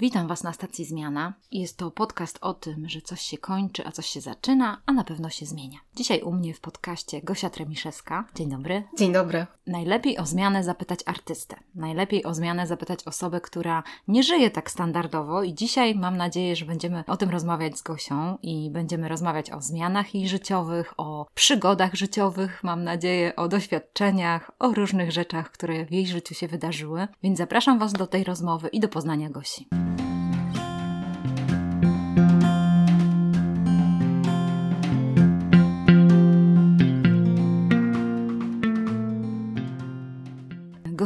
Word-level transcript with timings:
Witam 0.00 0.28
Was 0.28 0.42
na 0.42 0.52
stacji 0.52 0.84
Zmiana. 0.84 1.32
Jest 1.52 1.76
to 1.76 1.90
podcast 1.90 2.38
o 2.40 2.54
tym, 2.54 2.88
że 2.88 3.00
coś 3.00 3.20
się 3.20 3.38
kończy, 3.38 3.86
a 3.86 3.92
coś 3.92 4.06
się 4.06 4.20
zaczyna, 4.20 4.82
a 4.86 4.92
na 4.92 5.04
pewno 5.04 5.30
się 5.30 5.46
zmienia. 5.46 5.78
Dzisiaj 5.96 6.20
u 6.20 6.32
mnie 6.32 6.54
w 6.54 6.60
podcaście 6.60 7.22
Gosia 7.22 7.50
Tremiszewska. 7.50 8.24
Dzień 8.34 8.50
dobry. 8.50 8.82
Dzień 8.98 9.12
dobry. 9.12 9.46
Najlepiej 9.66 10.18
o 10.18 10.26
zmianę 10.26 10.64
zapytać 10.64 11.00
artystę. 11.06 11.56
Najlepiej 11.74 12.24
o 12.24 12.34
zmianę 12.34 12.66
zapytać 12.66 13.04
osobę, 13.04 13.40
która 13.40 13.82
nie 14.08 14.22
żyje 14.22 14.50
tak 14.50 14.70
standardowo 14.70 15.42
i 15.42 15.54
dzisiaj 15.54 15.94
mam 15.94 16.16
nadzieję, 16.16 16.56
że 16.56 16.64
będziemy 16.64 17.04
o 17.06 17.16
tym 17.16 17.30
rozmawiać 17.30 17.78
z 17.78 17.82
Gosią 17.82 18.38
i 18.42 18.70
będziemy 18.70 19.08
rozmawiać 19.08 19.50
o 19.50 19.60
zmianach 19.60 20.14
jej 20.14 20.28
życiowych, 20.28 20.94
o 20.96 21.26
przygodach 21.34 21.94
życiowych, 21.94 22.64
mam 22.64 22.84
nadzieję, 22.84 23.36
o 23.36 23.48
doświadczeniach, 23.48 24.50
o 24.58 24.72
różnych 24.72 25.12
rzeczach, 25.12 25.50
które 25.50 25.86
w 25.86 25.92
jej 25.92 26.06
życiu 26.06 26.34
się 26.34 26.48
wydarzyły. 26.48 27.08
Więc 27.22 27.38
zapraszam 27.38 27.78
Was 27.78 27.92
do 27.92 28.06
tej 28.06 28.24
rozmowy 28.24 28.68
i 28.68 28.80
do 28.80 28.88
poznania 28.88 29.30
Gosi. 29.30 29.68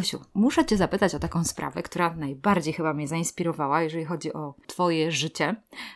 Gosiu, 0.05 0.21
muszę 0.35 0.65
Cię 0.65 0.77
zapytać 0.77 1.15
o 1.15 1.19
taką 1.19 1.45
sprawę, 1.45 1.83
która 1.83 2.15
najbardziej 2.15 2.75
chyba 2.75 2.95
mnie 2.95 3.09
zainspirowała, 3.09 3.83
jeżeli 3.83 4.05
chodzi 4.05 4.33
o 4.33 4.55
Twoje 4.67 5.13
życie. 5.13 5.55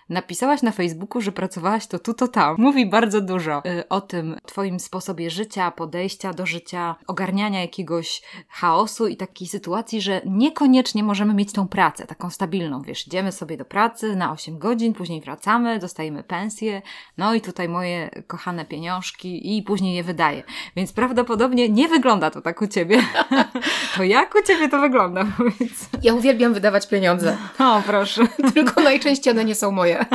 Napisałaś 0.09 0.62
na 0.62 0.73
Facebooku, 0.73 1.20
że 1.20 1.33
pracowałaś 1.33 1.87
to 1.87 1.98
tu, 1.98 2.14
to 2.14 2.29
tam. 2.29 2.56
Mówi 2.59 2.86
bardzo 2.86 3.20
dużo 3.20 3.62
y, 3.67 3.89
o 3.89 4.01
tym 4.01 4.36
Twoim 4.47 4.81
sposobie 4.81 5.31
życia, 5.31 5.70
podejścia 5.70 6.33
do 6.33 6.47
życia, 6.47 6.97
ogarniania 7.06 7.61
jakiegoś 7.61 8.23
chaosu 8.48 9.06
i 9.06 9.17
takiej 9.17 9.48
sytuacji, 9.48 10.01
że 10.01 10.20
niekoniecznie 10.27 11.03
możemy 11.03 11.34
mieć 11.34 11.53
tą 11.53 11.69
pracę, 11.69 12.06
taką 12.06 12.31
stabilną. 12.31 12.83
Wiesz, 12.83 13.06
idziemy 13.06 13.33
sobie 13.33 13.56
do 13.56 13.64
pracy 13.64 14.17
na 14.17 14.33
8 14.33 14.59
godzin, 14.59 14.95
później 14.95 15.20
wracamy, 15.20 15.79
dostajemy 15.79 16.23
pensję, 16.23 16.83
no 17.19 17.34
i 17.34 17.41
tutaj 17.41 17.69
moje 17.69 18.11
kochane 18.27 18.64
pieniążki 18.64 19.56
i 19.59 19.62
później 19.62 19.97
je 19.97 20.05
wydaję. 20.05 20.42
Więc 20.77 20.92
prawdopodobnie 20.92 21.69
nie 21.69 21.89
wygląda 21.89 22.31
to 22.31 22.42
tak 22.42 22.62
u 22.62 22.67
Ciebie. 22.67 23.03
To 23.98 24.04
jak 24.04 24.34
u 24.34 24.42
Ciebie 24.42 24.68
to 24.68 24.80
wygląda? 24.80 25.24
Powiedz. 25.36 25.88
Ja 26.02 26.14
uwielbiam 26.14 26.54
wydawać 26.54 26.88
pieniądze. 26.88 27.36
O, 27.58 27.82
proszę. 27.86 28.22
Tylko 28.55 28.80
najczęściej 28.80 29.32
one 29.32 29.44
nie 29.44 29.55
są 29.55 29.70
moje. 29.70 30.06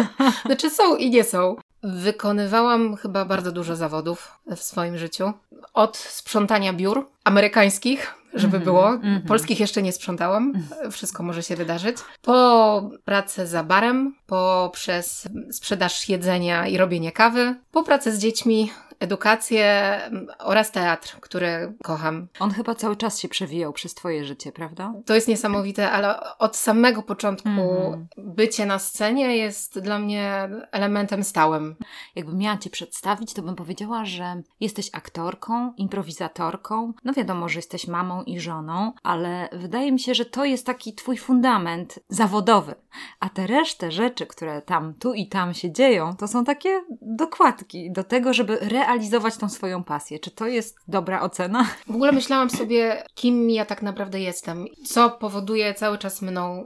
Znaczy 0.45 0.69
są 0.69 0.95
i 0.95 1.09
nie 1.09 1.23
są. 1.23 1.55
Wykonywałam 1.83 2.95
chyba 2.95 3.25
bardzo 3.25 3.51
dużo 3.51 3.75
zawodów 3.75 4.31
w 4.55 4.59
swoim 4.59 4.97
życiu. 4.97 5.33
Od 5.73 5.97
sprzątania 5.97 6.73
biur 6.73 7.07
amerykańskich, 7.23 8.13
żeby 8.33 8.57
mm 8.57 8.61
-hmm, 8.61 8.65
było. 8.65 8.89
Mm 8.89 9.19
-hmm. 9.19 9.27
Polskich 9.27 9.59
jeszcze 9.59 9.81
nie 9.81 9.91
sprzątałam. 9.91 10.53
Wszystko 10.91 11.23
może 11.23 11.43
się 11.43 11.55
wydarzyć. 11.55 11.97
Po 12.21 12.89
pracę 13.05 13.47
za 13.47 13.63
barem, 13.63 14.15
poprzez 14.27 15.27
sprzedaż 15.51 16.09
jedzenia 16.09 16.67
i 16.67 16.77
robienie 16.77 17.11
kawy, 17.11 17.55
po 17.71 17.83
pracę 17.83 18.11
z 18.11 18.19
dziećmi, 18.19 18.71
edukację 19.03 19.99
oraz 20.39 20.71
teatr, 20.71 21.17
który 21.21 21.73
kocham. 21.83 22.27
On 22.39 22.51
chyba 22.51 22.75
cały 22.75 22.95
czas 22.95 23.19
się 23.19 23.27
przewijał 23.27 23.73
przez 23.73 23.93
Twoje 23.93 24.25
życie, 24.25 24.51
prawda? 24.51 24.93
To 25.05 25.15
jest 25.15 25.27
niesamowite, 25.27 25.91
ale 25.91 26.37
od 26.37 26.55
samego 26.57 27.03
początku 27.03 27.49
mm. 27.49 28.07
bycie 28.17 28.65
na 28.65 28.79
scenie 28.79 29.37
jest 29.37 29.79
dla 29.79 29.99
mnie 29.99 30.49
elementem 30.71 31.23
stałym. 31.23 31.75
Jakbym 32.15 32.37
miała 32.37 32.57
Cię 32.57 32.69
przedstawić, 32.69 33.33
to 33.33 33.41
bym 33.41 33.55
powiedziała, 33.55 34.05
że 34.05 34.41
jesteś 34.59 34.89
aktorką, 34.93 35.73
improwizatorką. 35.77 36.93
No 37.03 37.13
wiadomo, 37.13 37.49
że 37.49 37.59
jesteś 37.59 37.87
mamą 37.87 38.23
i 38.23 38.39
żoną, 38.39 38.91
ale 39.03 39.49
wydaje 39.51 39.91
mi 39.91 39.99
się, 39.99 40.13
że 40.15 40.25
to 40.25 40.45
jest 40.45 40.65
taki 40.65 40.93
Twój 40.93 41.17
fundament 41.17 41.99
zawodowy. 42.09 42.75
A 43.19 43.29
te 43.29 43.47
resztę 43.47 43.91
rzeczy, 43.91 44.25
które 44.25 44.61
tam, 44.61 44.93
tu 44.93 45.13
i 45.13 45.27
tam 45.27 45.53
się 45.53 45.71
dzieją, 45.71 46.15
to 46.15 46.27
są 46.27 46.45
takie 46.45 46.81
dokładki 47.01 47.91
do 47.91 48.03
tego, 48.03 48.33
żeby 48.33 48.57
realizować 48.61 48.92
realizować 48.93 49.37
tą 49.37 49.49
swoją 49.49 49.83
pasję. 49.83 50.19
Czy 50.19 50.31
to 50.31 50.47
jest 50.47 50.77
dobra 50.87 51.21
ocena? 51.21 51.65
W 51.87 51.95
ogóle 51.95 52.11
myślałam 52.11 52.49
sobie, 52.49 53.03
kim 53.15 53.49
ja 53.49 53.65
tak 53.65 53.81
naprawdę 53.81 54.19
jestem, 54.19 54.65
co 54.85 55.09
powoduje 55.09 55.73
cały 55.73 55.97
czas 55.97 56.21
mną 56.21 56.65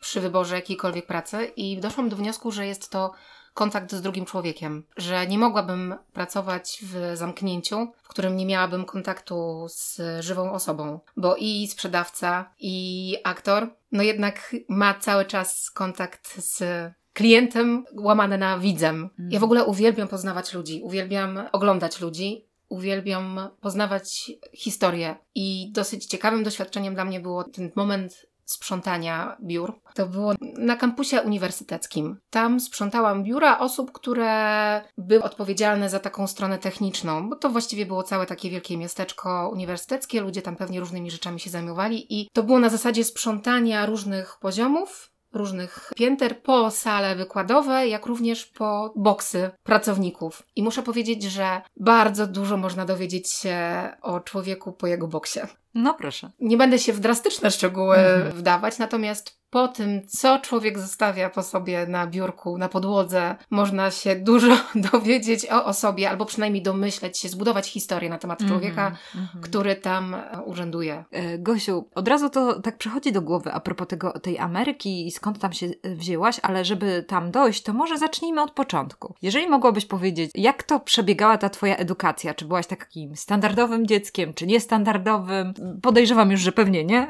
przy 0.00 0.20
wyborze 0.20 0.54
jakiejkolwiek 0.54 1.06
pracy 1.06 1.44
i 1.56 1.80
doszłam 1.80 2.08
do 2.08 2.16
wniosku, 2.16 2.50
że 2.50 2.66
jest 2.66 2.90
to 2.90 3.12
kontakt 3.54 3.92
z 3.92 4.02
drugim 4.02 4.24
człowiekiem, 4.24 4.84
że 4.96 5.26
nie 5.26 5.38
mogłabym 5.38 5.94
pracować 6.12 6.78
w 6.82 7.16
zamknięciu, 7.16 7.92
w 8.02 8.08
którym 8.08 8.36
nie 8.36 8.46
miałabym 8.46 8.84
kontaktu 8.84 9.66
z 9.68 10.00
żywą 10.20 10.52
osobą, 10.52 11.00
bo 11.16 11.36
i 11.36 11.68
sprzedawca, 11.68 12.50
i 12.58 13.16
aktor, 13.24 13.68
no 13.92 14.02
jednak 14.02 14.56
ma 14.68 14.94
cały 14.94 15.24
czas 15.24 15.70
kontakt 15.70 16.40
z 16.40 16.64
klientem 17.12 17.84
łamane 17.98 18.38
na 18.38 18.58
widzem. 18.58 19.10
Ja 19.30 19.40
w 19.40 19.44
ogóle 19.44 19.64
uwielbiam 19.64 20.08
poznawać 20.08 20.54
ludzi, 20.54 20.80
uwielbiam 20.84 21.40
oglądać 21.52 22.00
ludzi, 22.00 22.46
uwielbiam 22.68 23.40
poznawać 23.60 24.32
historię. 24.54 25.16
I 25.34 25.72
dosyć 25.72 26.06
ciekawym 26.06 26.42
doświadczeniem 26.42 26.94
dla 26.94 27.04
mnie 27.04 27.20
było 27.20 27.44
ten 27.44 27.70
moment 27.76 28.26
sprzątania 28.44 29.36
biur. 29.42 29.80
To 29.94 30.06
było 30.06 30.34
na 30.58 30.76
kampusie 30.76 31.22
uniwersyteckim. 31.22 32.16
Tam 32.30 32.60
sprzątałam 32.60 33.24
biura 33.24 33.58
osób, 33.58 33.92
które 33.92 34.82
były 34.98 35.22
odpowiedzialne 35.22 35.90
za 35.90 35.98
taką 35.98 36.26
stronę 36.26 36.58
techniczną, 36.58 37.28
bo 37.30 37.36
to 37.36 37.50
właściwie 37.50 37.86
było 37.86 38.02
całe 38.02 38.26
takie 38.26 38.50
wielkie 38.50 38.76
miasteczko 38.76 39.50
uniwersyteckie, 39.52 40.20
ludzie 40.20 40.42
tam 40.42 40.56
pewnie 40.56 40.80
różnymi 40.80 41.10
rzeczami 41.10 41.40
się 41.40 41.50
zajmowali 41.50 42.20
i 42.20 42.28
to 42.32 42.42
było 42.42 42.58
na 42.58 42.68
zasadzie 42.68 43.04
sprzątania 43.04 43.86
różnych 43.86 44.38
poziomów 44.40 45.11
różnych 45.32 45.92
pięter 45.96 46.42
po 46.42 46.70
sale 46.70 47.16
wykładowe, 47.16 47.88
jak 47.88 48.06
również 48.06 48.46
po 48.46 48.92
boksy 48.96 49.50
pracowników. 49.62 50.42
I 50.56 50.62
muszę 50.62 50.82
powiedzieć, 50.82 51.22
że 51.22 51.62
bardzo 51.76 52.26
dużo 52.26 52.56
można 52.56 52.84
dowiedzieć 52.84 53.30
się 53.30 53.88
o 54.02 54.20
człowieku 54.20 54.72
po 54.72 54.86
jego 54.86 55.08
boksie. 55.08 55.40
No 55.74 55.94
proszę. 55.94 56.30
Nie 56.40 56.56
będę 56.56 56.78
się 56.78 56.92
w 56.92 57.00
drastyczne 57.00 57.50
szczegóły 57.50 57.96
mhm. 57.96 58.32
wdawać, 58.32 58.78
natomiast 58.78 59.42
po 59.52 59.68
tym, 59.68 60.06
co 60.08 60.38
człowiek 60.38 60.78
zostawia 60.78 61.30
po 61.30 61.42
sobie 61.42 61.86
na 61.86 62.06
biurku, 62.06 62.58
na 62.58 62.68
podłodze, 62.68 63.36
można 63.50 63.90
się 63.90 64.16
dużo 64.30 64.56
dowiedzieć 64.74 65.46
o 65.50 65.64
osobie, 65.64 66.10
albo 66.10 66.26
przynajmniej 66.26 66.62
domyśleć 66.62 67.18
się, 67.18 67.28
zbudować 67.28 67.68
historię 67.68 68.10
na 68.10 68.18
temat 68.18 68.40
mhm, 68.40 68.60
człowieka, 68.60 68.86
mm 68.86 69.26
-hmm. 69.26 69.40
który 69.40 69.76
tam 69.76 70.14
e, 70.14 70.42
urzęduje. 70.44 71.04
E, 71.10 71.38
Gosiu, 71.38 71.88
od 71.94 72.08
razu 72.08 72.30
to 72.30 72.60
tak 72.60 72.78
przychodzi 72.78 73.12
do 73.12 73.22
głowy 73.22 73.52
a 73.52 73.60
propos 73.60 73.88
tego, 73.88 74.12
tej 74.20 74.38
Ameryki 74.38 75.06
i 75.06 75.10
skąd 75.10 75.38
tam 75.38 75.52
się 75.52 75.66
e, 75.82 75.94
wzięłaś, 75.94 76.40
ale 76.42 76.64
żeby 76.64 77.04
tam 77.08 77.30
dojść, 77.30 77.62
to 77.62 77.72
może 77.72 77.98
zacznijmy 77.98 78.42
od 78.42 78.50
początku. 78.50 79.14
Jeżeli 79.22 79.48
mogłabyś 79.48 79.86
powiedzieć, 79.86 80.30
jak 80.34 80.62
to 80.62 80.80
przebiegała 80.80 81.38
ta 81.38 81.50
twoja 81.50 81.76
edukacja? 81.76 82.34
Czy 82.34 82.44
byłaś 82.44 82.66
takim 82.66 83.16
standardowym 83.16 83.86
dzieckiem, 83.86 84.34
czy 84.34 84.46
niestandardowym? 84.46 85.54
Podejrzewam 85.82 86.30
już, 86.30 86.40
że 86.40 86.52
pewnie 86.52 86.84
nie. 86.84 87.08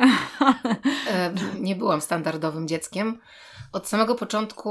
E, 1.11 1.33
nie 1.61 1.77
byłam 1.77 2.01
standardowym 2.01 2.69
dzieckiem. 2.69 3.19
Od 3.73 3.89
samego 3.89 4.15
początku, 4.15 4.71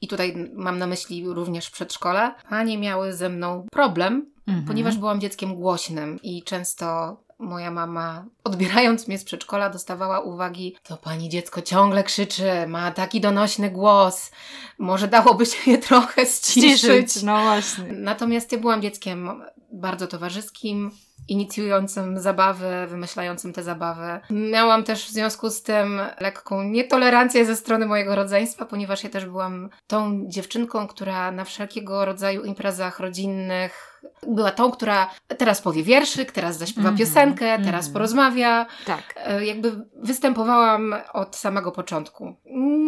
i 0.00 0.08
tutaj 0.08 0.50
mam 0.54 0.78
na 0.78 0.86
myśli 0.86 1.28
również 1.28 1.70
przedszkole, 1.70 2.34
panie 2.50 2.78
miały 2.78 3.12
ze 3.12 3.28
mną 3.28 3.66
problem, 3.72 4.26
mhm. 4.46 4.66
ponieważ 4.66 4.96
byłam 4.98 5.20
dzieckiem 5.20 5.54
głośnym 5.54 6.18
i 6.22 6.42
często 6.42 7.16
moja 7.42 7.70
mama, 7.70 8.24
odbierając 8.44 9.08
mnie 9.08 9.18
z 9.18 9.24
przedszkola, 9.24 9.70
dostawała 9.70 10.20
uwagi: 10.20 10.76
To 10.82 10.96
pani 10.96 11.28
dziecko 11.28 11.62
ciągle 11.62 12.04
krzyczy, 12.04 12.66
ma 12.68 12.90
taki 12.90 13.20
donośny 13.20 13.70
głos, 13.70 14.30
może 14.78 15.08
dałoby 15.08 15.46
się 15.46 15.70
je 15.70 15.78
trochę 15.78 16.26
ściszyć. 16.26 17.22
No 17.22 17.42
właśnie. 17.42 17.84
Natomiast 17.92 18.52
ja 18.52 18.58
byłam 18.58 18.82
dzieckiem 18.82 19.42
bardzo 19.72 20.06
towarzyskim, 20.06 20.90
inicjującym 21.28 22.20
zabawy, 22.20 22.86
wymyślającym 22.88 23.52
te 23.52 23.62
zabawy. 23.62 24.20
Miałam 24.30 24.84
też 24.84 25.04
w 25.04 25.10
związku 25.10 25.50
z 25.50 25.62
tym 25.62 26.00
lekką 26.20 26.62
nietolerancję 26.62 27.46
ze 27.46 27.56
strony 27.56 27.86
mojego 27.86 28.14
rodzeństwa, 28.14 28.64
ponieważ 28.64 29.04
ja 29.04 29.10
też 29.10 29.26
byłam 29.26 29.70
tą 29.86 30.24
dziewczynką, 30.28 30.86
która 30.86 31.32
na 31.32 31.44
wszelkiego 31.44 32.04
rodzaju 32.04 32.44
imprezach 32.44 33.00
rodzinnych 33.00 33.91
była 34.26 34.50
tą, 34.50 34.70
która 34.70 35.10
teraz 35.38 35.60
powie 35.60 35.82
wierszyk, 35.82 36.32
teraz 36.32 36.58
zaśpiewa 36.58 36.88
mm 36.88 36.96
-hmm, 36.96 36.98
piosenkę, 36.98 37.58
teraz 37.58 37.64
mm 37.64 37.80
-hmm. 37.80 37.92
porozmawia. 37.92 38.66
Tak. 38.86 39.14
E, 39.16 39.44
jakby 39.46 39.72
występowałam 40.02 40.94
od 41.12 41.36
samego 41.36 41.72
początku. 41.72 42.36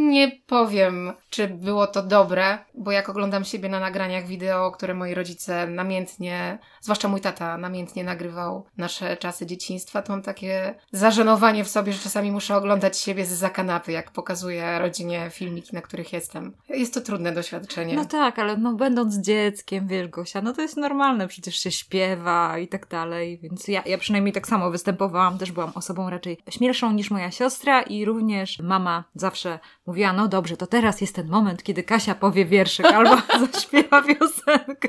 Nie 0.09 0.33
powiem, 0.47 1.13
czy 1.31 1.49
było 1.49 1.87
to 1.87 2.03
dobre, 2.03 2.59
bo 2.75 2.93
jak 2.93 3.09
oglądam 3.09 3.45
siebie 3.45 3.69
na 3.69 3.81
nagraniach 3.81 4.27
wideo, 4.27 4.71
które 4.71 4.95
moi 4.95 5.15
rodzice 5.15 5.67
namiętnie, 5.67 6.59
zwłaszcza 6.81 7.09
mój 7.09 7.21
tata, 7.21 7.59
namiętnie 7.59 8.05
nagrywał 8.05 8.67
nasze 8.77 9.17
czasy 9.17 9.47
dzieciństwa, 9.47 10.03
to 10.03 10.13
mam 10.13 10.23
takie 10.23 10.75
zażenowanie 10.93 11.65
w 11.65 11.69
sobie, 11.69 11.93
że 11.93 11.99
czasami 11.99 12.33
muszę 12.33 12.57
oglądać 12.57 12.99
siebie 12.99 13.27
z 13.27 13.53
kanapy, 13.53 13.93
jak 13.93 14.11
pokazuję 14.11 14.79
rodzinie 14.79 15.31
filmiki, 15.31 15.75
na 15.75 15.83
których 15.83 16.13
jestem. 16.13 16.53
Jest 16.69 16.95
to 16.95 17.01
trudne 17.01 17.33
doświadczenie. 17.33 17.95
No 17.95 18.05
tak, 18.05 18.39
ale 18.39 18.57
no 18.57 18.73
będąc 18.73 19.17
dzieckiem, 19.17 19.87
wiesz 19.89 20.09
Gosia, 20.09 20.43
no 20.43 20.53
to 20.53 20.63
jest 20.63 20.77
normalne, 20.77 21.04
przecież 21.29 21.57
się 21.57 21.71
śpiewa 21.71 22.59
i 22.59 22.69
tak 22.69 22.89
dalej, 22.89 23.39
więc 23.39 23.69
ja, 23.69 23.83
ja 23.87 23.99
przynajmniej 23.99 24.33
tak 24.33 24.47
samo 24.47 24.71
występowałam, 24.71 25.39
też 25.39 25.53
byłam 25.53 25.73
osobą 25.75 26.11
raczej 26.11 26.39
śmielszą 26.51 26.93
niż 26.93 27.11
moja 27.11 27.31
siostra 27.31 27.83
i 27.83 28.05
również 28.05 28.59
mama 28.59 29.05
zawsze 29.15 29.59
mówiła, 29.87 30.13
no 30.13 30.29
dobrze, 30.29 30.57
to 30.57 30.67
teraz 30.67 31.01
jest 31.01 31.15
ten 31.15 31.29
moment, 31.29 31.63
kiedy 31.63 31.83
Kasia 31.83 32.15
powie 32.15 32.45
wierszyk 32.45 32.87
albo 32.97 33.17
zaśpiewa 33.53 34.03
piosenkę. 34.03 34.89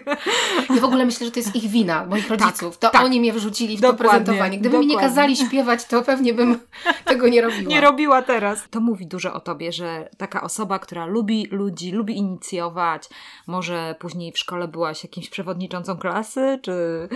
Ja 0.69 0.81
w 0.81 0.83
ogóle 0.83 1.06
myślę, 1.06 1.25
że 1.25 1.31
to 1.31 1.39
jest 1.39 1.56
ich 1.56 1.69
wina, 1.69 2.06
moich 2.06 2.29
rodziców. 2.29 2.77
to 2.77 2.89
tak. 2.89 3.03
oni 3.03 3.19
mnie 3.19 3.33
wyrzucili 3.33 3.77
w 3.77 3.81
Dokładnie, 3.81 4.06
to 4.06 4.09
prezentowanie. 4.09 4.57
Gdyby 4.57 4.79
mi 4.79 4.88
nie 4.88 4.94
dokładnie. 4.94 5.15
kazali 5.15 5.38
śpiewać, 5.38 5.85
to 5.85 6.01
pewnie 6.01 6.33
bym 6.33 6.59
tego 7.06 7.27
nie 7.27 7.41
robiła. 7.41 7.69
Nie 7.69 7.81
robiła 7.81 8.21
teraz. 8.21 8.67
To 8.69 8.79
mówi 8.79 9.07
dużo 9.07 9.33
o 9.33 9.39
tobie, 9.39 9.71
że 9.71 10.09
taka 10.17 10.41
osoba, 10.41 10.79
która 10.79 11.06
lubi 11.06 11.47
ludzi, 11.51 11.91
lubi 11.91 12.17
inicjować, 12.17 13.09
może 13.47 13.95
później 14.00 14.31
w 14.31 14.38
szkole 14.38 14.67
byłaś 14.67 15.03
jakimś 15.03 15.29
przewodniczącą 15.29 15.97
klasy, 16.06 16.60
czy, 16.62 17.07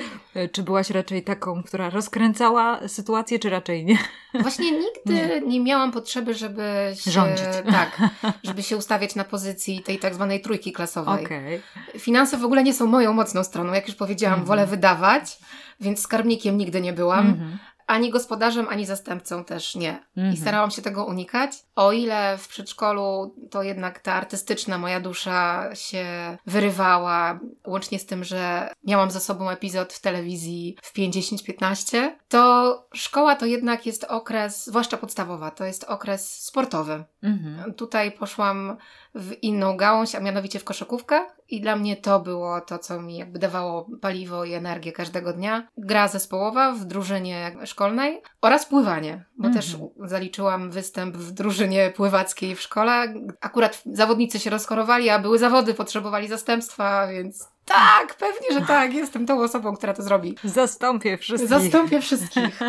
czy 0.51 0.63
byłaś 0.63 0.89
raczej 0.89 1.24
taką, 1.24 1.63
która 1.63 1.89
rozkręcała 1.89 2.88
sytuację, 2.88 3.39
czy 3.39 3.50
raczej 3.50 3.86
nie? 3.86 3.97
Właśnie 4.41 4.71
nigdy 4.71 5.41
nie, 5.47 5.59
miałam 5.59 5.91
potrzeby, 5.91 6.33
żeby 6.33 6.91
się, 6.95 7.12
Rządzić. 7.12 7.45
Tak, 7.71 7.97
żeby 8.44 8.63
się 8.63 8.77
ustawiać 8.77 9.15
na 9.15 9.24
pozycji 9.24 9.83
tej 9.83 10.00
tak 10.00 10.15
zwanej 10.15 10.41
trójki 10.41 10.71
klasowej. 10.71 11.25
Okej. 11.25 11.62
Finanse 12.00 12.38
w 12.38 12.45
ogóle 12.45 12.63
nie 12.63 12.74
są 12.74 12.86
moją 12.86 13.13
mocną 13.13 13.44
stroną. 13.44 13.74
Jak 13.74 13.88
już 13.88 13.95
powiedziałam, 13.95 14.39
Mhm. 14.39 14.47
wolę 14.47 14.68
wydawać, 14.68 15.38
więc 15.80 16.00
skarbnikiem 16.01 16.57
nigdy 16.57 16.81
nie 16.81 16.94
byłam. 16.94 17.27
Mhm. 17.27 17.57
Ani 17.89 18.09
gospodarzem, 18.09 18.68
ani 18.69 18.86
zastępcą 18.86 19.44
też 19.44 19.75
nie. 19.75 20.00
Mhm. 20.18 20.33
I 20.33 20.38
starałam 20.38 20.71
się 20.71 20.81
tego 20.81 21.06
unikać. 21.06 21.51
O 21.75 21.91
ile 21.91 22.38
w 22.38 22.47
przedszkolu 22.47 23.36
to 23.51 23.63
jednak 23.63 24.00
ta 24.00 24.13
artystyczna 24.13 24.77
moja 24.77 25.00
dusza 25.00 25.69
się 25.75 26.06
wyrywała, 26.45 27.39
łącznie 27.68 28.00
z 28.00 28.06
tym, 28.06 28.24
że 28.24 28.69
miałam 28.88 29.12
za 29.12 29.19
sobą 29.19 29.50
epizod 29.50 29.94
w 29.94 30.01
telewizji 30.01 30.77
w 30.81 30.94
5-10-15, 30.94 32.12
to 32.27 32.88
szkoła 32.94 33.36
to 33.36 33.45
jednak 33.45 33.86
jest 33.86 34.03
okres, 34.03 34.65
zwłaszcza 34.65 34.97
podstawowa, 34.97 35.51
to 35.51 35.65
jest 35.65 35.83
okres 35.83 36.44
sportowy. 36.44 37.03
Mhm. 37.24 37.74
Tutaj 37.74 38.12
poszłam 38.12 38.77
w 39.15 39.44
inną 39.44 39.77
gałąź, 39.77 40.15
a 40.15 40.19
mianowicie 40.19 40.59
w 40.59 40.63
koszykówkę 40.63 41.25
i 41.50 41.61
dla 41.61 41.75
mnie 41.75 41.97
to 41.97 42.19
było 42.19 42.61
to, 42.61 42.79
co 42.79 43.01
mi 43.01 43.17
jakby 43.17 43.39
dawało 43.39 43.88
paliwo 44.01 44.45
i 44.45 44.53
energię 44.53 44.91
każdego 44.91 45.33
dnia. 45.33 45.67
Gra 45.77 46.07
zespołowa 46.07 46.71
w 46.71 46.85
drużynie 46.85 47.56
szkolnej 47.65 48.21
oraz 48.41 48.65
pływanie, 48.65 49.25
bo 49.38 49.47
Mhm. 49.47 49.53
też 49.63 49.77
zaliczyłam 50.03 50.71
występ 50.71 51.17
w 51.17 51.31
drużynie 51.31 51.94
pływackiej 51.95 52.56
w 52.56 52.61
szkole. 52.61 53.13
Akurat 53.41 53.81
zawodnicy 53.85 54.39
się 54.39 54.50
rozchorowali, 54.50 55.09
a 55.09 55.19
były 55.19 55.39
zawody, 55.39 55.73
potrzebowali 55.73 56.27
zastępstwa, 56.27 57.07
więc 57.07 57.47
tak, 57.69 58.16
pewnie, 58.16 58.60
że 58.60 58.66
tak, 58.66 58.94
jestem 58.94 59.25
tą 59.25 59.42
osobą, 59.42 59.75
która 59.75 59.94
to 59.94 60.04
zrobi. 60.04 60.36
Zastąpię 60.44 61.18
wszystkich. 61.18 61.50
Zastąpię 61.50 62.01
wszystkich. 62.01 62.60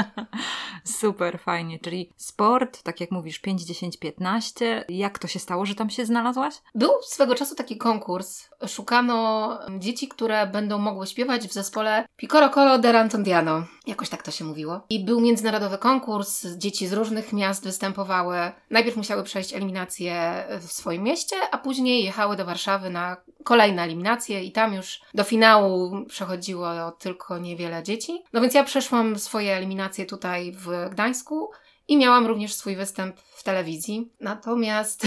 Super, 1.00 1.38
fajnie. 1.38 1.78
Czyli 1.78 2.10
sport, 2.16 2.82
tak 2.82 3.00
jak 3.00 3.10
mówisz, 3.10 3.38
5, 3.38 3.62
10, 3.62 3.96
15. 3.96 4.84
Jak 4.88 5.18
to 5.18 5.28
się 5.28 5.38
stało, 5.38 5.66
że 5.66 5.74
tam 5.74 5.90
się 5.90 6.06
znalazłaś? 6.06 6.54
Był 6.74 6.90
swego 7.02 7.34
czasu 7.34 7.54
taki 7.54 7.76
konkurs. 7.76 8.48
Szukano 8.68 9.58
dzieci, 9.78 10.08
które 10.08 10.46
będą 10.46 10.78
mogły 10.78 11.06
śpiewać 11.06 11.48
w 11.48 11.52
zespole 11.52 12.04
Piccolo 12.16 12.50
Colo 12.50 12.78
de 12.78 12.92
Rantondiano. 12.92 13.64
Jakoś 13.86 14.08
tak 14.08 14.22
to 14.22 14.30
się 14.30 14.44
mówiło. 14.44 14.80
I 14.90 15.04
był 15.04 15.20
międzynarodowy 15.20 15.78
konkurs. 15.78 16.46
Dzieci 16.46 16.86
z 16.86 16.92
różnych 16.92 17.32
miast 17.32 17.64
występowały. 17.64 18.36
Najpierw 18.70 18.96
musiały 18.96 19.22
przejść 19.22 19.54
eliminację 19.54 20.44
w 20.60 20.72
swoim 20.72 21.02
mieście, 21.02 21.36
a 21.50 21.58
później 21.58 22.04
jechały 22.04 22.36
do 22.36 22.44
Warszawy 22.44 22.90
na 22.90 23.16
kolejne 23.44 23.82
eliminacje 23.82 24.44
i 24.44 24.52
tam 24.52 24.74
już 24.74 24.89
do 25.14 25.24
finału 25.24 26.04
przechodziło 26.08 26.92
tylko 26.92 27.38
niewiele 27.38 27.82
dzieci. 27.82 28.22
No 28.32 28.40
więc 28.40 28.54
ja 28.54 28.64
przeszłam 28.64 29.18
swoje 29.18 29.56
eliminacje 29.56 30.06
tutaj 30.06 30.52
w 30.52 30.88
Gdańsku 30.90 31.50
i 31.88 31.96
miałam 31.96 32.26
również 32.26 32.54
swój 32.54 32.76
występ 32.76 33.20
w 33.20 33.42
telewizji. 33.42 34.12
Natomiast 34.20 35.06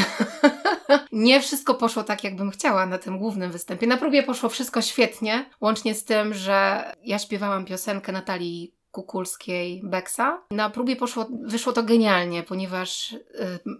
nie 1.11 1.41
wszystko 1.41 1.75
poszło 1.75 2.03
tak, 2.03 2.23
jakbym 2.23 2.51
chciała 2.51 2.85
na 2.85 2.97
tym 2.97 3.19
głównym 3.19 3.51
występie. 3.51 3.87
Na 3.87 3.97
próbie 3.97 4.23
poszło 4.23 4.49
wszystko 4.49 4.81
świetnie, 4.81 5.49
łącznie 5.61 5.95
z 5.95 6.03
tym, 6.03 6.33
że 6.33 6.83
ja 7.03 7.19
śpiewałam 7.19 7.65
piosenkę 7.65 8.11
Natalii 8.11 8.73
Kukulskiej 8.93 9.81
Beksa. 9.83 10.41
Na 10.51 10.69
próbie 10.69 10.95
poszło, 10.95 11.27
wyszło 11.43 11.73
to 11.73 11.83
genialnie, 11.83 12.43
ponieważ 12.43 13.11
y, 13.11 13.19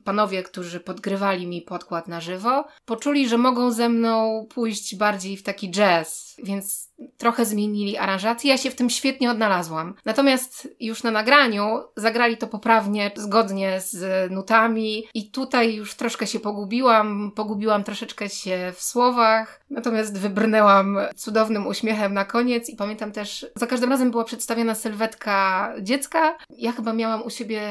panowie, 0.04 0.44
którzy 0.44 0.80
podgrywali 0.80 1.48
mi 1.48 1.62
podkład 1.62 2.07
na 2.07 2.21
żywo, 2.21 2.65
poczuli, 2.86 3.30
że 3.30 3.38
mogą 3.38 3.71
ze 3.71 3.89
mną 3.89 4.45
pójść 4.54 4.95
bardziej 4.95 5.38
w 5.38 5.44
taki 5.44 5.71
jazz, 5.71 6.36
więc 6.44 6.94
trochę 7.18 7.45
zmienili 7.45 7.98
aranżację. 7.98 8.50
Ja 8.50 8.57
się 8.57 8.71
w 8.71 8.75
tym 8.75 8.89
świetnie 8.89 9.31
odnalazłam. 9.31 9.94
Natomiast 10.06 10.68
już 10.80 11.04
na 11.04 11.12
nagraniu 11.12 11.83
zagrali 11.95 12.38
to 12.38 12.48
poprawnie, 12.48 13.12
zgodnie 13.15 13.81
z 13.81 14.31
nutami 14.31 15.04
i 15.13 15.31
tutaj 15.31 15.75
już 15.75 15.95
troszkę 15.95 16.27
się 16.27 16.39
pogubiłam, 16.39 17.31
pogubiłam 17.36 17.83
troszeczkę 17.83 18.30
się 18.30 18.74
w 18.75 18.83
słowach, 18.83 19.62
natomiast 19.69 20.19
wybrnęłam 20.19 20.98
cudownym 21.15 21.68
uśmiechem 21.68 22.13
na 22.13 22.25
koniec 22.25 22.69
i 22.69 22.75
pamiętam 22.75 23.12
też, 23.12 23.45
za 23.56 23.68
każdym 23.68 23.89
razem 23.89 24.12
była 24.12 24.24
przedstawiona 24.24 24.75
sylwetka 25.03 25.73
dziecka. 25.81 26.38
Ja 26.57 26.71
chyba 26.71 26.94
miałam 26.94 27.23
u 27.23 27.29
siebie 27.29 27.61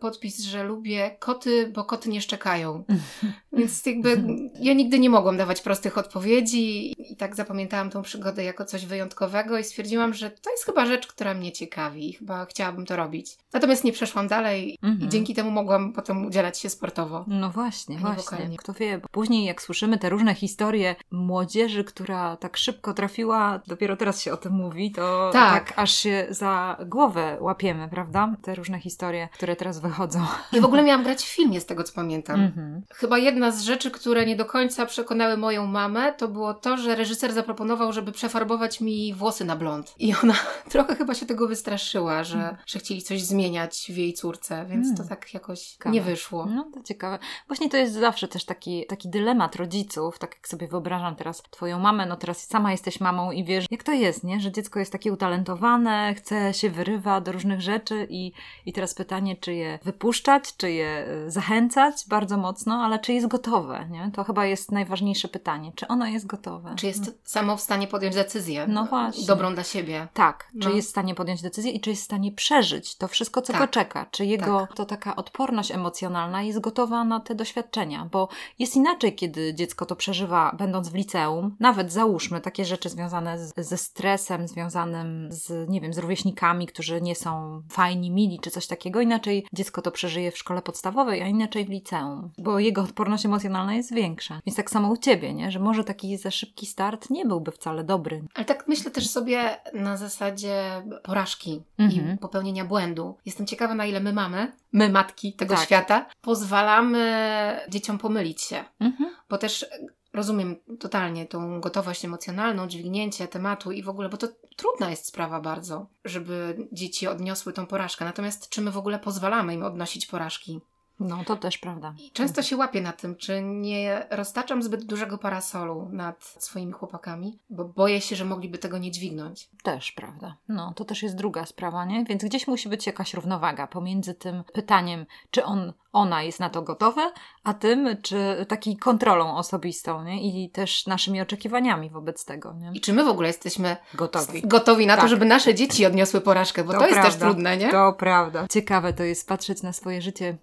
podpis, 0.00 0.40
że 0.40 0.64
lubię 0.64 1.16
koty, 1.18 1.72
bo 1.74 1.84
koty 1.84 2.08
nie 2.08 2.20
szczekają. 2.20 2.84
Więc 3.58 3.86
jakby 3.86 4.22
ja 4.60 4.72
nigdy 4.72 4.98
nie 4.98 5.10
mogłam 5.10 5.36
dawać 5.36 5.60
prostych 5.60 5.98
odpowiedzi 5.98 6.94
i 7.10 7.16
tak 7.16 7.36
zapamiętałam 7.36 7.90
tą 7.90 8.02
przygodę 8.02 8.44
jako 8.44 8.64
coś 8.64 8.86
wyjątkowego 8.86 9.58
i 9.58 9.64
stwierdziłam, 9.64 10.14
że 10.14 10.30
to 10.30 10.50
jest 10.50 10.64
chyba 10.64 10.86
rzecz, 10.86 11.06
która 11.06 11.34
mnie 11.34 11.52
ciekawi 11.52 12.12
chyba 12.12 12.46
chciałabym 12.46 12.86
to 12.86 12.96
robić. 12.96 13.36
Natomiast 13.52 13.84
nie 13.84 13.92
przeszłam 13.92 14.28
dalej 14.28 14.78
Mhm. 14.82 15.06
i 15.08 15.08
dzięki 15.12 15.34
temu 15.34 15.50
mogłam 15.50 15.92
potem 15.92 16.26
udzielać 16.26 16.58
się 16.58 16.70
sportowo. 16.70 17.24
No 17.28 17.50
właśnie, 17.50 17.98
właśnie. 17.98 18.22
wokalnie. 18.22 18.56
Kto 18.56 18.72
wie, 18.72 18.98
bo 18.98 19.08
później 19.10 19.44
jak 19.44 19.62
słyszymy 19.62 19.98
te 19.98 20.08
różne 20.10 20.34
historie 20.34 20.96
młodzieży, 21.10 21.84
która 21.84 22.36
tak 22.36 22.56
szybko 22.56 22.94
trafiła, 22.94 23.60
dopiero 23.66 23.96
teraz 23.96 24.22
się 24.22 24.32
o 24.32 24.36
tym 24.36 24.52
mówi, 24.52 24.92
to 24.92 25.30
Tak. 25.32 25.64
tak, 25.68 25.78
aż 25.78 25.92
się 25.94 26.26
za 26.30 26.76
głowę 26.86 27.36
łapiemy, 27.40 27.88
prawda? 27.88 28.36
Te 28.42 28.54
różne 28.54 28.80
historie, 28.80 29.28
które 29.32 29.56
teraz 29.56 29.80
wychodzą. 29.80 30.26
I 30.52 30.60
w 30.60 30.64
ogóle 30.64 30.82
miałam 30.82 31.04
grać 31.04 31.22
w 31.22 31.28
filmie, 31.34 31.60
z 31.60 31.66
tego 31.66 31.84
co 31.84 31.92
pamiętam. 31.94 32.40
Mhm. 32.40 32.82
Chyba 32.94 33.18
jedna 33.18 33.50
z 33.50 33.62
rzeczy, 33.62 33.90
które 33.90 34.26
nie 34.26 34.36
do 34.36 34.44
końca 34.44 34.86
przekonały 34.86 35.36
moją 35.36 35.66
mamę, 35.66 36.12
to 36.12 36.28
było 36.28 36.54
to, 36.54 36.76
że 36.76 36.96
reżyser 36.98 37.32
zaproponował, 37.32 37.92
żeby 37.92 38.12
przefarbować 38.12 38.80
mi 38.80 39.14
włosy 39.14 39.44
na 39.44 39.56
blond. 39.56 39.94
I 39.98 40.14
ona 40.22 40.34
trochę 40.72 40.96
chyba 40.96 41.14
się 41.14 41.26
tego 41.26 41.48
wystraszyła, 41.48 42.24
że, 42.24 42.56
że 42.66 42.78
chcieli 42.78 43.02
coś 43.02 43.22
zmieniać 43.22 43.86
w 43.94 43.96
jej 43.96 44.12
córce, 44.14 44.66
więc 44.68 44.86
Mm. 44.86 44.96
to 44.96 45.04
tak 45.04 45.34
jakoś 45.34 45.60
Ciekawe. 45.62 45.94
nie 45.94 46.02
wyszło. 46.02 46.46
No 46.46 46.70
to 46.74 46.82
ciekawe. 46.82 47.18
Właśnie 47.46 47.70
to 47.70 47.76
jest 47.76 47.92
zawsze 47.94 48.28
też 48.28 48.44
taki, 48.44 48.86
taki 48.86 49.08
dylemat 49.08 49.56
rodziców, 49.56 50.18
tak 50.18 50.34
jak 50.34 50.48
sobie 50.48 50.68
wyobrażam 50.68 51.16
teraz 51.16 51.42
twoją 51.50 51.78
mamę, 51.78 52.06
no 52.06 52.16
teraz 52.16 52.46
sama 52.46 52.72
jesteś 52.72 53.00
mamą 53.00 53.32
i 53.32 53.44
wiesz, 53.44 53.66
jak 53.70 53.82
to 53.82 53.92
jest, 53.92 54.24
nie? 54.24 54.40
Że 54.40 54.52
dziecko 54.52 54.78
jest 54.78 54.92
takie 54.92 55.12
utalentowane, 55.12 56.14
chce 56.14 56.54
się 56.54 56.70
wyrywa 56.70 57.20
do 57.20 57.32
różnych 57.32 57.60
rzeczy 57.60 58.06
i, 58.10 58.32
i 58.66 58.72
teraz 58.72 58.94
pytanie, 58.94 59.36
czy 59.36 59.54
je 59.54 59.78
wypuszczać, 59.84 60.56
czy 60.56 60.70
je 60.72 61.06
y, 61.26 61.30
zachęcać 61.30 61.94
bardzo 62.08 62.36
mocno, 62.36 62.74
ale 62.84 62.98
czy 62.98 63.12
jest 63.12 63.26
gotowe, 63.26 63.86
nie? 63.90 64.10
To 64.14 64.24
chyba 64.24 64.46
jest 64.46 64.72
najważniejsze 64.72 65.28
pytanie. 65.28 65.72
Czy 65.76 65.88
ono 65.88 66.06
jest 66.06 66.26
gotowe? 66.26 66.74
Czy 66.76 66.86
jest 66.88 67.20
samo 67.24 67.56
w 67.56 67.60
stanie 67.60 67.86
podjąć 67.86 68.14
decyzję 68.14 68.66
No 68.68 68.84
właśnie. 68.86 69.26
dobrą 69.26 69.54
dla 69.54 69.64
siebie? 69.64 70.08
Tak, 70.14 70.48
czy 70.62 70.68
No. 70.68 70.74
jest 70.74 70.88
w 70.88 70.90
stanie 70.90 71.14
podjąć 71.14 71.42
decyzję 71.42 71.70
i 71.72 71.80
czy 71.80 71.90
jest 71.90 72.02
w 72.02 72.04
stanie 72.04 72.32
przeżyć 72.32 72.96
to 72.96 73.08
wszystko, 73.08 73.42
co 73.42 73.52
Tak. 73.52 73.62
go 73.62 73.68
czeka. 73.68 74.06
Czy 74.10 74.26
jego 74.26 74.60
Tak. 74.60 74.74
to 74.76 74.84
taka 74.84 75.16
odporność 75.16 75.70
emocjonalna 75.70 76.42
jest 76.42 76.60
gotowa 76.60 77.04
na 77.04 77.20
te 77.20 77.34
doświadczenia, 77.34 78.08
bo 78.12 78.28
jest 78.58 78.76
inaczej, 78.76 79.14
kiedy 79.14 79.54
dziecko 79.54 79.86
to 79.86 79.96
przeżywa, 79.96 80.54
będąc 80.58 80.88
w 80.88 80.94
liceum. 80.94 81.56
Nawet 81.60 81.92
załóżmy 81.92 82.40
takie 82.40 82.64
rzeczy 82.64 82.88
związane 82.88 83.38
z, 83.38 83.54
ze 83.56 83.76
stresem, 83.78 84.48
związanym 84.48 85.28
z, 85.30 85.68
nie 85.68 85.80
wiem, 85.80 85.92
z 85.92 85.98
rówieśnikami, 85.98 86.66
którzy 86.66 87.00
nie 87.02 87.14
są 87.14 87.62
fajni, 87.70 88.10
mili, 88.10 88.40
czy 88.40 88.50
coś 88.50 88.66
takiego. 88.66 89.00
Inaczej 89.00 89.46
dziecko 89.52 89.82
to 89.82 89.90
przeżyje 89.90 90.32
w 90.32 90.38
szkole 90.38 90.62
podstawowej, 90.62 91.22
a 91.22 91.26
inaczej 91.26 91.64
w 91.64 91.68
liceum, 91.68 92.30
bo 92.38 92.58
jego 92.58 92.82
odporność 92.82 93.24
emocjonalna 93.26 93.74
jest 93.74 93.94
większa. 93.94 94.40
Więc 94.46 94.56
tak 94.56 94.70
samo 94.70 94.90
u 94.90 94.96
ciebie, 94.96 95.34
nie? 95.34 95.50
Że 95.50 95.58
może 95.58 95.84
taki 95.84 96.16
za 96.16 96.30
szybki 96.30 96.66
start 96.78 97.10
nie 97.10 97.26
byłby 97.26 97.52
wcale 97.52 97.84
dobry. 97.84 98.24
Ale 98.34 98.44
tak 98.44 98.68
myślę 98.68 98.90
też 98.90 99.10
sobie 99.10 99.56
na 99.74 99.96
zasadzie 99.96 100.82
porażki 101.02 101.62
Mhm. 101.78 102.14
i 102.14 102.18
popełnienia 102.18 102.64
błędu. 102.64 103.16
Jestem 103.26 103.46
ciekawa, 103.46 103.74
na 103.74 103.86
ile 103.86 104.00
my 104.00 104.12
mamy, 104.12 104.52
my 104.72 104.88
matki 104.88 105.32
tego 105.32 105.54
Tak. 105.54 105.64
świata, 105.64 106.06
pozwalamy 106.20 107.60
dzieciom 107.68 107.98
pomylić 107.98 108.42
się. 108.42 108.64
Mhm. 108.80 109.10
Bo 109.30 109.38
też 109.38 109.66
rozumiem 110.12 110.56
totalnie 110.80 111.26
tą 111.26 111.60
gotowość 111.60 112.04
emocjonalną, 112.04 112.66
dźwignięcie 112.66 113.28
tematu 113.28 113.72
i 113.72 113.82
w 113.82 113.88
ogóle, 113.88 114.08
bo 114.08 114.16
to 114.16 114.28
trudna 114.56 114.90
jest 114.90 115.06
sprawa 115.06 115.40
bardzo, 115.40 115.86
żeby 116.04 116.56
dzieci 116.72 117.06
odniosły 117.06 117.52
tą 117.52 117.66
porażkę. 117.66 118.04
Natomiast 118.04 118.48
czy 118.48 118.60
my 118.60 118.70
w 118.70 118.78
ogóle 118.78 118.98
pozwalamy 118.98 119.54
im 119.54 119.62
odnosić 119.62 120.06
porażki? 120.06 120.60
No 121.00 121.24
to 121.24 121.36
też 121.36 121.58
prawda. 121.58 121.94
Często 122.12 122.42
się 122.42 122.56
łapię 122.56 122.80
na 122.80 122.92
tym, 122.92 123.16
czy 123.16 123.42
nie 123.42 124.06
roztaczam 124.10 124.62
zbyt 124.62 124.84
dużego 124.84 125.18
parasolu 125.18 125.88
nad 125.92 126.24
swoimi 126.38 126.72
chłopakami, 126.72 127.38
bo 127.50 127.64
boję 127.64 128.00
się, 128.00 128.16
że 128.16 128.24
mogliby 128.24 128.58
tego 128.58 128.78
nie 128.78 128.90
dźwignąć. 128.90 129.48
Też 129.62 129.92
prawda. 129.92 130.36
No, 130.48 130.72
to 130.76 130.84
też 130.84 131.02
jest 131.02 131.16
druga 131.16 131.46
sprawa, 131.46 131.84
nie? 131.84 132.04
Więc 132.04 132.24
gdzieś 132.24 132.46
musi 132.48 132.68
być 132.68 132.86
jakaś 132.86 133.14
równowaga 133.14 133.66
pomiędzy 133.66 134.14
tym 134.14 134.44
pytaniem, 134.52 135.06
czy 135.30 135.44
on, 135.44 135.72
ona 135.92 136.22
jest 136.22 136.40
na 136.40 136.50
to 136.50 136.62
gotowe, 136.62 137.12
a 137.44 137.54
tym, 137.54 137.96
czy 138.02 138.46
takiej 138.48 138.76
kontrolą 138.76 139.36
osobistą, 139.36 140.04
nie? 140.04 140.22
I 140.44 140.50
też 140.50 140.86
naszymi 140.86 141.20
oczekiwaniami 141.20 141.90
wobec 141.90 142.24
tego, 142.24 142.52
nie? 142.52 142.70
I 142.74 142.80
czy 142.80 142.92
my 142.92 143.04
w 143.04 143.08
ogóle 143.08 143.28
jesteśmy 143.28 143.76
Gotowi. 143.94 144.42
gotowi 144.42 144.86
na 144.86 144.94
to, 144.94 145.00
Tak. 145.00 145.10
żeby 145.10 145.24
nasze 145.24 145.54
dzieci 145.54 145.86
odniosły 145.86 146.20
porażkę, 146.20 146.64
bo 146.64 146.72
to, 146.72 146.80
jest 146.80 146.94
też 146.94 147.00
prawda. 147.02 147.26
trudne, 147.26 147.56
nie? 147.56 147.70
To 147.70 147.92
prawda. 147.92 148.46
Ciekawe 148.50 148.92
to 148.92 149.02
jest 149.02 149.28
patrzeć 149.28 149.62
na 149.62 149.72
swoje 149.72 150.02
życie 150.02 150.36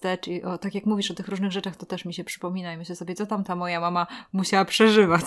wstecz 0.00 0.28
i 0.28 0.42
o, 0.42 0.58
tak 0.58 0.74
jak 0.74 0.86
mówisz 0.86 1.10
o 1.10 1.14
tych 1.14 1.28
różnych 1.28 1.52
rzeczach, 1.52 1.76
to 1.76 1.86
też 1.86 2.04
mi 2.04 2.14
się 2.14 2.24
przypomina 2.24 2.72
i 2.72 2.76
myślę 2.76 2.96
sobie, 2.96 3.14
co 3.14 3.26
tam 3.26 3.44
ta 3.44 3.56
moja 3.56 3.80
mama 3.80 4.06
musiała 4.32 4.64
przeżywać. 4.64 5.22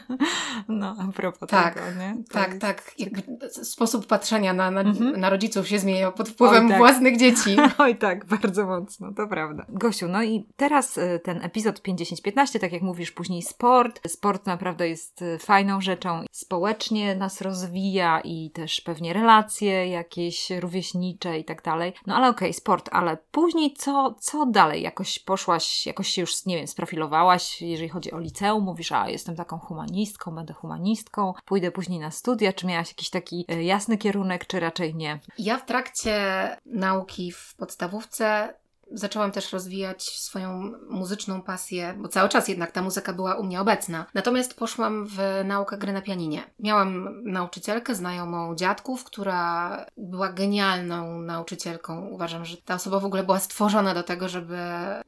no, 0.68 0.96
a 0.98 1.12
propos 1.12 1.48
Tak, 1.48 1.74
tego, 1.74 1.86
nie? 2.00 2.16
To 2.28 2.34
Tak, 2.34 2.48
jest- 2.48 2.60
tak. 2.60 2.92
Jakby 2.98 3.22
sposób 3.50 4.06
patrzenia 4.06 4.52
na, 4.52 4.70
na, 4.70 4.80
Mhm. 4.80 5.20
na 5.20 5.30
rodziców 5.30 5.68
się 5.68 5.78
zmienia 5.78 6.10
pod 6.12 6.28
wpływem 6.28 6.64
Oj, 6.64 6.68
tak. 6.68 6.78
własnych 6.78 7.18
dzieci. 7.18 7.56
Oj 7.78 7.96
tak, 7.96 8.24
bardzo 8.26 8.66
mocno, 8.66 9.12
to 9.12 9.26
prawda. 9.28 9.66
Gosiu, 9.68 10.08
no 10.08 10.22
i 10.22 10.46
teraz 10.56 10.98
y, 10.98 11.20
ten 11.24 11.44
epizod 11.44 11.80
50-15, 11.82 12.58
tak 12.60 12.72
jak 12.72 12.82
mówisz, 12.82 13.12
później 13.12 13.42
sport. 13.42 14.08
Sport 14.08 14.46
naprawdę 14.46 14.88
jest 14.88 15.22
y, 15.22 15.38
fajną 15.38 15.80
rzeczą. 15.80 16.24
Społecznie 16.32 17.14
nas 17.14 17.40
rozwija 17.40 18.20
i 18.24 18.50
też 18.50 18.80
pewnie 18.80 19.12
relacje 19.12 19.88
jakieś 19.88 20.50
rówieśnicze 20.50 21.38
i 21.38 21.44
tak 21.44 21.62
dalej. 21.62 21.92
No 22.06 22.16
ale 22.16 22.28
okej, 22.28 22.52
sport, 22.52 22.88
ale 22.92 23.18
później 23.30 23.74
co, 23.74 23.85
co 24.20 24.46
dalej? 24.46 24.82
Jakoś 24.82 25.18
poszłaś, 25.18 25.86
jakoś 25.86 26.08
się 26.08 26.20
już, 26.20 26.46
nie 26.46 26.56
wiem, 26.56 26.66
sprofilowałaś, 26.66 27.62
jeżeli 27.62 27.88
chodzi 27.88 28.12
o 28.12 28.18
liceum, 28.18 28.64
mówisz, 28.64 28.92
a 28.92 29.08
jestem 29.08 29.36
taką 29.36 29.58
humanistką, 29.58 30.34
będę 30.34 30.54
humanistką, 30.54 31.34
pójdę 31.44 31.70
później 31.70 31.98
na 31.98 32.10
studia, 32.10 32.52
czy 32.52 32.66
miałaś 32.66 32.88
jakiś 32.88 33.10
taki 33.10 33.44
y, 33.52 33.62
jasny 33.62 33.98
kierunek, 33.98 34.46
czy 34.46 34.60
raczej 34.60 34.94
nie? 34.94 35.20
Ja 35.38 35.58
w 35.58 35.66
trakcie 35.66 36.16
nauki 36.66 37.32
w 37.32 37.54
podstawówce 37.56 38.54
zaczęłam 38.92 39.32
też 39.32 39.52
rozwijać 39.52 40.02
swoją 40.02 40.72
muzyczną 40.88 41.42
pasję, 41.42 41.94
bo 41.98 42.08
cały 42.08 42.28
czas 42.28 42.48
jednak 42.48 42.72
ta 42.72 42.82
muzyka 42.82 43.12
była 43.12 43.34
u 43.34 43.44
mnie 43.44 43.60
obecna. 43.60 44.06
Natomiast 44.14 44.58
poszłam 44.58 45.06
w 45.06 45.18
naukę 45.44 45.78
gry 45.78 45.92
na 45.92 46.02
pianinie. 46.02 46.42
Miałam 46.58 47.22
nauczycielkę 47.24 47.94
znajomą 47.94 48.54
dziadków, 48.54 49.04
która 49.04 49.86
była 49.96 50.32
genialną 50.32 51.20
nauczycielką. 51.20 52.08
Uważam, 52.08 52.44
że 52.44 52.56
ta 52.56 52.74
osoba 52.74 53.00
w 53.00 53.04
ogóle 53.04 53.24
była 53.24 53.38
stworzona 53.38 53.94
do 53.94 54.02
tego, 54.02 54.28
żeby 54.28 54.58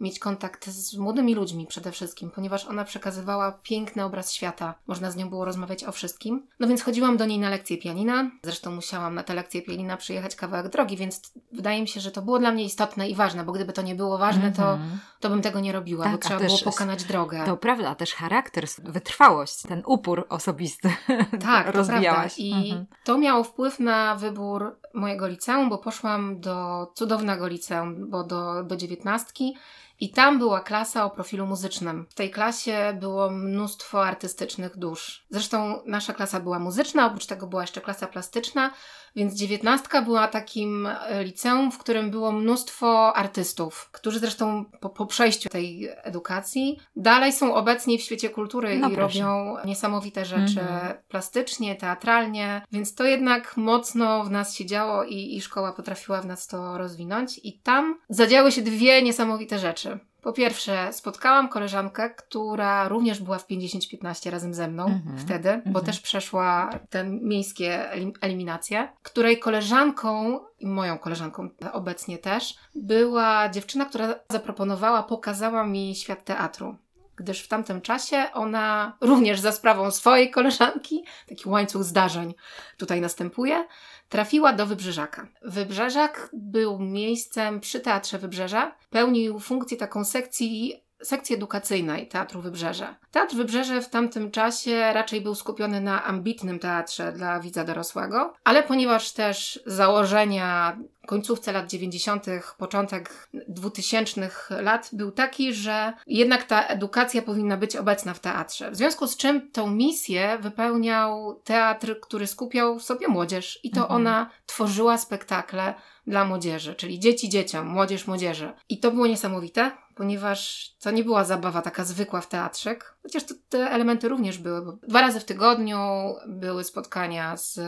mieć 0.01 0.19
kontakt 0.19 0.67
z 0.67 0.97
młodymi 0.97 1.35
ludźmi 1.35 1.67
przede 1.67 1.93
wszystkim, 1.93 2.31
ponieważ 2.31 2.67
ona 2.67 2.85
przekazywała 2.85 3.53
piękny 3.63 4.05
obraz 4.05 4.33
świata. 4.33 4.75
Można 4.87 5.11
z 5.11 5.17
nią 5.17 5.31
było 5.31 5.45
rozmawiać 5.45 5.85
o 5.85 5.93
wszystkim. 5.93 6.47
No 6.61 6.69
więc 6.69 6.83
chodziłam 6.83 7.17
do 7.17 7.27
niej 7.27 7.39
na 7.39 7.51
lekcje 7.51 7.79
pianina. 7.79 8.31
Zresztą 8.43 8.71
musiałam 8.71 9.15
na 9.15 9.23
te 9.23 9.35
lekcje 9.35 9.63
pianina 9.63 9.97
przyjechać 9.97 10.37
kawałek 10.37 10.69
drogi, 10.69 10.97
więc 10.97 11.33
wydaje 11.53 11.81
mi 11.81 11.89
się, 11.89 12.01
że 12.01 12.11
to 12.11 12.23
było 12.23 12.39
dla 12.39 12.53
mnie 12.53 12.65
istotne 12.65 13.09
i 13.09 13.15
ważne, 13.15 13.45
bo 13.45 13.53
gdyby 13.53 13.68
to 13.73 13.83
nie 13.83 13.95
było 13.95 14.19
ważne, 14.19 14.53
to, 14.53 14.73
Mhm. 14.73 14.99
to 15.21 15.31
bym 15.31 15.43
tego 15.43 15.61
nie 15.61 15.73
robiła, 15.73 16.05
Tak, 16.05 16.13
bo 16.13 16.19
trzeba 16.19 16.41
było 16.41 16.59
pokonać 16.65 17.05
drogę. 17.05 17.43
To 17.47 17.57
prawda, 17.57 17.89
a 17.89 17.95
też 17.95 18.15
charakter, 18.15 18.65
wytrwałość, 18.85 19.63
ten 19.63 19.83
upór 19.87 20.27
osobisty 20.29 20.91
Tak, 21.47 21.67
to 21.67 21.73
rozwijałaś. 21.73 22.35
prawda. 22.35 22.43
I 22.43 22.71
Mhm. 22.71 22.87
to 23.05 23.19
miało 23.19 23.45
wpływ 23.45 23.81
na 23.81 24.15
wybór 24.15 24.79
mojego 24.95 25.27
liceum, 25.29 25.69
bo 25.69 25.79
poszłam 25.79 26.41
do 26.41 26.87
cudownego 26.95 27.47
liceum, 27.49 28.11
bo 28.11 28.25
do, 28.25 28.65
do 28.65 28.77
dziewiętnastki 28.77 29.57
i 30.01 30.11
tam 30.11 30.39
była 30.39 30.61
klasa 30.61 31.05
o 31.05 31.11
profilu 31.11 31.47
muzycznym. 31.47 32.07
W 32.11 32.15
tej 32.15 32.31
klasie 32.31 32.97
było 33.01 33.31
mnóstwo 33.31 34.05
artystycznych 34.05 34.77
dusz. 34.77 35.27
Zresztą 35.31 35.83
nasza 35.87 36.13
klasa 36.15 36.41
była 36.41 36.59
muzyczna, 36.59 37.07
oprócz 37.07 37.27
tego 37.27 37.47
była 37.47 37.63
jeszcze 37.63 37.81
klasa 37.81 38.07
plastyczna, 38.07 38.71
więc 39.19 39.35
dziewiętnastka 39.35 40.03
była 40.03 40.29
takim 40.29 40.87
e, 40.87 41.25
liceum, 41.25 41.73
w 41.73 41.79
którym 41.79 42.11
było 42.11 42.33
mnóstwo 42.33 43.17
artystów, 43.17 43.89
którzy 43.93 44.19
zresztą 44.19 44.65
po, 44.81 44.91
po 44.91 45.07
przejściu 45.07 45.49
tej 45.49 45.89
edukacji 46.03 46.79
dalej 46.97 47.33
są 47.33 47.55
obecni 47.55 47.99
w 47.99 48.03
świecie 48.03 48.31
kultury 48.31 48.79
No 48.79 48.89
i 48.91 48.95
proszę. 48.95 49.19
robią 49.19 49.57
niesamowite 49.65 50.25
rzeczy 50.25 50.61
Mhm. 50.61 50.95
plastycznie, 51.09 51.77
teatralnie, 51.77 52.63
więc 52.73 52.95
to 52.95 53.05
jednak 53.05 53.57
mocno 53.57 54.25
w 54.25 54.31
nas 54.31 54.55
się 54.55 54.67
działo 54.67 55.05
i, 55.05 55.37
i 55.37 55.41
szkoła 55.41 55.73
potrafiła 55.73 56.21
w 56.23 56.27
nas 56.27 56.47
to 56.47 56.79
rozwinąć. 56.79 57.41
I 57.43 57.59
tam 57.61 57.99
zadziały 58.09 58.53
się 58.53 58.63
dwie 58.63 59.03
niesamowite 59.03 59.59
rzeczy. 59.59 59.99
Po 60.23 60.33
pierwsze, 60.33 60.93
spotkałam 60.93 61.49
koleżankę, 61.49 62.11
która 62.11 62.89
również 62.89 63.21
była 63.23 63.39
w 63.39 63.47
50-15 63.47 64.31
razem 64.31 64.55
ze 64.55 64.69
mną 64.69 64.87
Mhm. 64.87 65.19
wtedy, 65.19 65.49
bo 65.65 65.69
Mhm. 65.69 65.85
też 65.87 66.01
przeszła 66.01 66.71
te 66.91 67.05
miejskie 67.05 67.89
elim- 67.93 68.13
eliminacje, 68.21 68.89
której 69.03 69.39
koleżanką, 69.39 70.41
i 70.61 70.67
moją 70.67 70.99
koleżanką 70.99 71.49
obecnie 71.73 72.19
też, 72.19 72.55
była 72.75 73.49
dziewczyna, 73.49 73.85
która 73.85 74.15
zaproponowała, 74.33 75.03
pokazała 75.03 75.65
mi 75.67 75.95
świat 75.97 76.25
teatru 76.25 76.77
gdyż 77.21 77.41
w 77.43 77.49
tamtym 77.49 77.81
czasie 77.81 78.25
ona 78.35 78.97
również 79.01 79.41
za 79.41 79.53
sprawą 79.53 79.91
swojej 79.91 80.31
koleżanki, 80.31 81.05
taki 81.29 81.49
łańcuch 81.49 81.85
zdarzeń 81.85 82.35
tutaj 82.77 83.01
następuje, 83.01 83.67
trafiła 84.09 84.53
do 84.53 84.67
Wybrzeżaka. 84.67 85.29
Wybrzeżak 85.43 86.31
był 86.33 86.79
miejscem 86.79 87.61
przy 87.61 87.81
Teatrze 87.81 88.19
Wybrzeża, 88.19 88.77
pełnił 88.91 89.39
funkcję 89.39 89.77
taką 89.77 90.05
sekcji 90.05 90.83
sekcji 91.03 91.35
edukacyjnej 91.35 92.09
Teatru 92.09 92.41
Wybrzeże. 92.41 92.95
Teatr 93.11 93.35
Wybrzeże 93.37 93.83
w 93.83 93.89
tamtym 93.89 94.31
czasie 94.31 94.93
raczej 94.93 95.21
był 95.21 95.35
skupiony 95.35 95.81
na 95.81 96.05
ambitnym 96.05 96.59
teatrze 96.59 97.13
dla 97.13 97.41
widza 97.41 97.65
dorosłego, 97.65 98.35
ale 98.45 98.63
ponieważ 98.63 99.13
też 99.13 99.61
założenia 99.67 100.77
końcówce 101.07 101.53
lat 101.53 101.71
90., 101.71 102.27
początek 102.59 103.29
2000 103.49 104.31
lat 104.51 104.91
był 104.93 105.13
taki, 105.13 105.55
że 105.55 105.93
jednak 106.07 106.45
ta 106.45 106.67
edukacja 106.67 107.23
powinna 107.23 107.57
być 107.57 107.77
obecna 107.77 108.15
w 108.15 108.21
teatrze. 108.21 108.71
W 108.71 108.77
związku 108.77 109.07
z 109.07 109.17
czym 109.17 109.51
tą 109.51 109.71
misję 109.71 110.39
wypełniał 110.41 111.41
teatr, 111.45 112.01
który 112.01 112.27
skupiał 112.27 112.79
w 112.79 112.83
sobie 112.83 113.09
młodzież 113.09 113.61
i 113.63 113.71
to 113.71 113.81
Mhm. 113.81 113.97
ona 114.01 114.31
tworzyła 114.47 114.99
spektakle 114.99 115.75
dla 116.07 116.25
młodzieży, 116.25 116.75
czyli 116.75 116.99
dzieci 116.99 117.29
dzieciom, 117.29 117.67
młodzież 117.67 118.07
młodzieży. 118.07 118.53
I 118.69 118.81
to 118.81 118.91
było 118.91 119.07
niesamowite, 119.07 119.71
ponieważ 119.99 120.71
to 120.81 120.91
nie 120.91 121.05
była 121.05 121.25
zabawa 121.25 121.63
taka 121.63 121.85
zwykła 121.85 122.21
w 122.21 122.29
teatrzyk, 122.29 122.95
chociaż 123.09 123.25
to, 123.25 123.35
te 123.49 123.71
elementy 123.71 124.09
również 124.09 124.39
były. 124.39 124.65
Bo 124.65 124.73
dwa 124.73 125.01
razy 125.01 125.21
w 125.21 125.25
tygodniu 125.25 125.79
były 126.27 126.65
spotkania 126.65 127.37
z 127.37 127.61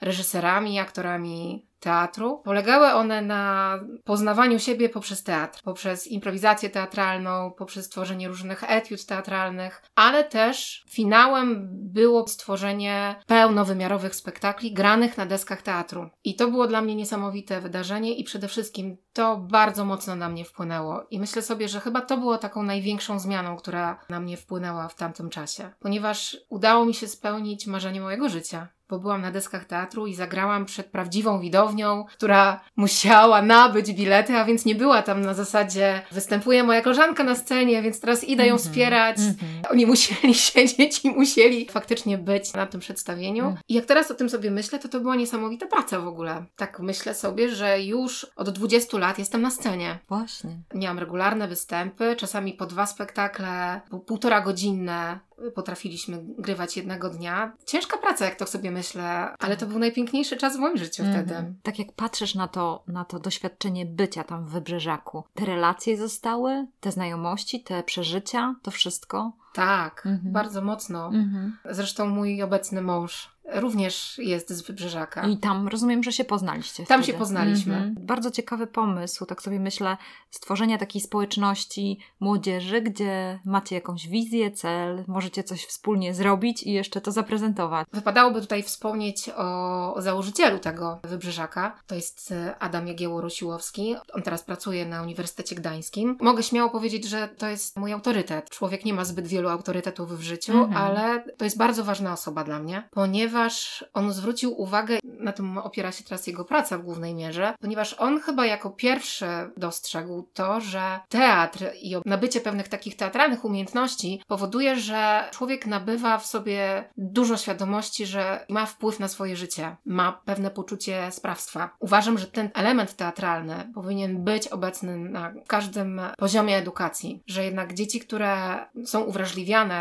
reżyserami, 0.00 0.78
aktorami 0.78 1.66
teatru. 1.80 2.40
Polegały 2.44 2.92
one 2.92 3.22
na 3.22 3.78
poznawaniu 4.04 4.58
siebie 4.58 4.88
poprzez 4.88 5.22
teatr, 5.22 5.62
poprzez 5.62 6.06
improwizację 6.06 6.70
teatralną, 6.70 7.50
poprzez 7.58 7.88
tworzenie 7.88 8.28
różnych 8.28 8.70
etiud 8.70 9.06
teatralnych, 9.06 9.82
ale 9.94 10.24
też 10.24 10.84
finałem 10.90 11.68
było 11.70 12.28
stworzenie 12.28 13.16
pełnowymiarowych 13.26 14.14
spektakli 14.14 14.72
granych 14.72 15.18
na 15.18 15.26
deskach 15.26 15.62
teatru. 15.62 16.08
I 16.24 16.36
to 16.36 16.50
było 16.50 16.66
dla 16.66 16.82
mnie 16.82 16.94
niesamowite 16.94 17.60
wydarzenie 17.60 18.14
i 18.14 18.24
przede 18.24 18.48
wszystkim 18.48 18.96
to 19.12 19.36
bardzo 19.36 19.84
mocno 19.84 20.16
na 20.16 20.28
mnie 20.28 20.44
wpłynęło. 20.44 21.06
I 21.10 21.20
myślę 21.20 21.42
sobie, 21.42 21.68
że 21.68 21.80
chyba 21.80 22.00
to 22.00 22.16
było 22.16 22.38
taką 22.38 22.62
największą 22.62 23.18
zmianą, 23.18 23.56
która 23.56 24.00
na 24.08 24.20
mnie 24.20 24.36
wpłynęła 24.36 24.85
w 24.88 24.94
tamtym 24.94 25.30
czasie, 25.30 25.70
ponieważ 25.80 26.36
udało 26.48 26.84
mi 26.84 26.94
się 26.94 27.08
spełnić 27.08 27.66
marzenie 27.66 28.00
mojego 28.00 28.28
życia 28.28 28.68
bo 28.88 28.98
byłam 28.98 29.22
na 29.22 29.30
deskach 29.30 29.64
teatru 29.64 30.06
i 30.06 30.14
zagrałam 30.14 30.64
przed 30.64 30.86
prawdziwą 30.86 31.40
widownią, 31.40 32.04
która 32.04 32.60
musiała 32.76 33.42
nabyć 33.42 33.92
bilety, 33.92 34.36
a 34.36 34.44
więc 34.44 34.64
nie 34.64 34.74
była 34.74 35.02
tam 35.02 35.20
na 35.20 35.34
zasadzie 35.34 36.02
występuje 36.12 36.62
moja 36.64 36.80
koleżanka 36.80 37.24
na 37.24 37.34
scenie, 37.34 37.82
więc 37.82 38.00
teraz 38.00 38.24
idę 38.24 38.46
ją 38.46 38.54
Mhm, 38.54 38.58
wspierać. 38.70 39.16
mhm. 39.18 39.62
Oni 39.70 39.86
musieli 39.86 40.34
siedzieć 40.48 41.04
i 41.04 41.10
musieli 41.10 41.66
faktycznie 41.70 42.18
być 42.18 42.52
na 42.52 42.66
tym 42.66 42.80
przedstawieniu. 42.80 43.44
Mhm. 43.44 43.62
I 43.68 43.74
jak 43.74 43.84
teraz 43.84 44.10
o 44.10 44.14
tym 44.14 44.30
sobie 44.30 44.50
myślę, 44.50 44.78
to 44.78 44.88
to 44.88 45.00
była 45.00 45.16
niesamowita 45.16 45.66
praca 45.66 46.00
w 46.00 46.06
ogóle. 46.08 46.44
Tak 46.56 46.80
myślę 46.80 47.14
sobie, 47.14 47.48
że 47.54 47.82
już 47.82 48.26
od 48.36 48.50
20 48.50 48.98
lat 48.98 49.18
jestem 49.18 49.42
na 49.42 49.50
scenie. 49.50 49.98
Właśnie. 50.08 50.56
Miałam 50.74 50.98
regularne 50.98 51.48
występy, 51.48 52.16
czasami 52.16 52.52
po 52.52 52.66
dwa 52.66 52.86
spektakle, 52.86 53.80
po 53.90 53.98
półtora 53.98 54.40
godzinne 54.40 55.18
potrafiliśmy 55.54 56.24
grywać 56.38 56.76
jednego 56.76 57.10
dnia. 57.10 57.52
Ciężka 57.66 57.98
praca, 57.98 58.24
jak 58.24 58.36
to 58.36 58.46
sobie 58.46 58.70
myślę, 58.70 59.34
ale 59.38 59.56
to 59.56 59.66
był 59.66 59.78
najpiękniejszy 59.78 60.36
czas 60.36 60.56
w 60.56 60.60
moim 60.60 60.76
życiu 60.76 61.02
-hmm. 61.02 61.12
wtedy. 61.12 61.54
Tak 61.62 61.78
jak 61.78 61.92
patrzysz 61.92 62.34
na 62.34 62.48
to, 62.48 62.82
na 62.86 63.04
to 63.04 63.18
doświadczenie 63.18 63.86
bycia 63.86 64.24
tam 64.24 64.46
w 64.46 64.50
Wybrzeżaku, 64.50 65.24
te 65.34 65.44
relacje 65.44 65.96
zostały, 65.96 66.66
te 66.80 66.92
znajomości, 66.92 67.62
te 67.62 67.82
przeżycia, 67.82 68.54
to 68.62 68.70
wszystko? 68.70 69.32
Tak, 69.56 70.02
-hmm. 70.06 70.18
bardzo 70.22 70.62
mocno. 70.62 71.10
-hmm. 71.10 71.50
Zresztą 71.70 72.08
mój 72.08 72.42
obecny 72.42 72.82
mąż 72.82 73.36
również 73.54 74.18
jest 74.18 74.50
z 74.50 74.62
Wybrzeżaka. 74.62 75.26
I 75.26 75.36
tam 75.36 75.68
rozumiem, 75.68 76.02
że 76.02 76.12
się 76.12 76.24
poznaliście. 76.24 76.86
Tam 76.86 77.02
wtedy. 77.02 77.12
się 77.12 77.18
poznaliśmy. 77.18 77.74
Mhm. 77.76 77.94
Bardzo 78.06 78.30
ciekawy 78.30 78.66
pomysł, 78.66 79.26
tak 79.26 79.42
sobie 79.42 79.60
myślę, 79.60 79.96
stworzenia 80.30 80.78
takiej 80.78 81.02
społeczności 81.02 81.98
młodzieży, 82.20 82.80
gdzie 82.80 83.38
macie 83.44 83.74
jakąś 83.74 84.08
wizję, 84.08 84.50
cel, 84.50 85.04
możecie 85.06 85.44
coś 85.44 85.64
wspólnie 85.64 86.14
zrobić 86.14 86.62
i 86.62 86.72
jeszcze 86.72 87.00
to 87.00 87.12
zaprezentować. 87.12 87.86
Wypadałoby 87.92 88.40
tutaj 88.40 88.62
wspomnieć 88.62 89.30
o, 89.36 89.94
o 89.94 90.02
założycielu 90.02 90.58
tego 90.58 91.00
Wybrzeżaka. 91.04 91.80
To 91.86 91.94
jest 91.94 92.32
e, 92.32 92.58
Adam 92.58 92.86
Jagiełło-Rosiłowski. 92.86 93.96
On 94.12 94.22
teraz 94.22 94.42
pracuje 94.42 94.86
na 94.86 95.02
Uniwersytecie 95.02 95.56
Gdańskim. 95.56 96.18
Mogę 96.20 96.42
śmiało 96.42 96.70
powiedzieć, 96.70 97.08
że 97.08 97.28
to 97.28 97.46
jest 97.46 97.76
mój 97.76 97.92
autorytet. 97.92 98.50
Człowiek 98.50 98.84
nie 98.84 98.94
ma 98.94 99.04
zbyt 99.04 99.26
wielu 99.26 99.45
autorytetów 99.50 100.18
w 100.18 100.22
życiu, 100.22 100.52
mhm. 100.52 100.82
ale 100.82 101.24
to 101.36 101.44
jest 101.44 101.58
bardzo 101.58 101.84
ważna 101.84 102.12
osoba 102.12 102.44
dla 102.44 102.58
mnie, 102.58 102.88
ponieważ 102.90 103.84
on 103.92 104.12
zwrócił 104.12 104.60
uwagę, 104.60 104.98
na 105.04 105.32
tym 105.32 105.58
opiera 105.58 105.92
się 105.92 106.04
teraz 106.04 106.26
jego 106.26 106.44
praca 106.44 106.78
w 106.78 106.82
głównej 106.82 107.14
mierze, 107.14 107.54
ponieważ 107.60 107.92
on 107.98 108.20
chyba 108.20 108.46
jako 108.46 108.70
pierwszy 108.70 109.26
dostrzegł 109.56 110.28
to, 110.34 110.60
że 110.60 111.00
teatr 111.08 111.64
i 111.82 111.96
nabycie 112.04 112.40
pewnych 112.40 112.68
takich 112.68 112.96
teatralnych 112.96 113.44
umiejętności 113.44 114.22
powoduje, 114.26 114.76
że 114.76 115.24
człowiek 115.32 115.66
nabywa 115.66 116.18
w 116.18 116.26
sobie 116.26 116.84
dużo 116.96 117.36
świadomości, 117.36 118.06
że 118.06 118.46
ma 118.48 118.66
wpływ 118.66 119.00
na 119.00 119.08
swoje 119.08 119.36
życie, 119.36 119.76
ma 119.84 120.12
pewne 120.12 120.50
poczucie 120.50 121.12
sprawstwa. 121.12 121.70
Uważam, 121.78 122.18
że 122.18 122.26
ten 122.26 122.50
element 122.54 122.96
teatralny 122.96 123.72
powinien 123.74 124.24
być 124.24 124.48
obecny 124.48 124.96
na 124.96 125.32
każdym 125.46 126.00
poziomie 126.18 126.56
edukacji, 126.56 127.22
że 127.26 127.44
jednak 127.44 127.74
dzieci, 127.74 128.00
które 128.00 128.66
są 128.84 129.04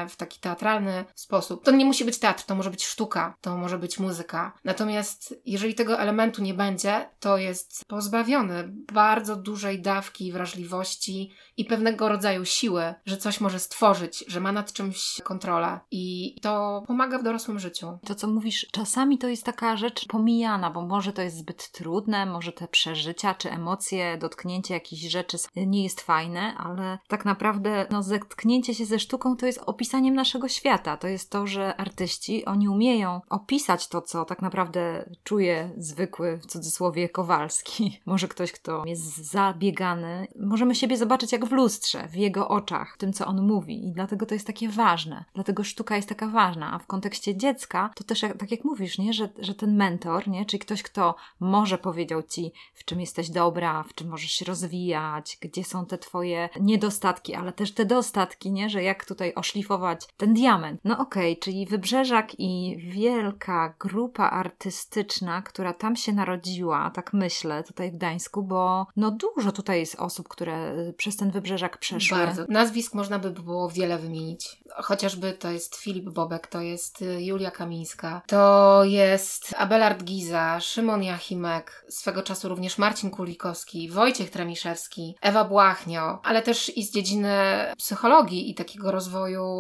w 0.10 0.16
taki 0.16 0.40
teatralny 0.40 1.06
sposób, 1.16 1.64
to 1.64 1.72
nie 1.72 1.86
musi 1.86 2.06
być 2.06 2.20
teatr, 2.20 2.44
to 2.44 2.56
może 2.56 2.70
być 2.70 2.86
sztuka, 2.86 3.36
to 3.42 3.58
może 3.58 3.80
być 3.80 4.00
muzyka. 4.00 4.54
Natomiast 4.64 5.42
jeżeli 5.46 5.76
tego 5.76 6.00
elementu 6.00 6.42
nie 6.42 6.54
będzie, 6.54 7.10
to 7.20 7.38
jest 7.38 7.86
pozbawiony 7.88 8.70
bardzo 8.94 9.36
dużej 9.36 9.82
dawki 9.82 10.32
wrażliwości 10.32 11.32
i 11.58 11.66
pewnego 11.66 12.10
rodzaju 12.10 12.46
siły, 12.46 12.94
że 13.06 13.18
coś 13.18 13.42
może 13.42 13.60
stworzyć, 13.60 14.24
że 14.28 14.40
ma 14.40 14.52
nad 14.52 14.74
czymś 14.74 15.22
kontrolę. 15.24 15.80
I 15.92 16.36
to 16.42 16.84
pomaga 16.88 17.20
w 17.20 17.24
dorosłym 17.24 17.60
życiu. 17.60 17.98
To, 18.06 18.16
co 18.16 18.28
mówisz, 18.28 18.68
czasami 18.72 19.18
to 19.18 19.28
jest 19.28 19.44
taka 19.44 19.78
rzecz 19.78 20.06
pomijana, 20.08 20.72
bo 20.72 20.82
może 20.82 21.14
to 21.14 21.22
jest 21.22 21.38
zbyt 21.38 21.72
trudne, 21.72 22.26
może 22.26 22.52
te 22.52 22.68
przeżycia 22.68 23.34
czy 23.34 23.52
emocje, 23.52 24.18
dotknięcie 24.18 24.74
jakichś 24.74 25.02
rzeczy 25.02 25.38
nie 25.56 25.84
jest 25.84 26.02
fajne, 26.02 26.56
ale 26.58 27.00
tak 27.08 27.26
naprawdę 27.26 27.86
no, 27.92 28.04
zetknięcie 28.04 28.76
się 28.76 28.86
ze 28.86 29.00
sztuką 29.00 29.38
to 29.38 29.45
jest 29.46 29.62
opisaniem 29.66 30.16
naszego 30.16 30.48
świata. 30.48 30.98
To 30.98 31.08
jest 31.08 31.30
to, 31.30 31.48
że 31.48 31.75
artyści, 31.75 32.46
oni 32.46 32.70
umieją 32.70 33.22
opisać 33.30 33.88
to, 33.88 34.02
co 34.02 34.25
tak 34.25 34.42
naprawdę 34.42 35.10
czuje 35.24 35.72
zwykły, 35.78 36.38
w 36.38 36.46
cudzysłowie, 36.46 37.10
Kowalski. 37.10 38.00
Może 38.06 38.28
ktoś, 38.28 38.52
kto 38.52 38.84
jest 38.86 39.32
zabiegany. 39.32 40.28
Możemy 40.40 40.75
siebie 40.75 40.98
zobaczyć 40.98 41.32
jak 41.32 41.46
w 41.46 41.52
lustrze, 41.52 42.08
w 42.08 42.16
jego 42.16 42.48
oczach, 42.48 42.96
w 42.96 42.98
tym, 42.98 43.14
co 43.14 43.25
on 43.25 43.42
mówi. 43.42 43.88
I 43.88 43.92
dlatego 43.92 44.25
to 44.25 44.34
jest 44.34 44.48
takie 44.48 44.70
ważne. 44.70 45.25
Dlatego 45.34 45.64
sztuka 45.64 45.96
jest 45.96 46.10
taka 46.10 46.28
ważna. 46.28 46.74
A 46.74 46.80
w 46.80 46.88
kontekście 46.88 47.38
dziecka, 47.38 47.92
to 47.96 48.04
też 48.04 48.22
tak 48.22 48.52
jak 48.52 48.64
mówisz, 48.64 48.98
nie? 48.98 49.14
Że, 49.14 49.30
że 49.40 49.56
ten 49.56 49.75
mentor, 49.75 50.28
nie? 50.28 50.46
czyli 50.46 50.60
ktoś, 50.60 50.84
kto 50.84 51.16
może 51.40 51.78
powiedział 51.78 52.24
ci, 52.24 52.52
w 52.74 52.86
czym 52.86 53.02
jesteś 53.02 53.30
dobra, 53.30 53.84
w 53.84 53.94
czym 53.94 54.10
możesz 54.10 54.32
się 54.32 54.46
rozwijać, 54.46 55.38
gdzie 55.42 55.64
są 55.64 55.86
te 55.86 55.98
twoje 55.98 56.50
niedostatki, 56.60 57.36
ale 57.36 57.54
też 57.54 57.74
te 57.74 57.86
dostatki, 57.86 58.52
nie? 58.52 58.70
że 58.70 58.84
jak 58.84 59.06
tutaj 59.06 59.34
oszlifować 59.36 60.08
ten 60.18 60.34
diament. 60.34 60.82
No 60.84 60.98
okej, 60.98 61.31
okay, 61.31 61.42
czyli 61.42 61.66
wybrzeżak 61.66 62.40
i 62.40 62.77
wielka 62.77 63.75
grupa 63.79 64.29
artystyczna, 64.29 65.42
która 65.42 65.74
tam 65.74 65.96
się 65.96 66.14
narodziła, 66.14 66.92
tak 66.96 67.14
myślę, 67.14 67.64
tutaj 67.64 67.92
w 67.92 67.96
Gdańsku, 67.96 68.44
bo 68.44 68.88
no 68.96 69.12
dużo 69.12 69.51
tutaj 69.51 69.79
jest 69.79 69.96
osób, 69.96 70.27
które 70.27 70.75
przez 70.98 71.18
ten 71.18 71.31
wybrzeżak 71.31 71.77
przeszły. 71.77 72.18
Bardzo. 72.18 72.46
Nazwisk 72.50 72.94
można 72.94 73.20
by 73.20 73.31
było 73.31 73.70
wiele 73.70 73.98
wymienić. 73.98 74.57
Chociażby 74.75 75.33
to 75.33 75.51
jest 75.51 75.75
Filip 75.75 76.10
Bobek, 76.10 76.48
to 76.48 76.62
jest 76.62 77.01
y, 77.01 77.24
Julia 77.24 77.51
Kamińska, 77.51 78.22
to 78.27 78.81
jest 78.83 79.55
Abelard 79.57 80.03
Giza, 80.03 80.60
Szymon 80.60 81.03
Jachimek, 81.03 81.86
swego 81.90 82.24
czasu 82.24 82.50
również 82.50 82.77
Marcin 82.77 83.10
Kulikowski, 83.10 83.90
Wojciech 83.90 84.29
Tremiszewski, 84.29 85.16
Ewa 85.22 85.44
Błachnio, 85.44 86.20
ale 86.24 86.42
też 86.42 86.77
i 86.77 86.83
z 86.83 86.92
dziedziny 86.92 87.36
psychologii 87.77 88.50
i 88.50 88.55
takiego 88.55 88.92
rozwoju 88.92 89.15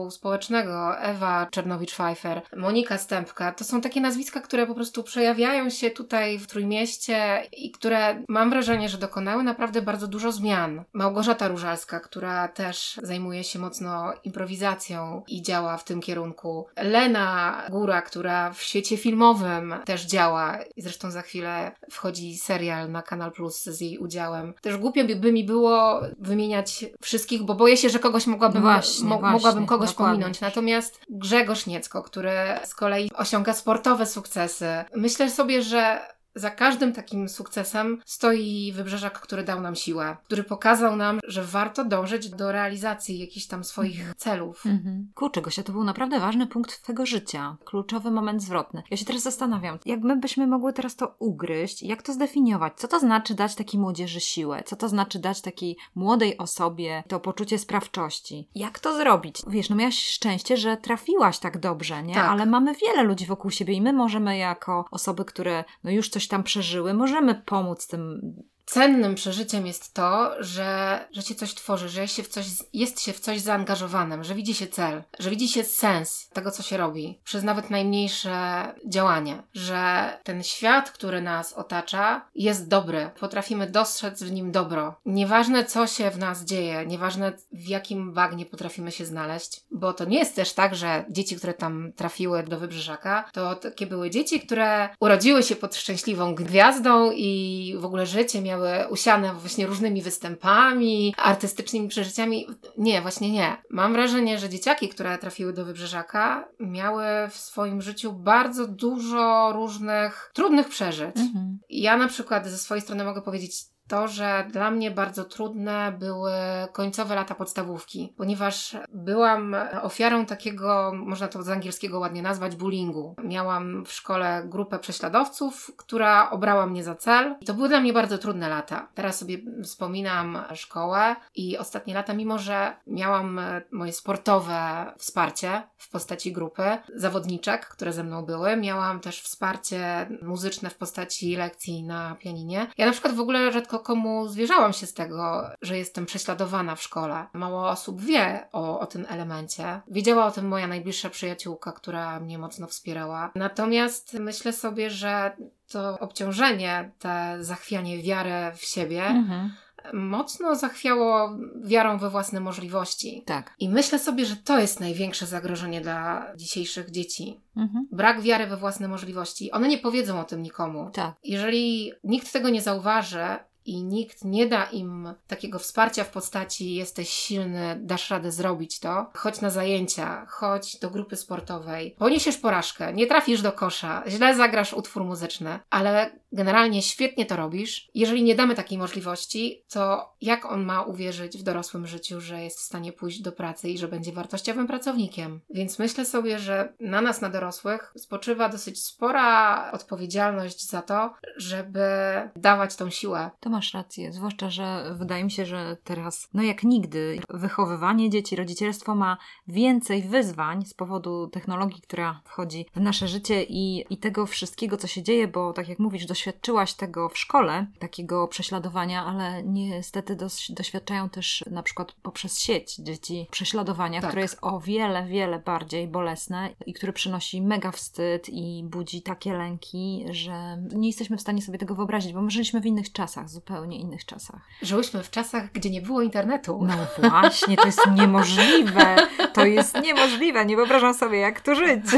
społecznego 0.09 0.97
Ewa 0.97 1.47
Czernowicz-Pfeiffer, 1.51 2.41
Monika 2.57 2.97
Stępka. 2.97 3.51
To 3.51 3.63
są 3.63 3.81
takie 3.81 4.01
nazwiska, 4.01 4.41
które 4.41 4.67
po 4.67 4.75
prostu 4.75 5.03
przejawiają 5.03 5.69
się 5.69 5.91
tutaj 5.91 6.39
w 6.39 6.47
Trójmieście 6.47 7.43
i 7.57 7.71
które 7.71 8.23
mam 8.27 8.49
wrażenie, 8.49 8.89
że 8.89 8.97
dokonały 8.97 9.43
naprawdę 9.43 9.81
bardzo 9.81 10.07
dużo 10.07 10.31
zmian. 10.31 10.83
Małgorzata 10.93 11.47
Różalska, 11.47 11.99
która 11.99 12.47
też 12.47 12.99
zajmuje 13.03 13.43
się 13.43 13.59
mocno 13.59 14.13
improwizacją 14.23 15.23
i 15.27 15.41
działa 15.41 15.77
w 15.77 15.83
tym 15.83 16.01
kierunku. 16.01 16.67
Lena 16.77 17.61
Góra, 17.69 18.01
która 18.01 18.53
w 18.53 18.61
świecie 18.61 18.97
filmowym 18.97 19.75
też 19.85 20.05
działa. 20.05 20.59
I 20.75 20.81
zresztą 20.81 21.11
za 21.11 21.21
chwilę 21.21 21.71
wchodzi 21.91 22.37
serial 22.37 22.91
na 22.91 23.01
Kanal 23.01 23.31
Plus 23.31 23.63
z 23.63 23.81
jej 23.81 23.97
udziałem. 23.97 24.53
Też 24.61 24.77
głupio 24.77 25.01
by 25.15 25.31
mi 25.31 25.43
było 25.43 26.01
wymieniać 26.19 26.85
wszystkich, 27.01 27.43
bo 27.43 27.55
boję 27.55 27.77
się, 27.77 27.89
że 27.89 27.99
kogoś 27.99 28.27
mogłabym, 28.27 28.63
no 28.63 28.69
właśnie, 28.69 29.07
mo 29.07 29.19
właśnie, 29.19 29.39
mogłabym 29.45 29.67
kogoś 29.67 29.89
dokładnie. 29.89 30.13
pominąć. 30.13 30.41
Natomiast 30.41 31.01
Grzegorz 31.09 31.65
Niecko, 31.65 32.03
który 32.03 32.31
z 32.63 32.75
kolei 32.75 33.09
osiąga 33.15 33.53
sportowe 33.53 34.05
sukcesy. 34.05 34.67
Myślę 34.95 35.29
sobie, 35.29 35.61
że 35.61 36.14
za 36.35 36.51
każdym 36.51 36.93
takim 36.93 37.29
sukcesem 37.29 38.01
stoi 38.05 38.71
wybrzeżak, 38.75 39.19
który 39.19 39.43
dał 39.43 39.61
nam 39.61 39.75
siłę, 39.75 40.17
który 40.25 40.43
pokazał 40.43 40.95
nam, 40.95 41.19
że 41.27 41.43
warto 41.43 41.85
dążyć 41.85 42.29
do 42.29 42.51
realizacji 42.51 43.19
jakichś 43.19 43.45
tam 43.45 43.63
swoich 43.63 43.99
mhm. 43.99 44.15
celów. 44.17 44.65
Mhm. 44.65 45.11
Kurczę, 45.15 45.41
Gosia, 45.41 45.63
to 45.63 45.71
był 45.71 45.83
naprawdę 45.83 46.19
ważny 46.19 46.47
punkt 46.47 46.81
Twojego 46.81 47.05
życia, 47.05 47.57
kluczowy 47.65 48.11
moment 48.11 48.43
zwrotny. 48.43 48.83
Ja 48.91 48.97
się 48.97 49.05
teraz 49.05 49.21
zastanawiam, 49.21 49.79
jak 49.85 50.01
my 50.01 50.15
byśmy 50.15 50.47
mogły 50.47 50.73
teraz 50.73 50.95
to 50.95 51.15
ugryźć, 51.19 51.83
jak 51.83 52.01
to 52.01 52.13
zdefiniować, 52.13 52.73
co 52.75 52.87
to 52.87 52.99
znaczy 52.99 53.33
dać 53.33 53.55
takiej 53.55 53.79
młodzieży 53.79 54.19
siłę, 54.19 54.63
co 54.65 54.75
to 54.75 54.89
znaczy 54.89 55.19
dać 55.19 55.41
takiej 55.41 55.77
młodej 55.95 56.37
osobie 56.37 57.03
to 57.07 57.19
poczucie 57.19 57.59
sprawczości. 57.59 58.47
Jak 58.55 58.79
to 58.79 58.97
zrobić? 58.97 59.41
Wiesz, 59.47 59.69
no 59.69 59.75
miałaś 59.75 60.05
szczęście, 60.05 60.57
że 60.57 60.77
trafiłaś 60.77 61.39
tak 61.39 61.57
dobrze, 61.57 62.03
nie? 62.03 62.13
Tak. 62.13 62.29
Ale 62.29 62.45
mamy 62.45 62.75
wiele 62.75 63.03
ludzi 63.03 63.25
wokół 63.25 63.51
siebie 63.51 63.73
i 63.73 63.81
my 63.81 63.93
możemy 63.93 64.37
jako 64.37 64.85
osoby, 64.91 65.25
które 65.25 65.63
no 65.83 65.91
już 65.91 66.09
coś 66.09 66.24
tam 66.27 66.43
przeżyły, 66.43 66.93
możemy 66.93 67.35
pomóc 67.35 67.87
tym 67.87 68.21
cennym 68.65 69.15
przeżyciem 69.15 69.67
jest 69.67 69.93
to, 69.93 70.31
że, 70.39 70.99
że 71.11 71.21
się 71.21 71.35
coś 71.35 71.53
tworzy, 71.53 71.89
że 71.89 72.07
się, 72.07 72.23
w 72.23 72.27
coś, 72.27 72.45
jest 72.73 73.01
się 73.01 73.13
w 73.13 73.19
coś 73.19 73.41
zaangażowanym, 73.41 74.23
że 74.23 74.35
widzi 74.35 74.53
się 74.53 74.67
cel, 74.67 75.03
że 75.19 75.29
widzi 75.29 75.47
się 75.47 75.63
sens 75.63 76.29
tego, 76.33 76.51
co 76.51 76.63
się 76.63 76.77
robi, 76.77 77.19
przez 77.23 77.43
nawet 77.43 77.69
najmniejsze 77.69 78.65
działanie, 78.87 79.43
że 79.53 80.09
ten 80.23 80.43
świat, 80.43 80.91
który 80.91 81.21
nas 81.21 81.53
otacza, 81.53 82.25
jest 82.35 82.67
dobry. 82.67 83.09
Potrafimy 83.19 83.69
dostrzec 83.69 84.23
w 84.23 84.31
nim 84.31 84.51
dobro. 84.51 84.95
Nieważne, 85.05 85.65
co 85.65 85.87
się 85.87 86.11
w 86.11 86.17
nas 86.17 86.43
dzieje, 86.43 86.85
nieważne, 86.85 87.33
w 87.51 87.67
jakim 87.67 88.13
bagnie 88.13 88.45
potrafimy 88.45 88.91
się 88.91 89.05
znaleźć, 89.05 89.61
bo 89.71 89.93
to 89.93 90.05
nie 90.05 90.19
jest 90.19 90.35
też 90.35 90.53
tak, 90.53 90.75
że 90.75 91.05
dzieci, 91.09 91.35
które 91.35 91.53
tam 91.53 91.93
trafiły 91.95 92.43
do 92.43 92.59
Wybrzeżaka, 92.59 93.29
to 93.33 93.55
takie 93.55 93.87
były 93.87 94.09
dzieci, 94.09 94.39
które 94.39 94.89
urodziły 94.99 95.43
się 95.43 95.55
pod 95.55 95.75
szczęśliwą 95.75 96.35
gwiazdą 96.35 97.11
i 97.11 97.75
w 97.79 97.85
ogóle 97.85 98.05
życie 98.05 98.41
miały 98.41 98.54
miały 98.55 98.87
usiane 98.89 99.33
właśnie 99.33 99.67
różnymi 99.67 100.01
występami, 100.01 101.15
artystycznymi 101.17 101.87
przeżyciami. 101.87 102.47
Nie, 102.77 103.01
właśnie 103.01 103.31
nie. 103.31 103.57
Mam 103.69 103.93
wrażenie, 103.93 104.39
że 104.39 104.49
dzieciaki, 104.49 104.89
które 104.89 105.17
trafiły 105.17 105.53
do 105.53 105.65
Wybrzeżaka, 105.65 106.47
miały 106.59 107.05
w 107.29 107.37
swoim 107.37 107.81
życiu 107.81 108.13
bardzo 108.13 108.67
dużo 108.67 109.51
różnych 109.53 110.31
trudnych 110.33 110.69
przeżyć. 110.69 111.17
Mhm. 111.17 111.59
Ja 111.69 111.97
na 111.97 112.07
przykład 112.07 112.47
ze 112.47 112.57
swojej 112.57 112.81
strony 112.81 113.03
mogę 113.03 113.21
powiedzieć 113.21 113.74
to, 113.87 114.07
że 114.07 114.47
dla 114.51 114.71
mnie 114.71 114.91
bardzo 114.91 115.25
trudne 115.25 115.95
były 115.99 116.31
końcowe 116.71 117.15
lata 117.15 117.35
podstawówki, 117.35 118.13
ponieważ 118.17 118.77
byłam 118.93 119.55
ofiarą 119.81 120.25
takiego, 120.25 120.91
można 120.95 121.27
to 121.27 121.43
z 121.43 121.49
angielskiego 121.49 121.99
ładnie 121.99 122.21
nazwać, 122.21 122.55
bullyingu. 122.55 123.15
Miałam 123.23 123.85
w 123.85 123.91
szkole 123.91 124.43
grupę 124.45 124.79
prześladowców, 124.79 125.71
która 125.77 126.29
obrała 126.29 126.65
mnie 126.67 126.83
za 126.83 126.95
cel. 126.95 127.35
To 127.45 127.53
były 127.53 127.69
dla 127.69 127.81
mnie 127.81 127.93
bardzo 127.93 128.17
trudne 128.17 128.49
lata. 128.49 128.87
Teraz 128.95 129.17
sobie 129.17 129.37
wspominam 129.63 130.39
szkołę 130.53 131.15
i 131.35 131.57
ostatnie 131.57 131.93
lata, 131.93 132.13
mimo 132.13 132.39
że 132.39 132.75
miałam 132.87 133.39
moje 133.71 133.93
sportowe 133.93 134.85
wsparcie 134.97 135.63
w 135.77 135.89
postaci 135.89 136.31
grupy 136.33 136.63
zawodniczek, 136.95 137.67
które 137.67 137.93
ze 137.93 138.03
mną 138.03 138.25
były, 138.25 138.57
miałam 138.57 138.99
też 138.99 139.21
wsparcie 139.21 140.09
muzyczne 140.21 140.69
w 140.69 140.77
postaci 140.77 141.35
lekcji 141.35 141.83
na 141.83 142.15
pianinie. 142.15 142.67
Ja 142.77 142.85
na 142.85 142.91
przykład 142.91 143.15
w 143.15 143.19
ogóle 143.19 143.51
rzadko 143.51 143.74
komu 143.79 144.27
zwierzałam 144.27 144.73
się 144.73 144.85
z 144.85 144.93
tego, 144.93 145.49
że 145.61 145.77
jestem 145.77 146.05
prześladowana 146.05 146.75
w 146.75 146.81
szkole. 146.81 147.25
Mało 147.33 147.69
osób 147.69 148.01
wie 148.01 148.47
o, 148.51 148.79
o 148.79 148.85
tym 148.85 149.05
elemencie. 149.09 149.81
Wiedziała 149.87 150.25
o 150.25 150.31
tym 150.31 150.47
moja 150.47 150.67
najbliższa 150.67 151.09
przyjaciółka, 151.09 151.71
która 151.71 152.19
mnie 152.19 152.37
mocno 152.37 152.67
wspierała. 152.67 153.31
Natomiast 153.35 154.13
myślę 154.13 154.53
sobie, 154.53 154.89
że 154.89 155.31
to 155.67 155.99
obciążenie, 155.99 156.91
te 156.99 157.37
zachwianie 157.39 158.01
wiary 158.01 158.55
w 158.55 158.63
siebie, 158.65 159.05
mhm 159.05 159.51
mocno 159.93 160.55
zachwiało 160.55 161.37
wiarą 161.63 161.97
we 161.97 162.09
własne 162.09 162.39
możliwości. 162.39 163.23
Tak. 163.25 163.53
I 163.59 163.69
myślę 163.69 163.99
sobie, 163.99 164.25
że 164.25 164.35
to 164.35 164.59
jest 164.59 164.79
największe 164.79 165.25
zagrożenie 165.25 165.81
dla 165.81 166.25
dzisiejszych 166.35 166.91
dzieci. 166.91 167.39
Mhm. 167.57 167.87
Brak 167.91 168.21
wiary 168.21 168.47
we 168.47 168.57
własne 168.57 168.87
możliwości. 168.87 169.51
One 169.51 169.67
nie 169.67 169.77
powiedzą 169.77 170.19
o 170.19 170.23
tym 170.23 170.41
nikomu. 170.41 170.89
Tak. 170.93 171.15
Jeżeli 171.23 171.91
nikt 172.03 172.33
tego 172.33 172.49
nie 172.49 172.61
zauważy, 172.61 173.25
i 173.65 173.83
nikt 173.83 174.25
nie 174.25 174.45
da 174.45 174.63
im 174.65 175.13
takiego 175.27 175.59
wsparcia 175.59 176.03
w 176.03 176.11
postaci 176.11 176.75
jesteś 176.75 177.09
silny, 177.09 177.77
dasz 177.81 178.09
radę 178.09 178.31
zrobić 178.31 178.79
to, 178.79 179.05
chodź 179.13 179.41
na 179.41 179.49
zajęcia, 179.49 180.25
chodź 180.29 180.79
do 180.79 180.89
grupy 180.89 181.15
sportowej, 181.15 181.95
poniesiesz 181.97 182.37
porażkę, 182.37 182.93
nie 182.93 183.07
trafisz 183.07 183.41
do 183.41 183.51
kosza, 183.51 184.03
źle 184.07 184.35
zagrasz 184.35 184.73
utwór 184.73 185.03
muzyczny, 185.03 185.59
ale 185.69 186.11
generalnie 186.31 186.81
świetnie 186.81 187.25
to 187.25 187.35
robisz. 187.35 187.89
Jeżeli 187.93 188.23
nie 188.23 188.35
damy 188.35 188.55
takiej 188.55 188.77
możliwości, 188.77 189.63
to 189.69 190.13
jak 190.21 190.45
on 190.45 190.65
ma 190.65 190.81
uwierzyć 190.81 191.37
w 191.37 191.43
dorosłym 191.43 191.87
życiu, 191.87 192.21
że 192.21 192.43
jest 192.43 192.59
w 192.59 192.63
stanie 192.63 192.93
pójść 192.93 193.21
do 193.21 193.31
pracy 193.31 193.69
i 193.69 193.77
że 193.77 193.87
będzie 193.87 194.11
wartościowym 194.11 194.67
pracownikiem? 194.67 195.41
Więc 195.49 195.79
myślę 195.79 196.05
sobie, 196.05 196.39
że 196.39 196.73
na 196.79 197.01
nas, 197.01 197.21
na 197.21 197.29
dorosłych, 197.29 197.93
spoczywa 197.97 198.49
dosyć 198.49 198.83
spora 198.83 199.71
odpowiedzialność 199.71 200.69
za 200.69 200.81
to, 200.81 201.13
żeby 201.37 201.87
dawać 202.35 202.75
tą 202.75 202.89
siłę. 202.89 203.29
To 203.39 203.49
masz 203.55 203.73
rację, 203.73 204.13
zwłaszcza, 204.13 204.49
że 204.49 204.95
wydaje 204.97 205.23
mi 205.23 205.31
się, 205.31 205.45
że 205.45 205.77
teraz, 205.83 206.29
no 206.33 206.43
jak 206.43 206.63
nigdy, 206.63 207.19
wychowywanie 207.29 208.09
dzieci, 208.09 208.35
rodzicielstwo 208.35 208.95
ma 208.95 209.17
więcej 209.47 210.01
wyzwań 210.01 210.65
z 210.65 210.73
powodu 210.73 211.27
technologii, 211.27 211.81
która 211.81 212.21
wchodzi 212.25 212.65
w 212.75 212.79
nasze 212.79 213.07
życie 213.07 213.43
i, 213.43 213.85
i 213.89 213.97
tego 213.97 214.25
wszystkiego, 214.25 214.77
co 214.77 214.87
się 214.87 215.03
dzieje, 215.03 215.27
bo 215.27 215.53
tak 215.53 215.69
jak 215.69 215.79
mówisz, 215.79 216.05
doświadczyłaś 216.05 216.73
tego 216.73 217.09
w 217.09 217.17
szkole, 217.17 217.67
takiego 217.79 218.27
prześladowania, 218.27 219.05
ale 219.05 219.43
niestety 219.43 220.15
dos, 220.15 220.41
doświadczają 220.49 221.09
też 221.09 221.45
na 221.51 221.63
przykład 221.63 221.91
poprzez 221.91 222.39
sieć 222.39 222.75
dzieci 222.75 223.27
prześladowania, 223.31 224.01
tak. 224.01 224.09
które 224.09 224.21
jest 224.21 224.37
o 224.41 224.59
wiele, 224.59 225.05
wiele 225.05 225.39
bardziej 225.39 225.87
bolesne 225.87 226.49
i 226.65 226.73
które 226.73 226.93
przynosi 226.93 227.41
mega 227.41 227.71
wstyd 227.71 228.29
i 228.29 228.63
budzi 228.63 229.01
takie 229.01 229.33
lęki, 229.33 230.05
że 230.09 230.57
nie 230.75 230.87
jesteśmy 230.87 231.17
w 231.17 231.21
stanie 231.21 231.41
sobie 231.41 231.57
tego 231.57 231.75
wyobrazić, 231.75 232.13
bo 232.13 232.21
my 232.21 232.31
żyliśmy 232.31 232.61
w 232.61 232.65
innych 232.65 232.91
czasach, 232.91 233.29
zupełnie 233.45 233.79
innych 233.79 234.05
czasach. 234.05 234.41
Żyłyśmy 234.61 235.03
w 235.03 235.09
czasach, 235.09 235.51
gdzie 235.51 235.69
nie 235.69 235.81
było 235.81 236.01
internetu. 236.01 236.67
No 236.67 237.09
właśnie, 237.09 237.57
to 237.57 237.65
jest 237.65 237.91
niemożliwe. 237.91 238.95
To 239.33 239.45
jest 239.45 239.81
niemożliwe. 239.81 240.45
Nie 240.45 240.55
wyobrażam 240.55 240.93
sobie, 240.93 241.19
jak 241.19 241.41
tu 241.41 241.55
żyć. 241.55 241.83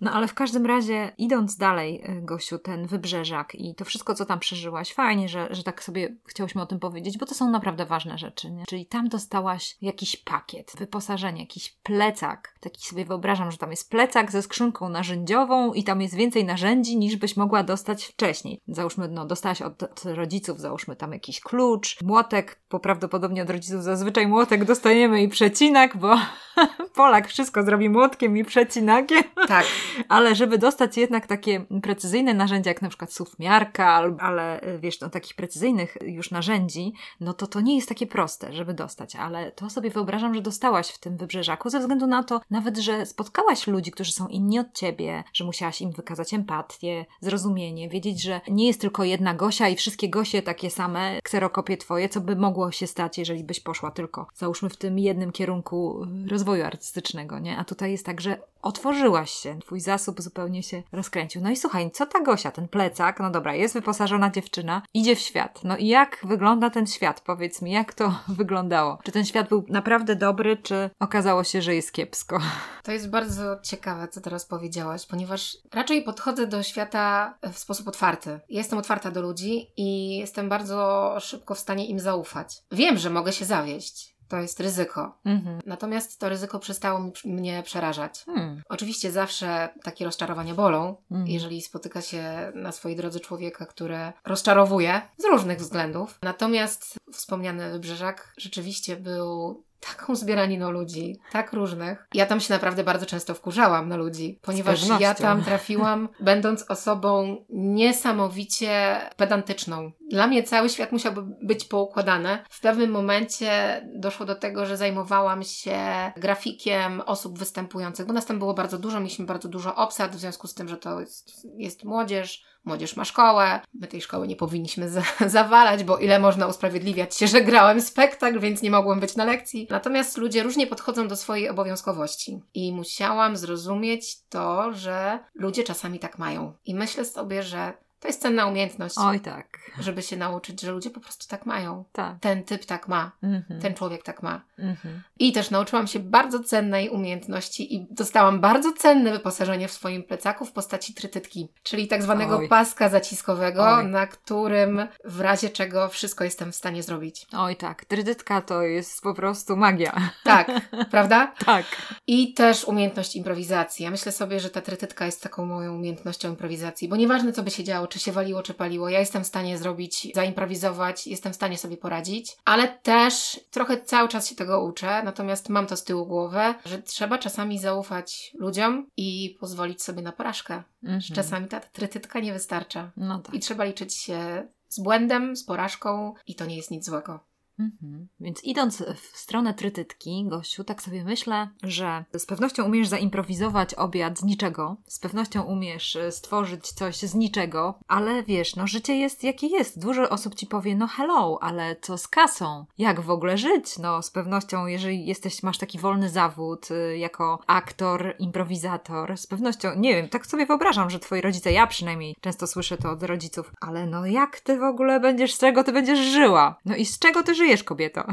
No 0.00 0.12
ale 0.12 0.28
w 0.28 0.34
każdym 0.34 0.66
razie, 0.66 1.12
idąc 1.18 1.56
dalej, 1.56 2.02
y, 2.10 2.22
Gosiu, 2.22 2.58
ten 2.58 2.86
wybrzeżak 2.86 3.54
i 3.54 3.74
to 3.74 3.84
wszystko, 3.84 4.14
co 4.14 4.26
tam 4.26 4.38
przeżyłaś, 4.38 4.94
fajnie, 4.94 5.28
że, 5.28 5.48
że 5.50 5.62
tak 5.62 5.84
sobie 5.84 6.16
chciałyśmy 6.26 6.62
o 6.62 6.66
tym 6.66 6.78
powiedzieć, 6.78 7.18
bo 7.18 7.26
to 7.26 7.34
są 7.34 7.50
naprawdę 7.50 7.86
ważne 7.86 8.18
rzeczy. 8.18 8.50
Nie? 8.50 8.64
Czyli 8.66 8.86
tam 8.86 9.08
dostałaś 9.08 9.76
jakiś 9.80 10.16
pakiet, 10.16 10.72
wyposażenie, 10.78 11.40
jakiś 11.40 11.70
plecak. 11.82 12.54
Taki 12.60 12.86
sobie 12.86 13.04
wyobrażam, 13.04 13.50
że 13.52 13.58
tam 13.58 13.70
jest 13.70 13.90
plecak 13.90 14.30
ze 14.30 14.42
skrzynką 14.42 14.88
narzędziową 14.88 15.72
i 15.72 15.84
tam 15.84 16.02
jest 16.02 16.14
więcej 16.14 16.44
narzędzi, 16.44 16.96
niż 16.96 17.16
byś 17.16 17.36
mogła 17.36 17.62
dostać 17.62 18.04
wcześniej. 18.04 18.60
Załóżmy, 18.68 19.08
no, 19.08 19.26
dostałaś 19.26 19.62
od, 19.62 19.82
od 19.82 20.04
rodziców, 20.04 20.60
załóżmy 20.60 20.96
tam 20.96 21.12
jakiś 21.12 21.40
klucz, 21.40 22.02
młotek, 22.02 22.60
bo 22.70 22.80
prawdopodobnie 22.80 23.42
od 23.42 23.50
rodziców 23.50 23.82
zazwyczaj 23.82 24.26
młotek 24.26 24.64
dostajemy 24.64 25.22
i 25.22 25.28
przecinak, 25.28 25.96
bo 25.96 26.16
Polak 26.94 27.28
wszystko 27.28 27.62
zrobi 27.62 27.88
młotkiem 27.88 28.36
i 28.36 28.44
przecinakiem. 28.44 29.22
Tak. 29.48 29.66
Ale 30.08 30.34
żeby 30.34 30.58
dostać 30.58 30.96
jednak 30.96 31.26
takie 31.26 31.64
precyzyjne 31.82 32.34
narzędzia, 32.34 32.70
jak 32.70 32.82
na 32.82 32.88
przykład 32.88 33.12
sufmiarka, 33.12 34.04
ale 34.18 34.60
wiesz, 34.80 35.00
no 35.00 35.10
takich 35.10 35.34
precyzyjnych 35.34 35.96
już 36.02 36.30
narzędzi, 36.30 36.92
no 37.20 37.32
to 37.32 37.46
to 37.46 37.60
nie 37.60 37.76
jest 37.76 37.88
takie 37.88 38.06
proste, 38.06 38.52
żeby 38.52 38.74
dostać. 38.74 39.16
Ale 39.16 39.52
to 39.52 39.70
sobie 39.70 39.90
wyobrażam, 39.90 40.34
że 40.34 40.40
dostałaś 40.40 40.88
w 40.88 40.98
tym 40.98 41.16
wybrzeżaku, 41.16 41.70
ze 41.70 41.80
względu 41.80 42.06
na 42.06 42.22
to 42.22 42.40
nawet, 42.50 42.78
że 42.78 43.06
spotkałaś 43.06 43.66
ludzi, 43.66 43.90
którzy 43.90 44.12
są 44.12 44.28
inni 44.28 44.58
od 44.58 44.72
ciebie, 44.72 45.24
że 45.32 45.44
musiałaś 45.44 45.80
im 45.80 45.92
wykazać 45.92 46.34
empatię, 46.34 47.06
zrozumienie, 47.20 47.88
wiedzieć, 47.88 48.22
że 48.22 48.40
nie 48.48 48.66
jest 48.66 48.80
tylko 48.80 49.04
jedna 49.04 49.34
Gosia 49.34 49.68
i 49.68 49.76
wszystkie 49.76 50.08
Gosie 50.08 50.42
takie 50.42 50.70
same, 50.70 51.22
kserokopie 51.22 51.76
twoje, 51.76 52.08
co 52.08 52.20
by 52.20 52.36
mogło 52.36 52.72
się 52.72 52.86
stać, 52.86 53.18
jeżeli 53.18 53.44
byś 53.44 53.60
poszła 53.60 53.90
tylko, 53.90 54.26
załóżmy, 54.34 54.70
w 54.70 54.76
tym 54.76 54.98
jednym 54.98 55.32
kierunku 55.32 56.06
rozwoju 56.30 56.64
artystycznego, 56.64 57.38
nie? 57.38 57.58
A 57.58 57.64
tutaj 57.64 57.92
jest 57.92 58.06
tak, 58.06 58.20
że 58.20 58.38
otworzyłaś 58.62 59.30
się, 59.30 59.57
twój 59.58 59.80
zasób 59.80 60.22
zupełnie 60.22 60.62
się 60.62 60.82
rozkręcił. 60.92 61.42
No 61.42 61.50
i 61.50 61.56
słuchaj, 61.56 61.90
co 61.90 62.06
ta 62.06 62.20
Gosia, 62.20 62.50
ten 62.50 62.68
plecak, 62.68 63.20
no 63.20 63.30
dobra, 63.30 63.54
jest 63.54 63.74
wyposażona 63.74 64.30
dziewczyna, 64.30 64.82
idzie 64.94 65.16
w 65.16 65.20
świat. 65.20 65.60
No 65.64 65.76
i 65.76 65.86
jak 65.86 66.18
wygląda 66.24 66.70
ten 66.70 66.86
świat? 66.86 67.20
Powiedz 67.20 67.62
mi, 67.62 67.72
jak 67.72 67.94
to 67.94 68.14
wyglądało? 68.28 68.98
Czy 69.04 69.12
ten 69.12 69.24
świat 69.24 69.48
był 69.48 69.64
naprawdę 69.68 70.16
dobry, 70.16 70.56
czy 70.56 70.90
okazało 71.00 71.44
się, 71.44 71.62
że 71.62 71.74
jest 71.74 71.92
kiepsko? 71.92 72.38
To 72.82 72.92
jest 72.92 73.10
bardzo 73.10 73.60
ciekawe, 73.62 74.08
co 74.08 74.20
teraz 74.20 74.46
powiedziałaś, 74.46 75.06
ponieważ 75.06 75.56
raczej 75.74 76.02
podchodzę 76.02 76.46
do 76.46 76.62
świata 76.62 77.34
w 77.52 77.58
sposób 77.58 77.88
otwarty. 77.88 78.40
Jestem 78.48 78.78
otwarta 78.78 79.10
do 79.10 79.22
ludzi 79.22 79.66
i 79.76 80.18
jestem 80.18 80.48
bardzo 80.48 81.16
szybko 81.20 81.54
w 81.54 81.58
stanie 81.58 81.86
im 81.86 82.00
zaufać. 82.00 82.62
Wiem, 82.72 82.98
że 82.98 83.10
mogę 83.10 83.32
się 83.32 83.44
zawieść 83.44 84.17
to 84.28 84.36
jest 84.36 84.60
ryzyko. 84.60 85.18
Mhm. 85.24 85.60
Natomiast 85.66 86.20
to 86.20 86.28
ryzyko 86.28 86.58
przestało 86.58 87.10
mnie 87.24 87.62
przerażać. 87.62 88.24
Hmm. 88.24 88.62
Oczywiście 88.68 89.12
zawsze 89.12 89.68
takie 89.82 90.04
rozczarowania 90.04 90.54
bolą, 90.54 90.96
mhm. 91.10 91.30
jeżeli 91.30 91.62
spotyka 91.62 92.02
się 92.02 92.52
na 92.54 92.72
swojej 92.72 92.96
drodze 92.96 93.20
człowieka, 93.20 93.66
które 93.66 94.12
rozczarowuje 94.24 95.00
z 95.18 95.24
różnych 95.24 95.58
względów. 95.58 96.18
Natomiast 96.22 96.98
wspomniany 97.12 97.70
wybrzeżak 97.70 98.34
rzeczywiście 98.36 98.96
był 98.96 99.62
taką 99.80 100.16
zbieraniną 100.16 100.70
ludzi, 100.70 101.20
tak 101.32 101.52
różnych. 101.52 102.06
Ja 102.14 102.26
tam 102.26 102.40
się 102.40 102.54
naprawdę 102.54 102.84
bardzo 102.84 103.06
często 103.06 103.34
wkurzałam 103.34 103.88
na 103.88 103.96
ludzi, 103.96 104.38
ponieważ 104.42 105.00
ja 105.00 105.14
tam 105.14 105.44
trafiłam, 105.44 106.08
będąc 106.20 106.64
osobą 106.68 107.36
niesamowicie 107.48 109.00
pedantyczną. 109.16 109.92
Dla 110.08 110.26
mnie 110.26 110.42
cały 110.42 110.68
świat 110.68 110.92
musiałby 110.92 111.22
być 111.42 111.64
poukładany. 111.64 112.38
W 112.50 112.60
pewnym 112.60 112.90
momencie 112.90 113.82
doszło 113.94 114.26
do 114.26 114.34
tego, 114.34 114.66
że 114.66 114.76
zajmowałam 114.76 115.42
się 115.42 115.78
grafikiem 116.16 117.00
osób 117.00 117.38
występujących, 117.38 118.06
bo 118.06 118.12
nas 118.12 118.26
tam 118.26 118.38
było 118.38 118.54
bardzo 118.54 118.78
dużo, 118.78 119.00
mieliśmy 119.00 119.26
bardzo 119.26 119.48
dużo 119.48 119.74
obsad, 119.74 120.16
w 120.16 120.20
związku 120.20 120.46
z 120.46 120.54
tym, 120.54 120.68
że 120.68 120.76
to 120.76 121.00
jest, 121.00 121.46
jest 121.56 121.84
młodzież, 121.84 122.44
młodzież 122.64 122.96
ma 122.96 123.04
szkołę, 123.04 123.60
my 123.74 123.86
tej 123.86 124.00
szkoły 124.02 124.28
nie 124.28 124.36
powinniśmy 124.36 124.88
za 124.88 125.02
zawalać, 125.26 125.84
bo 125.84 125.98
ile 125.98 126.18
można 126.18 126.46
usprawiedliwiać 126.46 127.16
się, 127.16 127.26
że 127.26 127.40
grałem 127.40 127.80
spektakl, 127.80 128.40
więc 128.40 128.62
nie 128.62 128.70
mogłem 128.70 129.00
być 129.00 129.16
na 129.16 129.24
lekcji. 129.24 129.66
Natomiast 129.70 130.18
ludzie 130.18 130.42
różnie 130.42 130.66
podchodzą 130.66 131.08
do 131.08 131.16
swojej 131.16 131.48
obowiązkowości 131.48 132.40
i 132.54 132.72
musiałam 132.72 133.36
zrozumieć 133.36 134.22
to, 134.28 134.72
że 134.72 135.18
ludzie 135.34 135.64
czasami 135.64 135.98
tak 135.98 136.18
mają. 136.18 136.52
I 136.64 136.74
myślę 136.74 137.04
sobie, 137.04 137.42
że 137.42 137.72
to 138.00 138.08
jest 138.08 138.22
cenna 138.22 138.46
umiejętność. 138.46 138.94
Oj, 138.98 139.20
tak. 139.20 139.58
Żeby 139.80 140.02
się 140.02 140.16
nauczyć, 140.16 140.60
że 140.60 140.72
ludzie 140.72 140.90
po 140.90 141.00
prostu 141.00 141.28
tak 141.28 141.46
mają. 141.46 141.84
Tak. 141.92 142.16
Ten 142.20 142.44
typ 142.44 142.64
tak 142.64 142.88
ma. 142.88 143.12
Mm-hmm. 143.22 143.60
Ten 143.62 143.74
człowiek 143.74 144.02
tak 144.02 144.22
ma. 144.22 144.40
Mm-hmm. 144.58 145.00
I 145.18 145.32
też 145.32 145.50
nauczyłam 145.50 145.86
się 145.86 145.98
bardzo 145.98 146.40
cennej 146.40 146.88
umiejętności 146.88 147.74
i 147.74 147.86
dostałam 147.90 148.40
bardzo 148.40 148.72
cenne 148.72 149.12
wyposażenie 149.12 149.68
w 149.68 149.72
swoim 149.72 150.02
plecaku 150.02 150.44
w 150.44 150.52
postaci 150.52 150.94
trytytki, 150.94 151.48
czyli 151.62 151.88
tak 151.88 152.02
zwanego 152.02 152.36
Oj. 152.36 152.48
paska 152.48 152.88
zaciskowego, 152.88 153.76
Oj. 153.76 153.86
na 153.86 154.06
którym 154.06 154.88
w 155.04 155.20
razie 155.20 155.50
czego 155.50 155.88
wszystko 155.88 156.24
jestem 156.24 156.52
w 156.52 156.56
stanie 156.56 156.82
zrobić. 156.82 157.26
Oj, 157.32 157.56
tak. 157.56 157.84
Trytytka 157.84 158.42
to 158.42 158.62
jest 158.62 159.02
po 159.02 159.14
prostu 159.14 159.56
magia. 159.56 160.10
Tak, 160.24 160.50
prawda? 160.90 161.32
tak. 161.46 161.64
I 162.06 162.34
też 162.34 162.64
umiejętność 162.64 163.16
improwizacji. 163.16 163.84
Ja 163.84 163.90
myślę 163.90 164.12
sobie, 164.12 164.40
że 164.40 164.50
ta 164.50 164.60
trytytka 164.60 165.06
jest 165.06 165.22
taką 165.22 165.46
moją 165.46 165.74
umiejętnością 165.74 166.28
improwizacji, 166.30 166.88
bo 166.88 166.96
nieważne 166.96 167.32
co 167.32 167.42
by 167.42 167.50
się 167.50 167.64
działo, 167.64 167.87
czy 167.88 167.98
się 167.98 168.12
waliło, 168.12 168.42
czy 168.42 168.54
paliło. 168.54 168.88
Ja 168.88 169.00
jestem 169.00 169.24
w 169.24 169.26
stanie 169.26 169.58
zrobić, 169.58 170.08
zaimprowizować, 170.14 171.06
jestem 171.06 171.32
w 171.32 171.36
stanie 171.36 171.58
sobie 171.58 171.76
poradzić, 171.76 172.36
ale 172.44 172.68
też 172.68 173.40
trochę 173.50 173.82
cały 173.82 174.08
czas 174.08 174.28
się 174.28 174.34
tego 174.36 174.64
uczę, 174.64 175.02
natomiast 175.02 175.48
mam 175.48 175.66
to 175.66 175.76
z 175.76 175.84
tyłu 175.84 176.06
głowy, 176.06 176.54
że 176.64 176.82
trzeba 176.82 177.18
czasami 177.18 177.58
zaufać 177.58 178.32
ludziom 178.38 178.86
i 178.96 179.36
pozwolić 179.40 179.82
sobie 179.82 180.02
na 180.02 180.12
porażkę. 180.12 180.62
Mhm. 180.82 181.00
Że 181.00 181.14
czasami 181.14 181.48
ta 181.48 181.60
trytytka 181.60 182.20
nie 182.20 182.32
wystarcza. 182.32 182.90
No 182.96 183.18
tak. 183.18 183.34
I 183.34 183.40
trzeba 183.40 183.64
liczyć 183.64 183.94
się 183.94 184.48
z 184.68 184.80
błędem, 184.80 185.36
z 185.36 185.44
porażką 185.44 186.14
i 186.26 186.34
to 186.34 186.46
nie 186.46 186.56
jest 186.56 186.70
nic 186.70 186.86
złego. 186.86 187.27
Mhm. 187.58 188.08
Więc 188.20 188.44
idąc 188.44 188.84
w 188.96 189.18
stronę 189.18 189.54
trytytki, 189.54 190.24
gościu, 190.28 190.64
tak 190.64 190.82
sobie 190.82 191.04
myślę, 191.04 191.48
że 191.62 192.04
z 192.18 192.26
pewnością 192.26 192.64
umiesz 192.64 192.88
zaimprowizować 192.88 193.74
obiad 193.74 194.18
z 194.18 194.24
niczego, 194.24 194.76
z 194.86 194.98
pewnością 194.98 195.42
umiesz 195.42 195.96
e, 195.96 196.12
stworzyć 196.12 196.68
coś 196.68 196.96
z 196.96 197.14
niczego, 197.14 197.78
ale 197.88 198.22
wiesz, 198.22 198.56
no 198.56 198.66
życie 198.66 198.96
jest 198.96 199.24
jakie 199.24 199.46
jest. 199.46 199.78
Dużo 199.80 200.08
osób 200.08 200.34
ci 200.34 200.46
powie, 200.46 200.76
no 200.76 200.86
hello, 200.86 201.38
ale 201.40 201.76
co 201.80 201.98
z 201.98 202.08
kasą? 202.08 202.66
Jak 202.78 203.00
w 203.00 203.10
ogóle 203.10 203.38
żyć? 203.38 203.78
No 203.78 204.02
z 204.02 204.10
pewnością, 204.10 204.66
jeżeli 204.66 205.06
jesteś, 205.06 205.42
masz 205.42 205.58
taki 205.58 205.78
wolny 205.78 206.10
zawód 206.10 206.70
y, 206.70 206.98
jako 206.98 207.38
aktor, 207.46 208.14
improwizator, 208.18 209.16
z 209.16 209.26
pewnością, 209.26 209.68
nie 209.76 209.94
wiem, 209.94 210.08
tak 210.08 210.26
sobie 210.26 210.46
wyobrażam, 210.46 210.90
że 210.90 210.98
twoi 210.98 211.20
rodzice, 211.20 211.52
ja 211.52 211.66
przynajmniej 211.66 212.16
często 212.20 212.46
słyszę 212.46 212.76
to 212.76 212.90
od 212.90 213.02
rodziców, 213.02 213.52
ale 213.60 213.86
no 213.86 214.06
jak 214.06 214.40
ty 214.40 214.58
w 214.58 214.62
ogóle 214.62 215.00
będziesz, 215.00 215.34
z 215.34 215.38
czego 215.38 215.64
ty 215.64 215.72
będziesz 215.72 215.98
żyła? 215.98 216.58
No 216.64 216.76
i 216.76 216.84
z 216.84 216.98
czego 216.98 217.22
ty 217.22 217.34
żyjesz, 217.34 217.47
kobieto? 217.56 218.04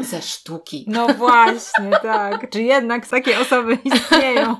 Ze 0.00 0.22
sztuki. 0.22 0.84
No 0.86 1.06
właśnie, 1.08 1.90
tak. 2.02 2.50
Czy 2.50 2.62
jednak 2.62 3.06
takie 3.06 3.38
osoby 3.40 3.78
istnieją? 3.84 4.56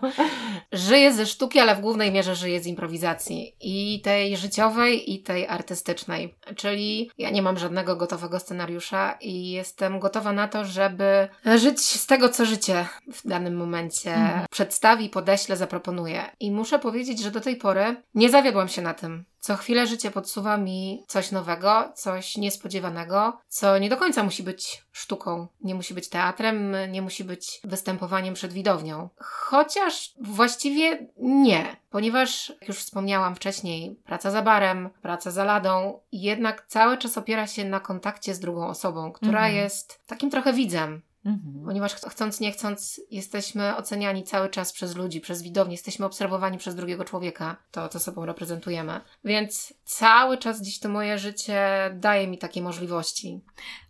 Żyję 0.73 1.13
ze 1.13 1.27
sztuki, 1.27 1.59
ale 1.61 1.77
w 1.77 1.81
głównej 1.81 2.13
mierze 2.13 2.35
żyję 2.35 2.61
z 2.61 2.67
improwizacji. 2.67 3.57
I 3.61 4.01
tej 4.05 4.37
życiowej, 4.37 5.13
i 5.13 5.23
tej 5.23 5.47
artystycznej. 5.49 6.35
Czyli 6.57 7.11
ja 7.19 7.31
nie 7.31 7.43
mam 7.43 7.59
żadnego 7.59 7.97
gotowego 7.97 8.41
scenariusza 8.41 9.19
i 9.21 9.51
jestem 9.51 9.99
gotowa 10.01 10.33
na 10.33 10.49
to, 10.49 10.65
żeby 10.65 11.29
żyć 11.57 11.81
z 11.81 12.07
tego, 12.07 12.29
co 12.29 12.45
życie 12.45 12.87
w 13.13 13.29
danym 13.29 13.57
momencie 13.57 14.15
Mhm. 14.15 14.47
przedstawi, 14.51 15.09
podeślę, 15.09 15.57
zaproponuje. 15.57 16.23
I 16.41 16.51
muszę 16.51 16.79
powiedzieć, 16.79 17.21
że 17.23 17.31
do 17.31 17.41
tej 17.41 17.57
pory 17.57 17.97
nie 18.15 18.31
zawiodłam 18.31 18.69
się 18.69 18.83
na 18.83 18.95
tym. 18.95 19.25
Co 19.49 19.57
chwilę 19.57 19.87
życie 19.87 20.11
podsuwa 20.11 20.57
mi 20.57 21.05
coś 21.07 21.33
nowego, 21.33 21.93
coś 21.95 22.37
niespodziewanego, 22.37 23.39
co 23.49 23.79
nie 23.79 23.89
do 23.89 23.97
końca 23.97 24.23
musi 24.23 24.43
być 24.43 24.85
sztuką, 24.93 25.47
nie 25.61 25.75
musi 25.75 25.95
być 25.95 26.09
teatrem, 26.09 26.77
nie 26.91 27.03
musi 27.03 27.25
być 27.25 27.61
występowaniem 27.65 28.35
przed 28.35 28.53
widownią. 28.53 29.09
Chociaż 29.19 30.13
właściwie 30.21 31.07
nie, 31.17 31.77
ponieważ, 31.91 32.49
jak 32.61 32.69
już 32.69 32.79
wspomniałam 32.79 33.35
wcześniej, 33.35 33.97
praca 34.05 34.31
za 34.31 34.43
barem, 34.43 34.91
praca 35.03 35.31
za 35.31 35.45
ladą, 35.45 36.01
jednak 36.13 36.67
cały 36.67 36.99
czas 36.99 37.19
opiera 37.19 37.47
się 37.47 37.65
na 37.65 37.81
kontakcie 37.81 38.35
z 38.35 38.41
drugą 38.41 38.67
osobą, 38.67 39.13
która 39.13 39.39
Mhm. 39.41 39.57
jest 39.57 40.01
takim 40.07 40.31
trochę 40.31 40.53
widzem, 40.53 41.03
Mhm. 41.25 41.65
Ponieważ 41.65 41.95
ch- 41.95 42.11
chcąc, 42.11 42.41
nie 42.41 42.53
chcąc, 42.53 43.01
jesteśmy 43.11 43.77
oceniani 43.77 44.25
cały 44.25 44.49
czas 44.49 44.73
przez 44.73 44.97
ludzi, 44.97 45.21
przez 45.21 45.43
widownię, 45.43 45.75
jesteśmy 45.75 46.07
obserwowani 46.07 46.59
przez 46.59 46.75
drugiego 46.75 47.05
człowieka, 47.05 47.57
to 47.71 47.89
co 47.89 48.01
sobą 48.01 48.27
reprezentujemy. 48.27 49.01
Więc 49.25 49.75
cały 49.85 50.39
czas 50.39 50.63
dziś 50.63 50.81
to 50.81 50.89
moje 50.89 51.19
życie 51.19 51.91
daje 51.95 52.29
mi 52.29 52.39
takie 52.39 52.63
możliwości. 52.63 53.41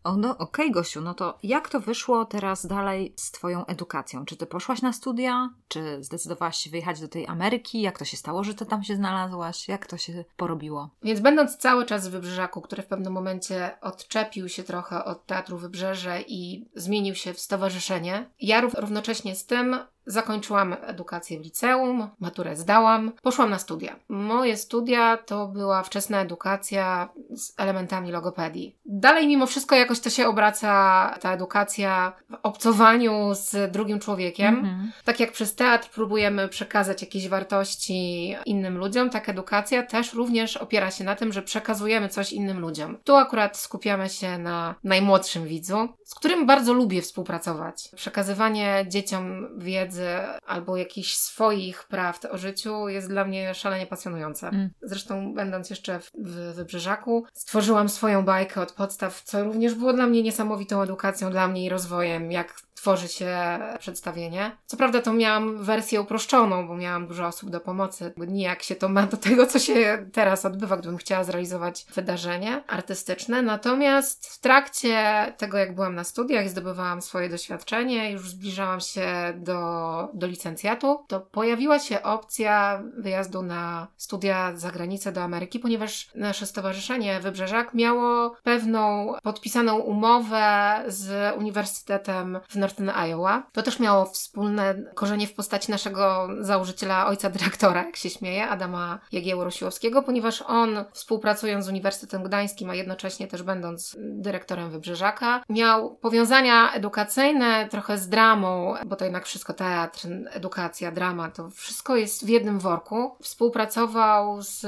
O, 0.04 0.16
no 0.16 0.38
okej, 0.38 0.70
Gosiu, 0.70 1.00
no 1.00 1.14
to 1.14 1.38
jak 1.42 1.68
to 1.68 1.80
wyszło 1.80 2.24
teraz 2.24 2.66
dalej 2.66 3.14
z 3.16 3.30
Twoją 3.30 3.66
edukacją? 3.66 4.24
Czy 4.24 4.36
Ty 4.36 4.46
poszłaś 4.46 4.82
na 4.82 4.92
studia? 4.92 5.50
Czy 5.68 6.04
zdecydowałaś 6.04 6.56
się 6.56 6.70
wyjechać 6.70 7.00
do 7.00 7.08
tej 7.08 7.26
Ameryki? 7.26 7.80
Jak 7.80 7.98
to 7.98 8.04
się 8.04 8.16
stało, 8.16 8.44
że 8.44 8.54
Ty 8.54 8.66
tam 8.66 8.84
się 8.84 8.96
znalazłaś? 8.96 9.68
Jak 9.68 9.86
to 9.86 9.96
się 9.96 10.24
porobiło? 10.36 10.90
Więc 11.02 11.20
będąc 11.20 11.56
cały 11.56 11.86
czas 11.86 12.08
w 12.08 12.10
Wybrzeżaku, 12.10 12.60
który 12.60 12.82
w 12.82 12.86
pewnym 12.86 13.12
momencie 13.12 13.70
odczepił 13.80 14.48
się 14.48 14.62
trochę 14.62 15.04
od 15.04 15.26
Teatru 15.26 15.58
Wybrzeże 15.58 16.22
i 16.28 16.68
zmienił 16.74 17.14
się 17.18 17.34
w 17.34 17.40
stowarzyszenie, 17.40 18.30
ja 18.40 18.60
rów- 18.60 18.74
równocześnie 18.74 19.36
z 19.36 19.46
tym 19.46 19.78
zakończyłam 20.08 20.76
edukację 20.82 21.38
w 21.38 21.42
liceum, 21.42 22.08
maturę 22.20 22.56
zdałam, 22.56 23.12
poszłam 23.22 23.50
na 23.50 23.58
studia. 23.58 23.96
Moje 24.08 24.56
studia 24.56 25.16
to 25.16 25.46
była 25.46 25.82
wczesna 25.82 26.20
edukacja 26.20 27.08
z 27.30 27.54
elementami 27.56 28.12
logopedii. 28.12 28.76
Dalej 28.86 29.26
mimo 29.26 29.46
wszystko 29.46 29.76
jakoś 29.76 30.00
to 30.00 30.10
się 30.10 30.28
obraca, 30.28 31.14
ta 31.20 31.32
edukacja 31.32 32.12
w 32.30 32.34
obcowaniu 32.42 33.30
z 33.34 33.72
drugim 33.72 33.98
człowiekiem. 33.98 34.54
Mhm. 34.54 34.92
Tak 35.04 35.20
jak 35.20 35.32
przez 35.32 35.54
teatr 35.54 35.90
próbujemy 35.90 36.48
przekazać 36.48 37.02
jakieś 37.02 37.28
wartości 37.28 38.36
innym 38.46 38.78
ludziom, 38.78 39.10
tak 39.10 39.28
edukacja 39.28 39.82
też 39.82 40.14
również 40.14 40.56
opiera 40.56 40.90
się 40.90 41.04
na 41.04 41.14
tym, 41.14 41.32
że 41.32 41.42
przekazujemy 41.42 42.08
coś 42.08 42.32
innym 42.32 42.60
ludziom. 42.60 42.96
Tu 43.04 43.16
akurat 43.16 43.56
skupiamy 43.56 44.08
się 44.08 44.38
na 44.38 44.74
najmłodszym 44.84 45.46
widzu, 45.46 45.88
z 46.04 46.14
którym 46.14 46.46
bardzo 46.46 46.72
lubię 46.72 47.02
współpracować. 47.02 47.88
Przekazywanie 47.96 48.84
dzieciom 48.88 49.48
wiedzy 49.98 50.08
albo 50.46 50.76
jakichś 50.76 51.14
swoich 51.14 51.84
prawd 51.84 52.24
o 52.24 52.38
życiu 52.38 52.88
jest 52.88 53.08
dla 53.08 53.24
mnie 53.24 53.54
szalenie 53.54 53.86
pasjonujące. 53.86 54.48
Mm. 54.48 54.70
Zresztą, 54.82 55.34
będąc 55.34 55.70
jeszcze 55.70 56.00
w, 56.00 56.10
w 56.14 56.54
Wybrzeżaku, 56.54 57.24
stworzyłam 57.32 57.88
swoją 57.88 58.24
bajkę 58.24 58.60
od 58.60 58.72
podstaw, 58.72 59.22
co 59.22 59.44
również 59.44 59.74
było 59.74 59.92
dla 59.92 60.06
mnie 60.06 60.22
niesamowitą 60.22 60.82
edukacją, 60.82 61.30
dla 61.30 61.48
mnie 61.48 61.64
i 61.64 61.68
rozwojem, 61.68 62.32
jak 62.32 62.54
tworzy 62.78 63.08
się 63.08 63.58
przedstawienie. 63.78 64.56
Co 64.66 64.76
prawda 64.76 65.02
to 65.02 65.12
miałam 65.12 65.64
wersję 65.64 66.00
uproszczoną, 66.00 66.68
bo 66.68 66.76
miałam 66.76 67.06
dużo 67.06 67.26
osób 67.26 67.50
do 67.50 67.60
pomocy. 67.60 68.12
Nijak 68.16 68.62
się 68.62 68.74
to 68.76 68.88
ma 68.88 69.06
do 69.06 69.16
tego, 69.16 69.46
co 69.46 69.58
się 69.58 70.06
teraz 70.12 70.44
odbywa, 70.44 70.76
gdybym 70.76 70.98
chciała 70.98 71.24
zrealizować 71.24 71.86
wydarzenie 71.94 72.62
artystyczne. 72.66 73.42
Natomiast 73.42 74.26
w 74.26 74.40
trakcie 74.40 75.26
tego, 75.38 75.58
jak 75.58 75.74
byłam 75.74 75.94
na 75.94 76.04
studiach 76.04 76.46
i 76.46 76.48
zdobywałam 76.48 77.02
swoje 77.02 77.28
doświadczenie, 77.28 78.12
już 78.12 78.30
zbliżałam 78.30 78.80
się 78.80 79.06
do, 79.36 79.87
do 80.14 80.26
licencjatu, 80.26 81.04
to 81.08 81.20
pojawiła 81.20 81.78
się 81.78 82.02
opcja 82.02 82.82
wyjazdu 82.98 83.42
na 83.42 83.86
studia 83.96 84.56
za 84.56 84.70
granicę 84.70 85.12
do 85.12 85.22
Ameryki, 85.22 85.58
ponieważ 85.58 86.08
nasze 86.14 86.46
stowarzyszenie 86.46 87.20
Wybrzeżak 87.20 87.74
miało 87.74 88.36
pewną 88.42 89.12
podpisaną 89.22 89.78
umowę 89.78 90.78
z 90.86 91.36
Uniwersytetem 91.38 92.40
w 92.48 92.56
Northern 92.56 92.90
Iowa. 92.90 93.42
To 93.52 93.62
też 93.62 93.80
miało 93.80 94.04
wspólne 94.04 94.74
korzenie 94.94 95.26
w 95.26 95.34
postaci 95.34 95.70
naszego 95.70 96.28
założyciela, 96.40 97.06
ojca 97.06 97.30
dyrektora, 97.30 97.84
jak 97.84 97.96
się 97.96 98.10
śmieje, 98.10 98.48
Adama 98.48 98.98
Jagiełło-Rosiłowskiego, 99.12 100.02
ponieważ 100.02 100.42
on 100.42 100.84
współpracując 100.92 101.64
z 101.64 101.68
Uniwersytetem 101.68 102.22
Gdańskim, 102.22 102.70
a 102.70 102.74
jednocześnie 102.74 103.26
też 103.26 103.42
będąc 103.42 103.96
dyrektorem 103.98 104.70
Wybrzeżaka, 104.70 105.42
miał 105.48 105.96
powiązania 105.96 106.72
edukacyjne 106.72 107.68
trochę 107.70 107.98
z 107.98 108.08
dramą, 108.08 108.74
bo 108.86 108.96
to 108.96 109.04
jednak 109.04 109.26
wszystko 109.26 109.54
teatr, 109.78 110.08
edukacja, 110.30 110.90
drama, 110.90 111.30
to 111.30 111.50
wszystko 111.50 111.96
jest 111.96 112.26
w 112.26 112.28
jednym 112.28 112.58
worku. 112.58 113.16
Współpracował 113.22 114.42
z 114.42 114.66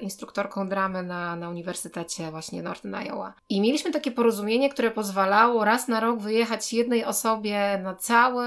instruktorką 0.00 0.68
dramy 0.68 1.02
na, 1.02 1.36
na 1.36 1.48
Uniwersytecie 1.48 2.30
właśnie 2.30 2.62
Northern 2.62 2.94
Iowa. 2.94 3.32
I 3.48 3.60
mieliśmy 3.60 3.90
takie 3.90 4.10
porozumienie, 4.10 4.70
które 4.70 4.90
pozwalało 4.90 5.64
raz 5.64 5.88
na 5.88 6.00
rok 6.00 6.20
wyjechać 6.20 6.72
jednej 6.72 7.04
osobie 7.04 7.80
na 7.82 7.94
cały 7.94 8.46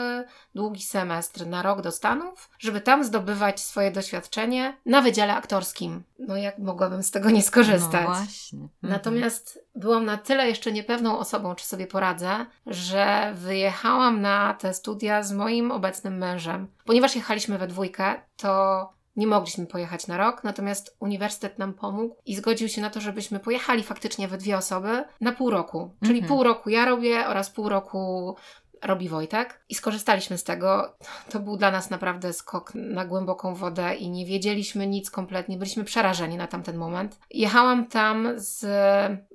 długi 0.55 0.83
semestr, 0.83 1.47
na 1.47 1.61
rok 1.61 1.81
do 1.81 1.91
Stanów, 1.91 2.49
żeby 2.59 2.81
tam 2.81 3.03
zdobywać 3.03 3.59
swoje 3.59 3.91
doświadczenie 3.91 4.77
na 4.85 5.01
wydziale 5.01 5.35
aktorskim. 5.35 6.03
No 6.19 6.37
jak 6.37 6.57
mogłabym 6.59 7.03
z 7.03 7.11
tego 7.11 7.29
nie 7.29 7.41
skorzystać? 7.43 8.01
No 8.07 8.13
właśnie. 8.15 8.59
Mhm. 8.59 8.69
Natomiast 8.93 9.59
byłam 9.75 10.05
na 10.05 10.17
tyle 10.17 10.47
jeszcze 10.47 10.71
niepewną 10.71 11.19
osobą, 11.19 11.55
czy 11.55 11.65
sobie 11.65 11.87
poradzę, 11.87 12.45
że 12.65 13.31
wyjechałam 13.35 14.21
na 14.21 14.53
te 14.53 14.73
studia 14.73 15.23
z 15.23 15.31
moim 15.31 15.71
obecnym 15.71 16.17
mężem. 16.17 16.67
Ponieważ 16.85 17.15
jechaliśmy 17.15 17.57
we 17.57 17.67
dwójkę, 17.67 18.21
to 18.37 18.89
nie 19.15 19.27
mogliśmy 19.27 19.65
pojechać 19.65 20.07
na 20.07 20.17
rok, 20.17 20.43
natomiast 20.43 20.95
uniwersytet 20.99 21.59
nam 21.59 21.73
pomógł 21.73 22.15
i 22.25 22.35
zgodził 22.35 22.69
się 22.69 22.81
na 22.81 22.89
to, 22.89 23.01
żebyśmy 23.01 23.39
pojechali 23.39 23.83
faktycznie 23.83 24.27
we 24.27 24.37
dwie 24.37 24.57
osoby 24.57 25.03
na 25.21 25.31
pół 25.31 25.49
roku. 25.49 25.95
Czyli 26.03 26.19
Mhm. 26.19 26.27
pół 26.27 26.43
roku 26.43 26.69
ja 26.69 26.85
robię 26.85 27.27
oraz 27.27 27.49
pół 27.49 27.69
roku 27.69 28.35
robi 28.85 29.09
Wojtek 29.09 29.65
i 29.69 29.75
skorzystaliśmy 29.75 30.37
z 30.37 30.43
tego. 30.43 30.97
To 31.29 31.39
był 31.39 31.57
dla 31.57 31.71
nas 31.71 31.89
naprawdę 31.89 32.33
skok 32.33 32.71
na 32.75 33.05
głęboką 33.05 33.55
wodę 33.55 33.95
i 33.95 34.09
nie 34.09 34.25
wiedzieliśmy 34.25 34.87
nic 34.87 35.11
kompletnie, 35.11 35.57
byliśmy 35.57 35.83
przerażeni 35.83 36.37
na 36.37 36.47
tamten 36.47 36.77
moment. 36.77 37.19
Jechałam 37.29 37.87
tam 37.87 38.27
z 38.35 38.65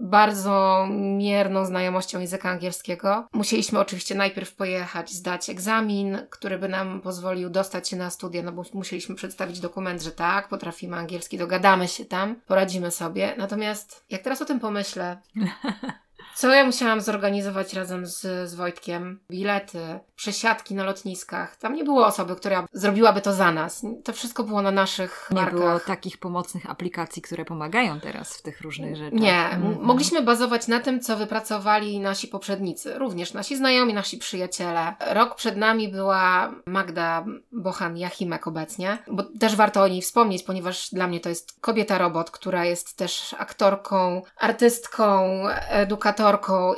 bardzo 0.01 0.87
mierną 1.17 1.65
znajomością 1.65 2.21
języka 2.21 2.51
angielskiego. 2.51 3.29
Musieliśmy 3.33 3.79
oczywiście 3.79 4.15
najpierw 4.15 4.55
pojechać, 4.55 5.13
zdać 5.13 5.51
egzamin, 5.51 6.19
który 6.31 6.59
by 6.59 6.69
nam 6.69 7.01
pozwolił 7.01 7.51
dostać 7.51 7.89
się 7.89 7.97
na 7.97 8.11
studia, 8.11 8.43
no 8.43 8.53
bo 8.53 8.63
musieliśmy 8.75 9.15
przedstawić 9.15 9.61
dokument, 9.61 10.03
że 10.03 10.13
tak, 10.13 10.49
potrafimy 10.49 10.97
angielski, 10.97 11.39
dogadamy 11.39 11.89
się 11.89 12.05
tam, 12.05 12.37
poradzimy 12.47 12.91
sobie. 12.91 13.35
Natomiast 13.39 14.05
jak 14.11 14.23
teraz 14.23 14.43
o 14.43 14.45
tym 14.45 14.61
pomyślę, 14.61 15.21
Co 16.35 16.55
ja 16.55 16.65
musiałam 16.65 17.01
zorganizować 17.01 17.73
razem 17.75 18.07
z, 18.07 18.21
z 18.51 18.55
Wojtkiem? 18.55 19.21
Bilety, 19.31 19.99
przesiadki 20.17 20.75
na 20.75 20.85
lotniskach. 20.85 21.57
Tam 21.57 21.75
nie 21.75 21.85
było 21.85 22.07
osoby, 22.07 22.37
która 22.37 22.67
zrobiłaby 22.73 23.21
to 23.21 23.33
za 23.33 23.53
nas. 23.53 23.83
To 24.05 24.13
wszystko 24.13 24.43
było 24.45 24.63
na 24.63 24.71
naszych 24.71 25.29
Nie 25.31 25.35
markach. 25.35 25.55
było 25.61 25.81
takich 25.81 26.19
pomocnych 26.19 26.71
aplikacji, 26.71 27.23
które 27.23 27.45
pomagają 27.45 28.01
teraz 28.01 28.37
w 28.37 28.43
tych 28.43 28.61
różnych 28.61 28.97
rzeczach. 28.97 29.21
Nie, 29.21 29.41
Mhm. 29.51 29.83
mogliśmy 29.83 30.23
bazować 30.23 30.69
na 30.69 30.81
tym, 30.81 31.01
co 31.01 31.17
wypracowali 31.17 32.01
nasi 32.01 32.29
poprzednicy, 32.29 32.99
również 32.99 33.33
nasi 33.35 33.57
znajomi, 33.57 33.95
nasi 33.95 34.19
przyjaciele. 34.19 34.95
Rok 35.11 35.35
przed 35.35 35.57
nami 35.57 35.89
była 35.89 36.51
Magda 36.67 37.25
Bochan-Jachimek 37.53 38.49
obecnie, 38.49 38.99
bo 39.11 39.23
też 39.41 39.57
warto 39.57 39.83
o 39.83 39.89
niej 39.89 40.03
wspomnieć, 40.03 40.43
ponieważ 40.43 40.91
dla 40.91 41.07
mnie 41.07 41.21
to 41.21 41.29
jest 41.29 41.61
kobieta 41.61 41.99
robot, 41.99 42.31
która 42.31 42.65
jest 42.65 42.97
też 42.97 43.35
aktorką, 43.39 44.23
artystką, 44.39 45.43
edukatorką 45.69 46.20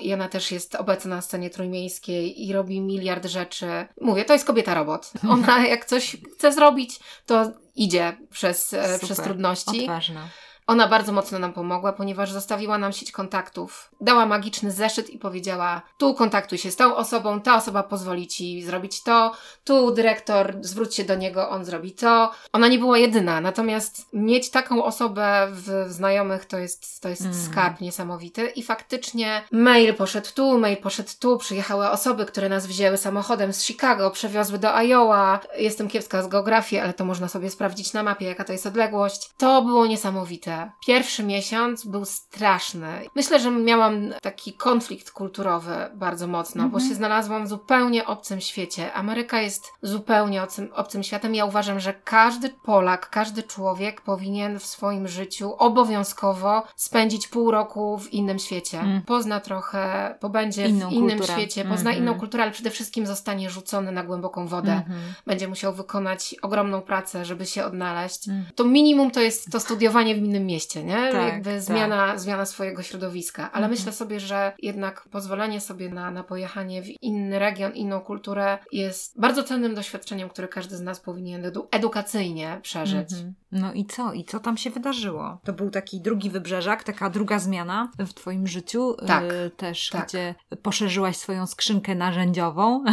i 0.00 0.14
ona 0.14 0.28
też 0.28 0.52
jest 0.52 0.74
obecna 0.74 1.16
na 1.16 1.22
scenie 1.22 1.50
trójmiejskiej 1.50 2.46
i 2.46 2.52
robi 2.52 2.80
miliard 2.80 3.26
rzeczy. 3.26 3.66
Mówię, 4.00 4.24
to 4.24 4.32
jest 4.32 4.44
kobieta 4.44 4.74
robot. 4.74 5.12
Ona 5.30 5.66
jak 5.66 5.84
coś 5.84 6.16
chce 6.34 6.52
zrobić, 6.52 7.00
to 7.26 7.52
idzie 7.74 8.16
przez, 8.30 8.74
e, 8.74 8.98
przez 8.98 9.08
Super. 9.08 9.24
trudności. 9.24 9.80
Odważna. 9.80 10.28
Ona 10.66 10.88
bardzo 10.88 11.12
mocno 11.12 11.38
nam 11.38 11.52
pomogła, 11.52 11.92
ponieważ 11.92 12.32
zostawiła 12.32 12.78
nam 12.78 12.92
sieć 12.92 13.12
kontaktów. 13.12 13.90
Dała 14.00 14.26
magiczny 14.26 14.70
zeszyt 14.70 15.10
i 15.10 15.18
powiedziała: 15.18 15.82
Tu 15.98 16.14
kontaktuj 16.14 16.58
się 16.58 16.70
z 16.70 16.76
tą 16.76 16.96
osobą, 16.96 17.40
ta 17.40 17.56
osoba 17.56 17.82
pozwoli 17.82 18.26
ci 18.26 18.62
zrobić 18.62 19.02
to, 19.02 19.32
tu 19.64 19.90
dyrektor, 19.90 20.54
zwróć 20.60 20.94
się 20.94 21.04
do 21.04 21.14
niego, 21.14 21.50
on 21.50 21.64
zrobi 21.64 21.92
to. 21.92 22.30
Ona 22.52 22.68
nie 22.68 22.78
była 22.78 22.98
jedyna, 22.98 23.40
natomiast 23.40 24.06
mieć 24.12 24.50
taką 24.50 24.84
osobę 24.84 25.48
w, 25.50 25.86
znajomych 25.88 26.46
to 26.46 26.58
jest, 26.58 27.00
to 27.02 27.08
jest 27.08 27.22
Mm. 27.22 27.34
skarb 27.34 27.80
niesamowity. 27.80 28.46
I 28.46 28.62
faktycznie 28.62 29.42
mail 29.52 29.94
poszedł 29.94 30.28
tu, 30.34 30.58
mail 30.58 30.76
poszedł 30.76 31.10
tu, 31.20 31.38
przyjechały 31.38 31.90
osoby, 31.90 32.26
które 32.26 32.48
nas 32.48 32.66
wzięły 32.66 32.96
samochodem 32.96 33.52
z 33.52 33.64
Chicago, 33.64 34.10
przewiozły 34.10 34.58
do 34.58 34.68
Iowa. 34.82 35.40
Jestem 35.58 35.88
kiepska 35.88 36.22
z 36.22 36.28
geografii, 36.28 36.82
ale 36.82 36.92
to 36.94 37.04
można 37.04 37.28
sobie 37.28 37.50
sprawdzić 37.50 37.92
na 37.92 38.02
mapie, 38.02 38.26
jaka 38.26 38.44
to 38.44 38.52
jest 38.52 38.66
odległość. 38.66 39.30
To 39.38 39.62
było 39.62 39.86
niesamowite. 39.86 40.51
Pierwszy 40.86 41.22
miesiąc 41.24 41.84
był 41.86 42.04
straszny. 42.04 42.88
Myślę, 43.14 43.40
że 43.40 43.50
miałam 43.50 44.14
taki 44.22 44.52
konflikt 44.52 45.10
kulturowy 45.10 45.74
bardzo 45.94 46.26
mocno, 46.26 46.62
bo 46.62 46.68
Mhm. 46.78 46.88
się 46.88 46.94
znalazłam 46.94 47.44
w 47.44 47.48
zupełnie 47.48 48.06
obcym 48.06 48.40
świecie. 48.40 48.92
Ameryka 48.92 49.40
jest 49.40 49.72
zupełnie 49.82 50.42
obcym, 50.42 50.68
obcym 50.74 51.02
światem. 51.02 51.34
Ja 51.34 51.44
uważam, 51.44 51.80
że 51.80 51.94
każdy 52.04 52.48
Polak, 52.48 53.10
każdy 53.10 53.42
człowiek 53.42 54.00
powinien 54.00 54.58
w 54.58 54.66
swoim 54.66 55.08
życiu 55.08 55.54
obowiązkowo 55.58 56.62
spędzić 56.76 57.28
pół 57.28 57.50
roku 57.50 57.98
w 57.98 58.12
innym 58.12 58.38
świecie. 58.38 58.80
Mm. 58.80 59.02
Pozna 59.02 59.40
trochę, 59.40 60.14
pobędzie 60.20 60.66
Inną 60.68 60.88
w 60.88 60.92
innym 60.92 61.18
kulturę. 61.18 61.38
świecie, 61.38 61.64
pozna 61.64 61.90
Mhm. 61.90 61.96
inną 61.98 62.14
kulturę, 62.20 62.42
ale 62.42 62.52
przede 62.52 62.70
wszystkim 62.70 63.06
zostanie 63.06 63.50
rzucony 63.50 63.92
na 63.92 64.02
głęboką 64.04 64.46
wodę 64.46 64.72
Mhm. 64.72 65.00
będzie 65.26 65.48
musiał 65.48 65.72
wykonać 65.74 66.34
ogromną 66.42 66.80
pracę, 66.80 67.24
żeby 67.24 67.46
się 67.46 67.64
odnaleźć. 67.64 68.28
Mm. 68.28 68.44
To 68.54 68.64
minimum 68.64 69.10
to 69.10 69.20
jest 69.20 69.50
to 69.52 69.60
studiowanie 69.60 70.14
w 70.14 70.18
innym 70.18 70.41
mieście, 70.46 70.84
nie? 70.84 71.08
Tak, 71.12 71.32
Jakby 71.32 71.50
tak. 71.52 71.60
zmiana, 71.62 72.18
zmiana 72.18 72.46
swojego 72.46 72.82
środowiska. 72.82 73.42
Ale 73.42 73.50
Mhm. 73.66 73.70
myślę 73.70 73.92
sobie, 73.92 74.20
że 74.20 74.52
jednak 74.62 75.08
pozwolenie 75.10 75.60
sobie 75.60 75.88
na, 75.88 76.10
na 76.10 76.24
pojechanie 76.24 76.82
w 76.82 77.02
inny 77.02 77.38
region, 77.38 77.72
inną 77.74 78.00
kulturę 78.00 78.58
jest 78.72 79.20
bardzo 79.20 79.42
cennym 79.42 79.74
doświadczeniem, 79.74 80.28
które 80.28 80.48
każdy 80.48 80.76
z 80.76 80.80
nas 80.80 81.00
powinien 81.00 81.42
edu- 81.42 81.66
edukacyjnie 81.70 82.58
przeżyć. 82.62 83.12
Mhm. 83.12 83.34
No 83.52 83.72
i 83.72 83.84
co? 83.84 84.12
I 84.12 84.24
co 84.24 84.40
tam 84.40 84.56
się 84.56 84.70
wydarzyło? 84.70 85.38
To 85.44 85.52
był 85.52 85.70
taki 85.70 86.00
drugi 86.00 86.30
wybrzeżak, 86.30 86.84
taka 86.84 87.10
druga 87.10 87.38
zmiana 87.38 87.88
w 87.98 88.14
Twoim 88.14 88.46
życiu. 88.46 88.96
Tak, 89.06 89.24
y, 89.24 89.50
też, 89.56 89.88
tak. 89.90 90.06
gdzie 90.08 90.34
poszerzyłaś 90.62 91.16
swoją 91.16 91.46
skrzynkę 91.46 91.94
narzędziową. 91.94 92.84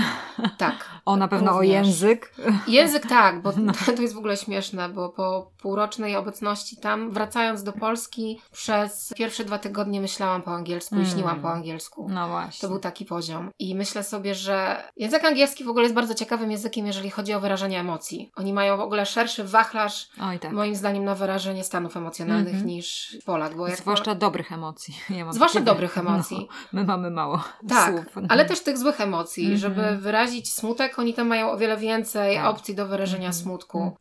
Tak. 0.58 0.86
O, 1.06 1.16
na 1.18 1.28
pewno 1.28 1.52
Również. 1.52 1.70
o 1.70 1.74
język. 1.74 2.34
Język 2.68 3.08
tak, 3.08 3.42
bo 3.42 3.52
No. 3.58 3.74
to 3.96 4.02
jest 4.02 4.14
w 4.14 4.18
ogóle 4.18 4.38
śmieszne, 4.38 4.90
bo 4.90 5.10
po 5.10 5.52
półrocznej 5.62 6.16
obecności 6.16 6.78
tam, 6.78 7.12
wracając 7.12 7.64
do 7.64 7.74
Polski, 7.74 8.42
przez 8.52 9.14
pierwsze 9.18 9.46
dwa 9.46 9.60
tygodnie 9.60 10.02
myślałam 10.02 10.42
po 10.42 10.52
angielsku 10.52 10.96
i 10.96 11.00
Mm. 11.00 11.12
śniłam 11.12 11.42
po 11.42 11.52
angielsku. 11.52 12.08
No 12.10 12.28
właśnie. 12.28 12.62
To 12.62 12.68
był 12.68 12.80
taki 12.80 13.06
poziom. 13.06 13.50
I 13.60 13.76
myślę 13.76 14.04
sobie, 14.04 14.36
że 14.36 14.84
język 14.98 15.26
angielski 15.26 15.64
w 15.64 15.70
ogóle 15.70 15.84
jest 15.84 15.96
bardzo 15.96 16.14
ciekawym 16.14 16.52
językiem, 16.52 16.88
jeżeli 16.88 17.10
chodzi 17.10 17.34
o 17.34 17.40
wyrażanie 17.40 17.80
emocji. 17.80 18.32
Oni 18.36 18.54
mają 18.54 18.78
w 18.78 18.82
ogóle 18.82 19.06
szerszy 19.06 19.44
wachlarz, 19.44 20.10
Oj, 20.22 20.40
tak. 20.40 20.49
Moim 20.54 20.76
zdaniem, 20.76 21.04
na 21.06 21.16
wyrażenie 21.16 21.64
stanów 21.64 21.98
emocjonalnych 21.98 22.54
Mhm. 22.54 22.66
niż 22.68 23.18
Polak. 23.26 23.56
Bo 23.56 23.68
jak 23.68 23.78
Zwłaszcza 23.80 24.16
dobrych 24.16 24.52
emocji. 24.52 24.98
Ja 25.18 25.34
Zwłaszcza 25.34 25.60
dobrych 25.62 25.98
emocji. 25.98 26.48
No, 26.74 26.80
my 26.82 26.84
mamy 26.84 27.12
mało 27.12 27.44
Tak, 27.70 27.94
słów. 27.94 28.06
ale 28.30 28.46
też 28.46 28.64
tych 28.64 28.78
złych 28.78 29.02
emocji. 29.02 29.44
Mhm. 29.44 29.60
Żeby 29.60 29.98
wyrazić 29.98 30.54
smutek, 30.54 31.00
oni 31.00 31.14
tam 31.14 31.28
mają 31.28 31.52
o 31.52 31.58
wiele 31.58 31.78
więcej 31.78 32.36
Tak. 32.36 32.46
opcji 32.46 32.76
do 32.76 32.88
wyrażenia 32.88 33.28
Mhm. 33.28 33.34
smutku. 33.34 33.98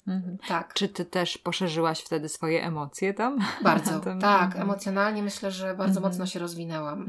Tak. 0.49 0.75
Czy 0.75 0.89
ty 0.89 1.05
też 1.05 1.39
poszerzyłaś 1.39 2.01
wtedy 2.01 2.29
swoje 2.29 2.65
emocje 2.65 3.15
tam? 3.15 3.39
Bardzo, 3.63 4.01
Tym- 4.01 4.21
tak. 4.21 4.57
Emocjonalnie 4.57 5.23
myślę, 5.23 5.51
że 5.51 5.75
bardzo 5.75 6.01
mocno 6.01 6.27
się 6.27 6.39
rozwinęłam. 6.39 7.07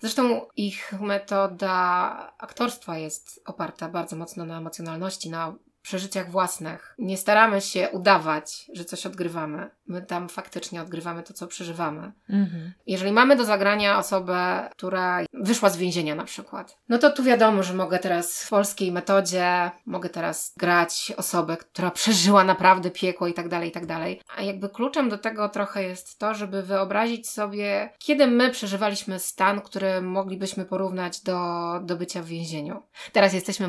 Zresztą 0.00 0.40
ich 0.56 0.92
metoda 1.00 2.32
aktorstwa 2.38 2.98
jest 2.98 3.42
oparta 3.46 3.88
bardzo 3.88 4.16
mocno 4.16 4.44
na 4.44 4.58
emocjonalności, 4.58 5.30
na 5.30 5.54
przeżyciach 5.84 6.30
własnych. 6.30 6.94
Nie 6.98 7.16
staramy 7.16 7.60
się 7.60 7.88
udawać, 7.90 8.70
że 8.72 8.84
coś 8.84 9.06
odgrywamy. 9.06 9.70
My 9.86 10.02
tam 10.02 10.28
faktycznie 10.28 10.82
odgrywamy 10.82 11.22
to, 11.22 11.34
co 11.34 11.46
przeżywamy. 11.46 12.12
Mhm. 12.30 12.72
Jeżeli 12.86 13.12
mamy 13.12 13.36
do 13.36 13.44
zagrania 13.44 13.98
osobę, 13.98 14.68
która 14.72 15.20
wyszła 15.32 15.70
z 15.70 15.76
więzienia 15.76 16.14
na 16.14 16.24
przykład, 16.24 16.78
no 16.88 16.98
to 16.98 17.10
tu 17.10 17.22
wiadomo, 17.22 17.62
że 17.62 17.74
mogę 17.74 17.98
teraz 17.98 18.44
w 18.44 18.48
polskiej 18.48 18.92
metodzie, 18.92 19.70
mogę 19.86 20.08
teraz 20.08 20.54
grać 20.56 21.12
osobę, 21.16 21.56
która 21.56 21.90
przeżyła 21.90 22.44
naprawdę 22.44 22.90
piekło 22.90 23.26
i 23.26 23.34
tak 23.34 23.48
dalej, 23.48 23.68
i 23.68 23.72
tak 23.72 23.86
dalej. 23.86 24.20
A 24.36 24.42
jakby 24.42 24.68
kluczem 24.68 25.08
do 25.08 25.18
tego 25.18 25.48
trochę 25.48 25.82
jest 25.82 26.18
to, 26.18 26.34
żeby 26.34 26.62
wyobrazić 26.62 27.28
sobie, 27.28 27.90
kiedy 27.98 28.26
my 28.26 28.50
przeżywaliśmy 28.50 29.18
stan, 29.18 29.60
który 29.60 30.02
moglibyśmy 30.02 30.64
porównać 30.64 31.20
do, 31.20 31.40
do 31.82 31.96
bycia 31.96 32.22
w 32.22 32.26
więzieniu. 32.26 32.82
Teraz 33.12 33.32
jesteśmy 33.32 33.68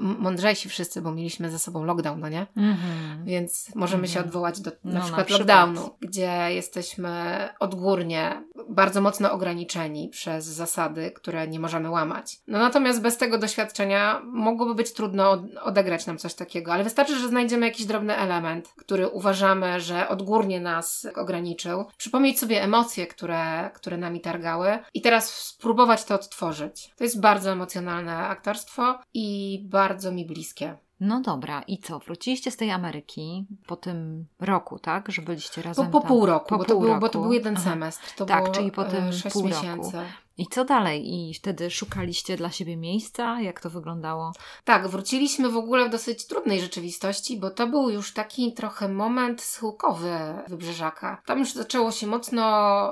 mądrzejsi 0.00 0.68
wszyscy, 0.68 1.02
bo 1.02 1.12
mieliśmy 1.12 1.37
za 1.50 1.58
sobą 1.58 1.84
lockdown, 1.84 2.20
no 2.20 2.28
nie? 2.28 2.46
Mhm. 2.56 3.24
Więc 3.24 3.70
możemy 3.74 4.02
Mhm. 4.04 4.12
się 4.14 4.28
odwołać 4.28 4.60
do 4.60 4.70
na 4.70 4.76
No, 4.84 4.92
na 4.94 5.00
przykład 5.00 5.26
przykład. 5.26 5.48
lockdownu, 5.48 5.90
gdzie 6.00 6.32
jesteśmy 6.48 7.48
odgórnie 7.60 8.42
bardzo 8.68 9.00
mocno 9.00 9.32
ograniczeni 9.32 10.08
przez 10.08 10.44
zasady, 10.44 11.10
które 11.10 11.48
nie 11.48 11.60
możemy 11.60 11.90
łamać. 11.90 12.36
No 12.46 12.58
natomiast 12.58 13.00
bez 13.02 13.16
tego 13.16 13.38
doświadczenia 13.38 14.20
mogłoby 14.24 14.74
być 14.74 14.92
trudno 14.92 15.30
od- 15.30 15.56
odegrać 15.62 16.06
nam 16.06 16.18
coś 16.18 16.34
takiego, 16.34 16.72
ale 16.72 16.84
wystarczy, 16.84 17.18
że 17.18 17.28
znajdziemy 17.28 17.66
jakiś 17.66 17.86
drobny 17.86 18.16
element, 18.16 18.68
który 18.76 19.08
uważamy, 19.08 19.80
że 19.80 20.08
odgórnie 20.08 20.60
nas 20.60 21.06
ograniczył, 21.16 21.84
przypomnieć 21.96 22.38
sobie 22.38 22.62
emocje, 22.62 23.06
które, 23.06 23.70
które 23.74 23.96
nami 23.96 24.20
targały 24.20 24.78
i 24.94 25.00
teraz 25.02 25.32
spróbować 25.34 26.04
to 26.04 26.14
odtworzyć. 26.14 26.90
To 26.96 27.04
jest 27.04 27.20
bardzo 27.20 27.50
emocjonalne 27.50 28.16
aktorstwo 28.16 28.98
i 29.14 29.60
bardzo 29.64 30.12
mi 30.12 30.26
bliskie. 30.26 30.76
No 31.00 31.20
dobra, 31.20 31.62
i 31.62 31.78
co? 31.78 31.98
Wróciliście 31.98 32.50
z 32.50 32.56
tej 32.56 32.70
Ameryki 32.70 33.46
po 33.66 33.76
tym 33.76 34.26
roku, 34.40 34.78
tak? 34.78 35.12
Że 35.12 35.22
byliście 35.22 35.62
Po, 35.62 35.68
razem 35.68 35.90
po 35.90 36.00
tam? 36.00 36.08
pół 36.08 36.26
roku, 36.26 36.48
Po 36.48 36.58
bo, 36.58 36.64
pół 36.64 36.74
to 36.74 36.80
był, 36.80 37.00
bo 37.00 37.08
to 37.08 37.18
roku. 37.18 37.22
był 37.22 37.32
jeden 37.32 37.54
Aha. 37.56 37.64
semestr. 37.70 38.14
To 38.16 38.26
Tak, 38.26 38.42
było, 38.42 38.54
czyli 38.54 38.72
po 38.72 38.84
tym 38.84 39.04
e, 39.04 39.12
sześć 39.12 39.32
pół 39.32 39.42
roku. 39.42 39.54
miesięcy. 39.54 39.98
I 40.38 40.46
co 40.46 40.64
dalej? 40.64 41.14
I 41.14 41.34
wtedy 41.34 41.70
szukaliście 41.70 42.36
dla 42.36 42.50
siebie 42.50 42.76
miejsca? 42.76 43.40
Jak 43.40 43.60
to 43.60 43.70
wyglądało? 43.70 44.32
Tak, 44.64 44.88
wróciliśmy 44.88 45.48
w 45.48 45.56
ogóle 45.56 45.88
w 45.88 45.92
dosyć 45.92 46.26
trudnej 46.26 46.60
rzeczywistości, 46.60 47.40
bo 47.40 47.50
to 47.50 47.66
był 47.66 47.90
już 47.90 48.14
taki 48.14 48.52
trochę 48.52 48.88
moment 48.88 49.42
schyłkowy 49.42 50.18
Wybrzeżaka. 50.48 51.22
Tam 51.26 51.38
już 51.38 51.52
zaczęło 51.52 51.92
się 51.92 52.06
mocno 52.06 52.44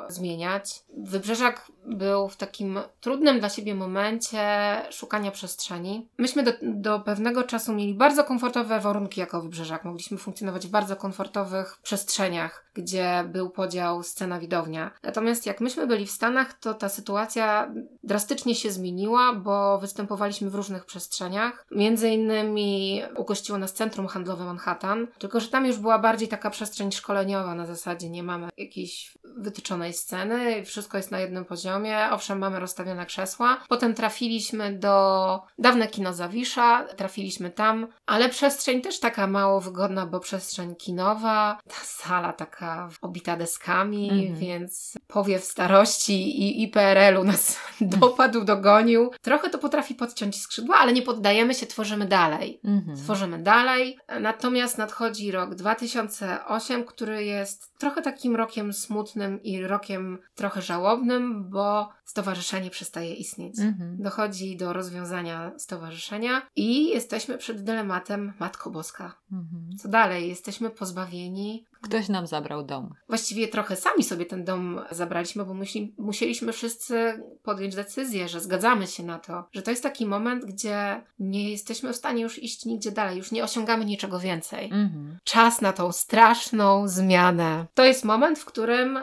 zmieniać. 0.09 0.85
Wybrzeżak 0.99 1.71
był 1.87 2.29
w 2.29 2.37
takim 2.37 2.79
trudnym 3.01 3.39
dla 3.39 3.49
siebie 3.49 3.75
momencie 3.75 4.47
szukania 4.91 5.31
przestrzeni. 5.31 6.09
Myśmy 6.19 6.43
do, 6.43 6.53
do 6.63 7.01
pewnego 7.01 7.43
czasu 7.43 7.73
mieli 7.73 7.95
bardzo 7.95 8.25
komfortowe 8.25 8.81
warunki 8.81 9.21
jako 9.21 9.43
Wybrzeżak. 9.43 9.85
Mogliśmy 9.85 10.19
funkcjonować 10.19 10.67
w 10.67 10.71
bardzo 10.71 10.97
komfortowych 10.97 11.79
przestrzeniach, 11.83 12.65
gdzie 12.75 13.25
był 13.33 13.51
podział 13.51 14.03
scena-widownia. 14.03 14.91
Natomiast 15.03 15.47
jak 15.47 15.61
myśmy 15.61 15.87
byli 15.87 16.07
w 16.07 16.11
Stanach, 16.11 16.53
to 16.53 16.75
ta 16.75 16.89
sytuacja 16.89 17.71
drastycznie 18.05 18.55
się 18.55 18.71
zmieniła, 18.71 19.33
bo 19.33 19.79
występowaliśmy 19.79 20.51
w 20.51 20.55
różnych 20.55 20.85
przestrzeniach. 20.85 21.67
Między 21.71 22.09
innymi 22.09 23.03
ugościło 23.17 23.59
nas 23.59 23.73
Centrum 23.73 24.07
Handlowe 24.07 24.45
Manhattan, 24.45 25.07
tylko 25.19 25.41
że 25.41 25.49
tam 25.49 25.67
już 25.67 25.79
była 25.79 25.99
bardziej 25.99 26.29
taka 26.29 26.51
przestrzeń 26.51 26.93
szkoleniowa 26.93 27.55
na 27.55 27.67
zasadzie 27.67 28.11
nie 28.11 28.23
mamy 28.23 28.49
jakiejś 28.57 29.19
wytyczonej 29.37 29.93
sceny, 29.93 30.65
wszystko 30.65 30.97
jest 30.97 31.11
na 31.11 31.21
jednym 31.21 31.45
poziomie. 31.45 31.76
Owszem, 32.13 32.39
mamy 32.39 32.61
rozstawione 32.61 33.07
krzesła. 33.07 33.57
Potem 33.69 33.95
trafiliśmy 33.95 34.79
do 34.79 35.41
dawne 35.59 35.89
kino 35.89 36.13
Zawisza, 36.13 36.85
trafiliśmy 36.97 37.51
tam, 37.51 37.87
ale 38.07 38.29
przestrzeń 38.29 38.81
też 38.81 39.01
taka 39.01 39.27
mało 39.27 39.61
wygodna, 39.61 40.07
bo 40.07 40.21
przestrzeń 40.21 40.75
kinowa, 40.77 41.59
ta 41.69 41.77
sala 41.85 42.33
taka 42.33 42.89
obita 43.03 43.37
deskami, 43.37 44.11
Mhm. 44.11 44.37
więc 44.37 44.99
powiew 45.09 45.45
starości 45.45 46.41
i, 46.43 46.63
i 46.63 46.69
PRL-u 46.69 47.25
nas 47.25 47.59
dopadł, 47.81 48.45
dogonił. 48.45 49.11
Trochę 49.23 49.51
to 49.51 49.59
potrafi 49.59 49.95
podciąć 49.95 50.41
skrzydła, 50.41 50.77
ale 50.77 50.93
nie 50.93 51.03
poddajemy 51.03 51.55
się, 51.55 51.67
tworzymy 51.67 52.07
dalej. 52.07 52.61
Mhm. 52.65 52.97
Tworzymy 52.97 53.43
dalej. 53.43 53.99
Natomiast 54.21 54.79
nadchodzi 54.79 55.31
rok 55.31 55.55
2008, 55.55 56.85
który 56.85 57.25
jest 57.25 57.79
trochę 57.79 58.03
takim 58.03 58.37
rokiem 58.37 58.73
smutnym 58.73 59.43
i 59.43 59.63
rokiem 59.63 60.19
trochę 60.35 60.63
żałobnym, 60.63 61.51
bo 61.51 61.89
stowarzyszenie 62.05 62.71
przestaje 62.71 63.15
istnieć. 63.15 63.59
Mhm. 63.59 63.97
Dochodzi 64.03 64.57
do 64.57 64.73
rozwiązania 64.73 65.53
stowarzyszenia 65.59 66.43
i 66.57 66.89
jesteśmy 66.89 67.39
przed 67.39 67.65
dylematem 67.65 68.33
Matko 68.39 68.71
Boska. 68.71 69.15
Mhm. 69.33 69.71
Co 69.79 69.89
dalej? 69.89 70.29
Jesteśmy 70.29 70.71
pozbawieni. 70.71 71.65
Ktoś 71.81 72.09
nam 72.09 72.27
zabrał 72.27 72.65
dom. 72.65 72.95
Właściwie 73.09 73.49
trochę 73.49 73.77
sami 73.77 74.05
sobie 74.05 74.27
ten 74.27 74.45
dom 74.45 74.81
zabraliśmy, 74.91 75.45
bo 75.45 75.55
musi, 75.55 75.95
musieliśmy 75.99 76.53
wszyscy 76.53 77.23
podjąć 77.43 77.75
decyzję, 77.75 78.29
że 78.29 78.41
zgadzamy 78.41 78.87
się 78.87 79.03
na 79.03 79.19
to, 79.19 79.45
że 79.53 79.63
to 79.63 79.71
jest 79.71 79.83
taki 79.83 80.07
moment, 80.07 80.45
gdzie 80.45 81.03
nie 81.19 81.51
jesteśmy 81.51 81.93
w 81.93 81.97
stanie 81.97 82.23
już 82.23 82.43
iść 82.43 82.65
nigdzie 82.65 82.93
dalej, 82.93 83.19
już 83.19 83.33
nie 83.33 83.45
osiągamy 83.45 83.85
niczego 83.85 84.21
więcej. 84.21 84.65
Mhm. 84.65 85.19
Czas 85.25 85.61
na 85.61 85.73
tą 85.73 85.93
straszną 85.93 86.89
zmianę. 86.89 87.67
To 87.75 87.85
jest 87.85 88.05
moment, 88.05 88.39
w 88.39 88.45
którym 88.45 88.99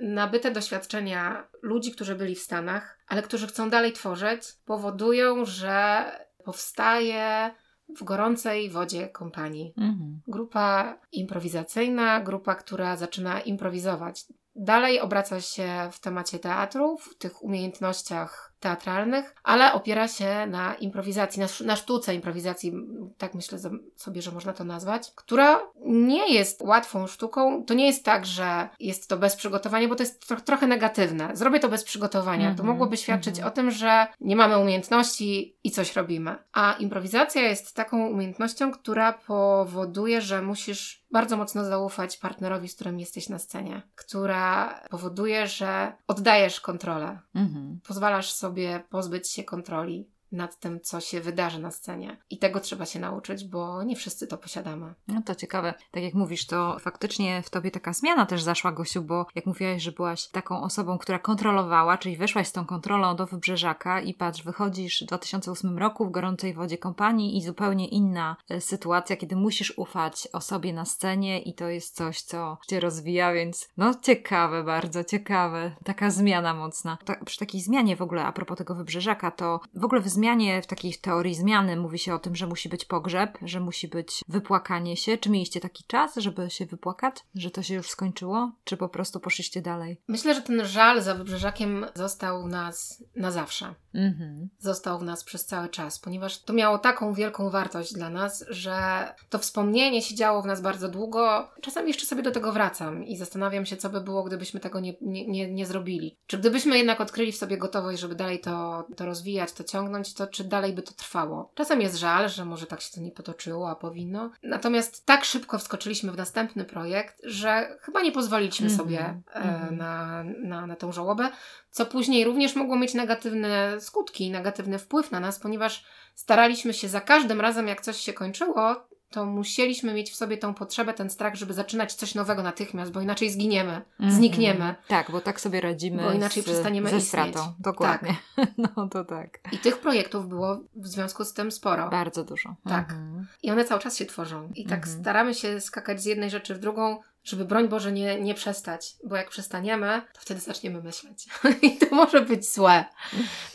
nabyte 0.00 0.50
doświadczenia 0.50 1.46
ludzi, 1.62 1.92
którzy 1.92 2.14
byli 2.14 2.34
w 2.34 2.42
Stanach, 2.42 2.98
ale 3.08 3.22
którzy 3.22 3.46
chcą 3.46 3.70
dalej 3.70 3.92
tworzyć, 3.92 4.42
powodują, 4.64 5.44
że 5.44 6.04
powstaje 6.44 7.50
w 7.96 8.04
gorącej 8.04 8.70
wodzie 8.70 9.08
kompanii. 9.08 9.74
Mhm. 9.76 10.20
Grupa 10.28 10.98
improwizacyjna, 11.12 12.20
grupa, 12.20 12.54
która 12.54 12.96
zaczyna 12.96 13.40
improwizować. 13.40 14.24
Dalej 14.54 15.00
obraca 15.00 15.40
się 15.40 15.88
w 15.92 16.00
temacie 16.00 16.38
teatru, 16.38 16.96
w 16.98 17.16
tych 17.16 17.42
umiejętnościach 17.42 18.51
teatralnych, 18.62 19.34
ale 19.42 19.72
opiera 19.72 20.08
się 20.08 20.46
na 20.46 20.74
improwizacji, 20.74 21.40
na, 21.40 21.46
sz- 21.46 21.66
na 21.66 21.76
sztuce 21.76 22.14
improwizacji, 22.14 22.72
tak 23.18 23.34
myślę 23.34 23.58
sobie, 23.96 24.22
że 24.22 24.30
można 24.32 24.52
to 24.52 24.64
nazwać, 24.64 25.12
która 25.14 25.60
nie 25.86 26.34
jest 26.34 26.62
łatwą 26.62 27.06
sztuką. 27.06 27.64
To 27.64 27.74
nie 27.74 27.86
jest 27.86 28.04
tak, 28.04 28.26
że 28.26 28.68
jest 28.80 29.08
to 29.08 29.16
bez 29.16 29.36
przygotowania, 29.36 29.88
bo 29.88 29.94
to 29.94 30.02
jest 30.02 30.26
tro- 30.30 30.40
trochę 30.40 30.66
negatywne. 30.66 31.36
Zrobię 31.36 31.60
to 31.60 31.68
bez 31.68 31.84
przygotowania. 31.84 32.44
To 32.46 32.50
Mhm, 32.50 32.68
mogłoby 32.68 32.96
świadczyć 32.96 33.34
mhm. 33.36 33.48
o 33.48 33.50
tym, 33.56 33.70
że 33.70 34.06
nie 34.20 34.36
mamy 34.36 34.58
umiejętności 34.58 35.56
i 35.64 35.70
coś 35.70 35.96
robimy. 35.96 36.36
A 36.52 36.72
improwizacja 36.78 37.42
jest 37.42 37.74
taką 37.76 38.06
umiejętnością, 38.08 38.72
która 38.72 39.12
powoduje, 39.12 40.20
że 40.20 40.42
musisz 40.42 41.02
bardzo 41.10 41.36
mocno 41.36 41.64
zaufać 41.64 42.16
partnerowi, 42.16 42.68
z 42.68 42.74
którym 42.74 43.00
jesteś 43.00 43.28
na 43.28 43.38
scenie, 43.38 43.82
która 43.94 44.74
powoduje, 44.90 45.46
że 45.46 45.92
oddajesz 46.06 46.60
kontrolę 46.60 47.18
Mhm. 47.34 47.80
pozwalasz 47.88 48.32
sobie 48.32 48.51
pozbyć 48.90 49.30
się 49.30 49.44
kontroli 49.44 50.11
nad 50.32 50.58
tym, 50.58 50.80
co 50.80 51.00
się 51.00 51.20
wydarzy 51.20 51.58
na 51.58 51.70
scenie. 51.70 52.16
I 52.30 52.38
tego 52.38 52.60
trzeba 52.60 52.86
się 52.86 53.00
nauczyć, 53.00 53.44
bo 53.44 53.82
nie 53.82 53.96
wszyscy 53.96 54.26
to 54.26 54.38
posiadamy. 54.38 54.94
No 55.08 55.22
to 55.22 55.34
ciekawe. 55.34 55.74
Tak 55.90 56.02
jak 56.02 56.14
mówisz, 56.14 56.46
to 56.46 56.76
faktycznie 56.80 57.42
w 57.42 57.50
tobie 57.50 57.70
taka 57.70 57.92
zmiana 57.92 58.26
też 58.26 58.42
zaszła, 58.42 58.72
Gosiu, 58.72 59.02
bo 59.02 59.26
jak 59.34 59.46
mówiłaś, 59.46 59.82
że 59.82 59.92
byłaś 59.92 60.28
taką 60.28 60.62
osobą, 60.62 60.98
która 60.98 61.18
kontrolowała, 61.18 61.98
czyli 61.98 62.16
weszłaś 62.16 62.48
z 62.48 62.52
tą 62.52 62.66
kontrolą 62.66 63.16
do 63.16 63.26
Wybrzeżaka 63.26 64.00
i 64.00 64.14
patrz, 64.14 64.42
wychodzisz 64.42 65.02
w 65.02 65.06
2008 65.06 65.78
roku 65.78 66.06
w 66.06 66.10
gorącej 66.10 66.54
wodzie 66.54 66.78
kompanii 66.78 67.36
i 67.36 67.42
zupełnie 67.42 67.88
inna 67.88 68.36
e, 68.48 68.60
sytuacja, 68.60 69.16
kiedy 69.16 69.36
musisz 69.36 69.78
ufać 69.78 70.28
osobie 70.32 70.72
na 70.72 70.84
scenie 70.84 71.42
i 71.42 71.54
to 71.54 71.68
jest 71.68 71.96
coś, 71.96 72.20
co 72.20 72.58
cię 72.68 72.80
rozwija, 72.80 73.32
więc 73.32 73.68
no 73.76 73.94
ciekawe, 74.02 74.64
bardzo 74.64 75.04
ciekawe. 75.04 75.76
Taka 75.84 76.10
zmiana 76.10 76.54
mocna. 76.54 76.98
Ta, 77.04 77.24
przy 77.24 77.38
takiej 77.38 77.60
zmianie 77.60 77.96
w 77.96 78.02
ogóle, 78.02 78.24
a 78.24 78.32
propos 78.32 78.58
tego 78.58 78.74
Wybrzeżaka, 78.74 79.30
to 79.30 79.60
w 79.74 79.84
ogóle 79.84 80.00
w 80.00 80.08
zmianie, 80.22 80.62
w 80.62 80.66
takiej 80.66 80.94
teorii 80.94 81.34
zmiany 81.34 81.76
mówi 81.76 81.98
się 81.98 82.14
o 82.14 82.18
tym, 82.18 82.36
że 82.36 82.46
musi 82.46 82.68
być 82.68 82.84
pogrzeb, 82.84 83.38
że 83.42 83.60
musi 83.60 83.88
być 83.88 84.20
wypłakanie 84.28 84.96
się. 84.96 85.18
Czy 85.18 85.30
mieliście 85.30 85.60
taki 85.60 85.84
czas, 85.84 86.16
żeby 86.16 86.50
się 86.50 86.66
wypłakać? 86.66 87.16
Że 87.34 87.50
to 87.50 87.62
się 87.62 87.74
już 87.74 87.90
skończyło? 87.90 88.52
Czy 88.64 88.76
po 88.76 88.88
prostu 88.88 89.20
poszliście 89.20 89.62
dalej? 89.62 90.00
Myślę, 90.08 90.34
że 90.34 90.42
ten 90.42 90.64
żal 90.64 91.02
za 91.02 91.14
Wybrzeżakiem 91.14 91.86
został 91.94 92.42
w 92.42 92.48
nas 92.48 93.04
na 93.16 93.30
zawsze. 93.30 93.74
Mhm. 93.94 94.48
Został 94.58 94.98
w 94.98 95.02
nas 95.02 95.24
przez 95.24 95.46
cały 95.46 95.68
czas, 95.68 95.98
ponieważ 95.98 96.42
to 96.42 96.52
miało 96.52 96.78
taką 96.78 97.14
wielką 97.14 97.50
wartość 97.50 97.94
dla 97.94 98.10
nas, 98.10 98.44
że 98.48 99.06
to 99.30 99.38
wspomnienie 99.38 100.02
siedziało 100.02 100.42
w 100.42 100.46
nas 100.46 100.60
bardzo 100.60 100.88
długo. 100.88 101.50
Czasami 101.60 101.88
jeszcze 101.88 102.06
sobie 102.06 102.22
do 102.22 102.30
tego 102.30 102.52
wracam 102.52 103.04
i 103.04 103.16
zastanawiam 103.16 103.66
się, 103.66 103.76
co 103.76 103.90
by 103.90 104.00
było, 104.00 104.22
gdybyśmy 104.22 104.60
tego 104.60 104.80
nie, 104.80 104.94
nie, 105.00 105.26
nie, 105.26 105.52
nie 105.52 105.66
zrobili. 105.66 106.16
Czy 106.26 106.38
gdybyśmy 106.38 106.78
jednak 106.78 107.00
odkryli 107.00 107.32
w 107.32 107.36
sobie 107.36 107.58
gotowość, 107.58 108.00
żeby 108.00 108.14
dalej 108.14 108.40
to, 108.40 108.86
to 108.96 109.06
rozwijać, 109.06 109.52
to 109.52 109.64
ciągnąć, 109.64 110.11
to 110.14 110.26
czy 110.26 110.44
dalej 110.44 110.72
by 110.72 110.82
to 110.82 110.92
trwało? 110.92 111.52
Czasem 111.54 111.80
jest 111.80 111.96
żal, 111.96 112.28
że 112.28 112.44
może 112.44 112.66
tak 112.66 112.80
się 112.80 112.94
to 112.94 113.00
nie 113.00 113.10
potoczyło, 113.10 113.70
a 113.70 113.76
powinno. 113.76 114.30
Natomiast 114.42 115.06
tak 115.06 115.24
szybko 115.24 115.58
wskoczyliśmy 115.58 116.12
w 116.12 116.16
następny 116.16 116.64
projekt, 116.64 117.20
że 117.24 117.78
chyba 117.80 118.02
nie 118.02 118.12
pozwoliliśmy 118.12 118.66
Mhm, 118.66 118.78
sobie 118.78 119.00
e, 119.00 119.34
mhm. 119.34 119.76
na, 119.76 120.24
na, 120.24 120.66
na 120.66 120.76
tą 120.76 120.92
żałobę 120.92 121.28
co 121.72 121.86
później 121.86 122.24
również 122.24 122.56
mogło 122.56 122.76
mieć 122.76 122.94
negatywne 122.94 123.80
skutki, 123.80 124.30
negatywny 124.30 124.78
wpływ 124.78 125.10
na 125.10 125.20
nas, 125.20 125.38
ponieważ 125.38 125.84
staraliśmy 126.14 126.74
się 126.74 126.88
za 126.88 127.00
każdym 127.00 127.40
razem, 127.40 127.68
jak 127.68 127.80
coś 127.80 127.96
się 127.96 128.12
kończyło, 128.12 128.88
to 129.12 129.26
musieliśmy 129.26 129.94
mieć 129.94 130.10
w 130.10 130.16
sobie 130.16 130.38
tą 130.38 130.54
potrzebę, 130.54 130.94
ten 130.94 131.10
strach, 131.10 131.34
żeby 131.34 131.54
zaczynać 131.54 131.94
coś 131.94 132.14
nowego 132.14 132.42
natychmiast, 132.42 132.92
bo 132.92 133.00
inaczej 133.00 133.30
zginiemy, 133.30 133.82
znikniemy. 134.08 134.54
Mhm. 134.54 134.74
Tak, 134.88 135.10
bo 135.10 135.20
tak 135.20 135.40
sobie 135.40 135.60
radzimy 135.60 136.02
Bo 136.02 136.12
inaczej 136.12 136.42
z, 136.42 136.46
przestaniemy 136.46 136.90
ze 136.90 136.96
istnieć. 136.96 137.08
stratą. 137.30 137.52
Dokładnie. 137.58 138.16
No 138.76 138.88
to 138.88 139.04
tak. 139.04 139.38
I 139.52 139.58
tych 139.58 139.78
projektów 139.78 140.28
było 140.28 140.60
w 140.74 140.86
związku 140.86 141.24
z 141.24 141.32
tym 141.32 141.52
sporo. 141.52 141.88
Bardzo 141.90 142.24
dużo. 142.24 142.54
Tak. 142.64 142.90
Mhm. 142.90 143.26
I 143.42 143.50
one 143.50 143.64
cały 143.64 143.80
czas 143.80 143.96
się 143.96 144.06
tworzą. 144.06 144.48
I 144.54 144.64
tak 144.66 144.78
Mhm. 144.78 145.00
staramy 145.00 145.34
się 145.34 145.60
skakać 145.60 146.02
z 146.02 146.04
jednej 146.04 146.30
rzeczy 146.30 146.54
w 146.54 146.58
drugą, 146.58 147.00
żeby 147.24 147.44
broń 147.44 147.68
Boże 147.68 147.92
nie, 147.92 148.20
nie 148.20 148.34
przestać, 148.34 148.96
bo 149.04 149.16
jak 149.16 149.30
przestaniemy, 149.30 150.02
to 150.12 150.20
wtedy 150.20 150.40
zaczniemy 150.40 150.82
myśleć. 150.82 151.26
I 151.62 151.78
to 151.78 151.94
może 151.94 152.20
być 152.20 152.48
złe. 152.48 152.84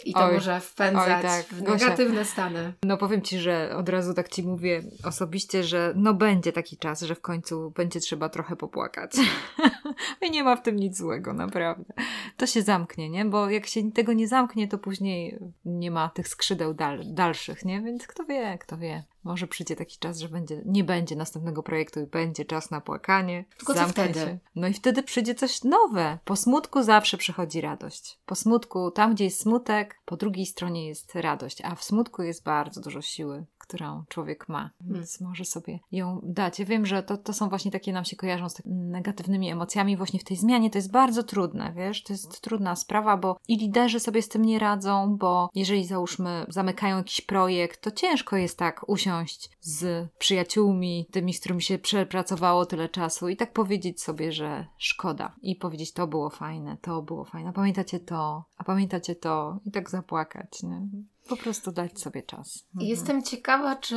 I 0.06 0.14
to 0.14 0.26
Oj, 0.26 0.34
może 0.34 0.60
wpędzać 0.60 1.22
tak, 1.22 1.46
w 1.46 1.64
Gosia. 1.64 1.86
negatywne 1.86 2.26
stany. 2.26 2.74
No 2.84 2.98
powiem 2.98 3.22
Ci, 3.22 3.40
że 3.40 3.76
od 3.76 3.90
razu 3.90 4.14
tak 4.14 4.30
Ci 4.30 4.44
mówię 4.44 4.84
osobiście, 5.04 5.64
że 5.64 5.94
no 5.96 6.14
będzie 6.14 6.52
taki 6.54 6.78
czas, 6.78 7.02
że 7.02 7.16
w 7.16 7.22
końcu 7.22 7.72
będzie 7.72 8.00
trzeba 8.00 8.30
trochę 8.30 8.56
popłakać. 8.56 9.12
I 10.28 10.32
nie 10.32 10.44
ma 10.44 10.56
w 10.56 10.62
tym 10.62 10.76
nic 10.76 10.98
złego, 10.98 11.34
naprawdę. 11.34 11.94
To 12.38 12.48
się 12.48 12.62
zamknie, 12.62 13.10
nie? 13.10 13.26
Bo 13.26 13.50
jak 13.50 13.68
się 13.68 13.92
tego 13.92 14.14
nie 14.14 14.28
zamknie, 14.28 14.68
to 14.68 14.78
później 14.78 15.40
nie 15.66 15.92
ma 15.92 16.10
tych 16.10 16.28
skrzydeł 16.28 16.74
dal 16.74 17.02
dalszych, 17.06 17.66
nie? 17.66 17.82
Więc 17.82 18.08
kto 18.08 18.26
wie, 18.26 18.58
kto 18.58 18.78
wie. 18.78 19.04
Może 19.28 19.48
przyjdzie 19.48 19.76
taki 19.76 19.98
czas, 19.98 20.20
że 20.20 20.30
będzie, 20.30 20.62
nie 20.66 20.84
będzie 20.84 21.16
następnego 21.16 21.64
projektu 21.64 22.00
i 22.00 22.06
będzie 22.06 22.46
czas 22.46 22.72
na 22.72 22.82
płakanie. 22.82 23.46
Tylko 23.58 23.74
co 23.74 23.88
wtedy? 23.88 24.20
Się. 24.20 24.40
No 24.56 24.68
i 24.68 24.74
wtedy 24.74 25.04
przyjdzie 25.04 25.36
coś 25.36 25.64
nowe. 25.64 26.18
Po 26.26 26.36
smutku 26.36 26.84
zawsze 26.84 27.18
przychodzi 27.18 27.62
radość. 27.62 28.20
Po 28.26 28.36
smutku, 28.36 28.92
tam 28.92 29.14
gdzie 29.14 29.24
jest 29.24 29.40
smutek, 29.40 29.96
po 30.06 30.18
drugiej 30.18 30.46
stronie 30.46 30.88
jest 30.88 31.16
radość, 31.16 31.62
a 31.64 31.76
w 31.76 31.84
smutku 31.84 32.24
jest 32.24 32.44
bardzo 32.44 32.82
dużo 32.82 33.02
siły, 33.02 33.46
którą 33.68 34.04
człowiek 34.10 34.50
ma, 34.50 34.70
więc 34.82 35.22
może 35.22 35.46
sobie 35.46 35.80
ją 35.92 36.20
dać. 36.24 36.60
Ja 36.60 36.66
wiem, 36.66 36.86
że 36.86 37.04
to, 37.04 37.18
to 37.18 37.34
są 37.34 37.50
właśnie 37.50 37.72
takie, 37.72 37.94
nam 37.94 38.06
się 38.06 38.16
kojarzą 38.16 38.50
z 38.50 38.54
takimi 38.54 38.76
negatywnymi 38.76 39.50
emocjami 39.50 39.98
właśnie 39.98 40.20
w 40.20 40.24
tej 40.24 40.38
zmianie. 40.38 40.70
To 40.70 40.78
jest 40.78 40.92
bardzo 40.92 41.24
trudne, 41.24 41.74
wiesz, 41.76 42.04
to 42.04 42.14
jest 42.14 42.42
trudna 42.42 42.76
sprawa, 42.76 43.18
bo 43.18 43.38
i 43.48 43.58
liderzy 43.58 44.00
sobie 44.00 44.22
z 44.22 44.30
tym 44.30 44.46
nie 44.46 44.60
radzą, 44.60 45.18
bo 45.18 45.50
jeżeli 45.56 45.86
załóżmy 45.86 46.46
zamykają 46.50 46.98
jakiś 46.98 47.22
projekt, 47.22 47.82
to 47.82 47.92
ciężko 47.92 48.38
jest 48.38 48.58
tak 48.58 48.90
usiąść 48.90 49.58
z 49.62 50.10
przyjaciółmi, 50.18 51.08
tymi, 51.12 51.34
z 51.34 51.40
którymi 51.40 51.62
się 51.62 51.78
przepracowało 51.78 52.66
tyle 52.66 52.90
czasu 52.90 53.30
i 53.30 53.36
tak 53.36 53.54
powiedzieć 53.54 54.02
sobie, 54.02 54.32
że 54.32 54.68
szkoda 54.78 55.36
i 55.42 55.56
powiedzieć 55.56 55.94
to 55.94 56.08
było 56.08 56.30
fajne, 56.30 56.78
to 56.82 57.02
było 57.02 57.26
fajne, 57.26 57.50
a 57.50 57.54
pamiętacie 57.54 58.00
to, 58.00 58.46
a 58.58 58.64
pamiętacie 58.64 59.16
to 59.16 59.60
i 59.66 59.72
tak 59.72 59.90
zapłakać, 59.90 60.64
nie? 60.64 60.82
Po 61.30 61.38
prostu 61.38 61.72
dać 61.72 62.00
sobie 62.00 62.24
czas. 62.24 62.64
Mhm. 62.76 62.90
Jestem 62.90 63.24
ciekawa, 63.24 63.76
czy, 63.76 63.96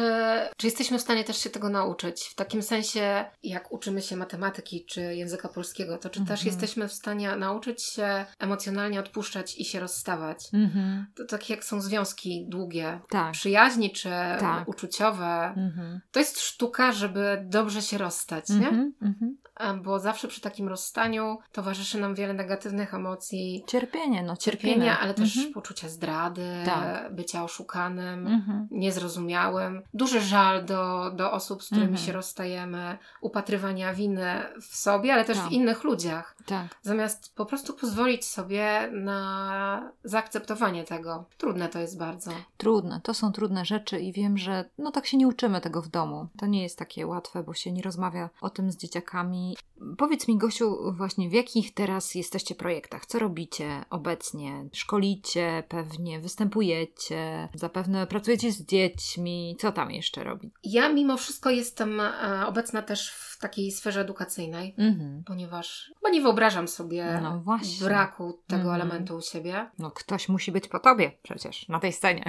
czy 0.57 0.67
jesteśmy 0.67 0.99
w 0.99 1.03
stanie 1.03 1.25
też 1.25 1.39
się 1.39 1.51
tego 1.51 1.69
nauczyć. 1.69 2.23
W 2.23 2.35
takim 2.35 2.63
sensie, 2.63 3.25
jak 3.43 3.73
uczymy 3.73 4.03
się 4.03 4.17
matematyki 4.17 4.85
czy 4.85 5.01
języka 5.15 5.49
polskiego, 5.49 5.99
to 5.99 6.11
czy 6.11 6.21
też 6.21 6.31
Mhm. 6.41 6.47
jesteśmy 6.47 6.89
w 6.89 6.93
stanie 6.93 7.37
nauczyć 7.37 7.83
się 7.83 8.25
emocjonalnie 8.39 9.01
odpuszczać 9.01 9.59
i 9.59 9.65
się 9.65 9.81
rozstawać. 9.81 10.39
Mhm. 10.55 11.07
To 11.17 11.25
tak 11.25 11.51
jak 11.51 11.65
są 11.65 11.81
związki 11.81 12.47
długie, 12.49 13.01
Tak. 13.11 13.33
przyjaźni 13.33 13.91
czy 13.93 14.09
Tak. 14.41 14.69
uczuciowe. 14.69 15.55
Mhm. 15.57 16.01
To 16.13 16.21
jest 16.21 16.41
sztuka, 16.41 16.93
żeby 16.93 17.43
dobrze 17.47 17.83
się 17.83 17.99
rozstać, 17.99 18.49
nie? 18.49 18.69
Mhm. 18.69 18.93
Mhm. 19.03 19.37
bo 19.83 19.99
zawsze 19.99 20.29
przy 20.29 20.41
takim 20.41 20.69
rozstaniu 20.69 21.39
towarzyszy 21.53 22.01
nam 22.01 22.15
wiele 22.15 22.35
negatywnych 22.35 22.95
emocji. 22.95 23.65
Cierpienie, 23.69 24.23
no 24.23 24.37
Cierpienia, 24.37 25.01
ale 25.01 25.15
też 25.15 25.39
poczucia 25.55 25.89
zdrady, 25.89 26.43
tak. 26.65 27.15
Bycia 27.21 27.45
oszukanym, 27.45 28.27
mhm. 28.27 28.69
niezrozumiałym. 28.71 29.83
Duży 29.95 30.21
żal 30.21 30.65
do, 30.65 31.11
do 31.11 31.33
osób, 31.33 31.63
z 31.63 31.67
którymi 31.67 31.87
mhm. 31.87 32.07
się 32.07 32.13
rozstajemy, 32.13 32.99
upatrywania 33.21 33.95
winy 33.95 34.27
w 34.61 34.77
sobie, 34.77 35.13
ale 35.15 35.25
też 35.25 35.39
tak. 35.39 35.49
w 35.49 35.53
innych 35.53 35.85
ludziach. 35.85 36.37
Tak. 36.47 36.67
Zamiast 36.83 37.35
po 37.35 37.47
prostu 37.47 37.75
pozwolić 37.75 38.25
sobie 38.25 38.91
na 38.93 39.93
zaakceptowanie 40.05 40.85
tego. 40.85 41.25
Trudne 41.39 41.69
to 41.69 41.79
jest 41.79 41.99
bardzo. 41.99 42.31
Trudne, 42.57 43.01
to 43.05 43.15
są 43.15 43.33
trudne 43.33 43.65
rzeczy 43.65 44.01
i 44.01 44.13
wiem, 44.13 44.39
że 44.39 44.65
no 44.79 44.91
tak 44.91 45.07
się 45.07 45.17
nie 45.17 45.29
uczymy 45.29 45.61
tego 45.61 45.83
w 45.83 45.89
domu. 45.89 46.29
To 46.39 46.47
nie 46.47 46.63
jest 46.63 46.79
takie 46.79 47.07
łatwe, 47.07 47.43
bo 47.43 47.55
się 47.55 47.73
nie 47.73 47.83
rozmawia 47.83 48.31
o 48.41 48.51
tym 48.51 48.73
z 48.73 48.77
dzieciakami. 48.77 49.57
Powiedz 49.99 50.29
mi, 50.29 50.39
Gosiu, 50.39 50.93
właśnie 50.93 51.29
w 51.29 51.33
jakich 51.33 51.75
teraz 51.75 52.15
jesteście 52.15 52.55
projektach? 52.55 53.07
Co 53.07 53.19
robicie 53.19 53.85
obecnie? 53.91 54.69
Szkolicie 54.73 55.65
pewnie, 55.69 56.21
występujecie, 56.21 57.10
zapewne 57.55 58.07
pracujecie 58.07 58.53
z 58.53 58.67
dziećmi. 58.67 59.57
Co 59.59 59.73
tam 59.73 59.91
jeszcze 59.91 60.25
robić? 60.25 60.55
Ja 60.65 60.89
mimo 60.89 61.17
wszystko 61.17 61.51
jestem 61.51 62.01
e, 62.01 62.47
obecna 62.47 62.83
też 62.83 63.11
w 63.11 63.39
takiej 63.39 63.73
sferze 63.73 64.01
edukacyjnej, 64.01 64.75
mhm. 64.79 65.23
ponieważ 65.27 65.93
chyba 65.95 66.11
nie 66.11 66.21
wyobrażam 66.21 66.69
sobie 66.69 67.21
no 67.23 67.45
braku 67.81 68.43
tego 68.47 68.63
mhm. 68.63 68.75
elementu 68.75 69.17
u 69.17 69.21
siebie. 69.21 69.71
No 69.79 69.91
ktoś 69.91 70.29
musi 70.29 70.53
być 70.53 70.69
po 70.69 70.79
tobie 70.79 71.13
przecież, 71.23 71.69
na 71.69 71.81
tej 71.81 71.93
scenie. 71.93 72.25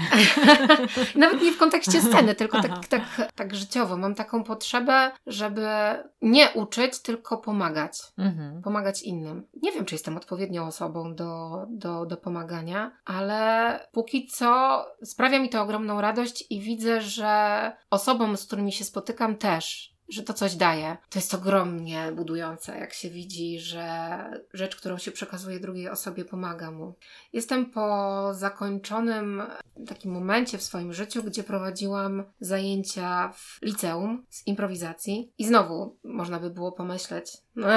Nawet 1.16 1.42
nie 1.42 1.52
w 1.52 1.58
kontekście 1.58 2.02
sceny, 2.02 2.36
tylko 2.36 2.62
tak, 2.62 2.88
tak, 2.88 3.32
tak 3.36 3.56
życiowo. 3.56 3.98
Mam 3.98 4.16
taką 4.16 4.44
potrzebę, 4.44 5.12
żeby 5.28 5.68
nie 6.22 6.50
uczyć, 6.50 7.00
tylko 7.00 7.38
pomagać. 7.38 7.98
Mhm. 8.18 8.62
Pomagać 8.62 9.04
innym. 9.04 9.48
Nie 9.64 9.72
wiem, 9.72 9.86
czy 9.86 9.96
jestem 9.96 10.18
odpowiednią 10.18 10.68
osobą 10.68 11.16
do, 11.16 11.62
do, 11.70 12.06
do 12.06 12.18
pomagania, 12.18 12.92
ale 13.06 13.80
póki 13.92 14.28
co 14.28 14.71
sprawia 15.04 15.40
mi 15.40 15.50
to 15.50 15.62
ogromną 15.62 16.02
radość 16.02 16.46
i 16.50 16.62
widzę, 16.62 17.02
że 17.02 17.72
osobom, 17.90 18.38
z 18.38 18.46
którymi 18.46 18.72
się 18.72 18.84
spotykam 18.84 19.36
też 19.36 19.96
że 20.12 20.24
to 20.24 20.34
coś 20.34 20.56
daje. 20.56 20.98
To 21.10 21.20
jest 21.20 21.34
ogromnie 21.34 22.12
budujące, 22.16 22.78
jak 22.78 22.94
się 22.94 23.10
widzi, 23.10 23.60
że 23.60 24.18
rzecz, 24.54 24.76
którą 24.76 24.98
się 24.98 25.12
przekazuje 25.12 25.60
drugiej 25.60 25.90
osobie, 25.90 26.26
pomaga 26.26 26.72
mu. 26.72 26.96
Jestem 27.34 27.66
po 27.66 28.28
zakończonym 28.34 29.44
takim 29.88 30.12
momencie 30.12 30.58
w 30.58 30.64
swoim 30.64 30.94
życiu, 30.94 31.24
gdzie 31.24 31.44
prowadziłam 31.44 32.24
zajęcia 32.40 33.34
w 33.36 33.60
liceum 33.62 34.26
z 34.30 34.48
improwizacji 34.48 35.34
i 35.38 35.46
znowu 35.46 35.98
można 36.04 36.40
by 36.40 36.50
było 36.50 36.72
pomyśleć, 36.72 37.38
no, 37.56 37.68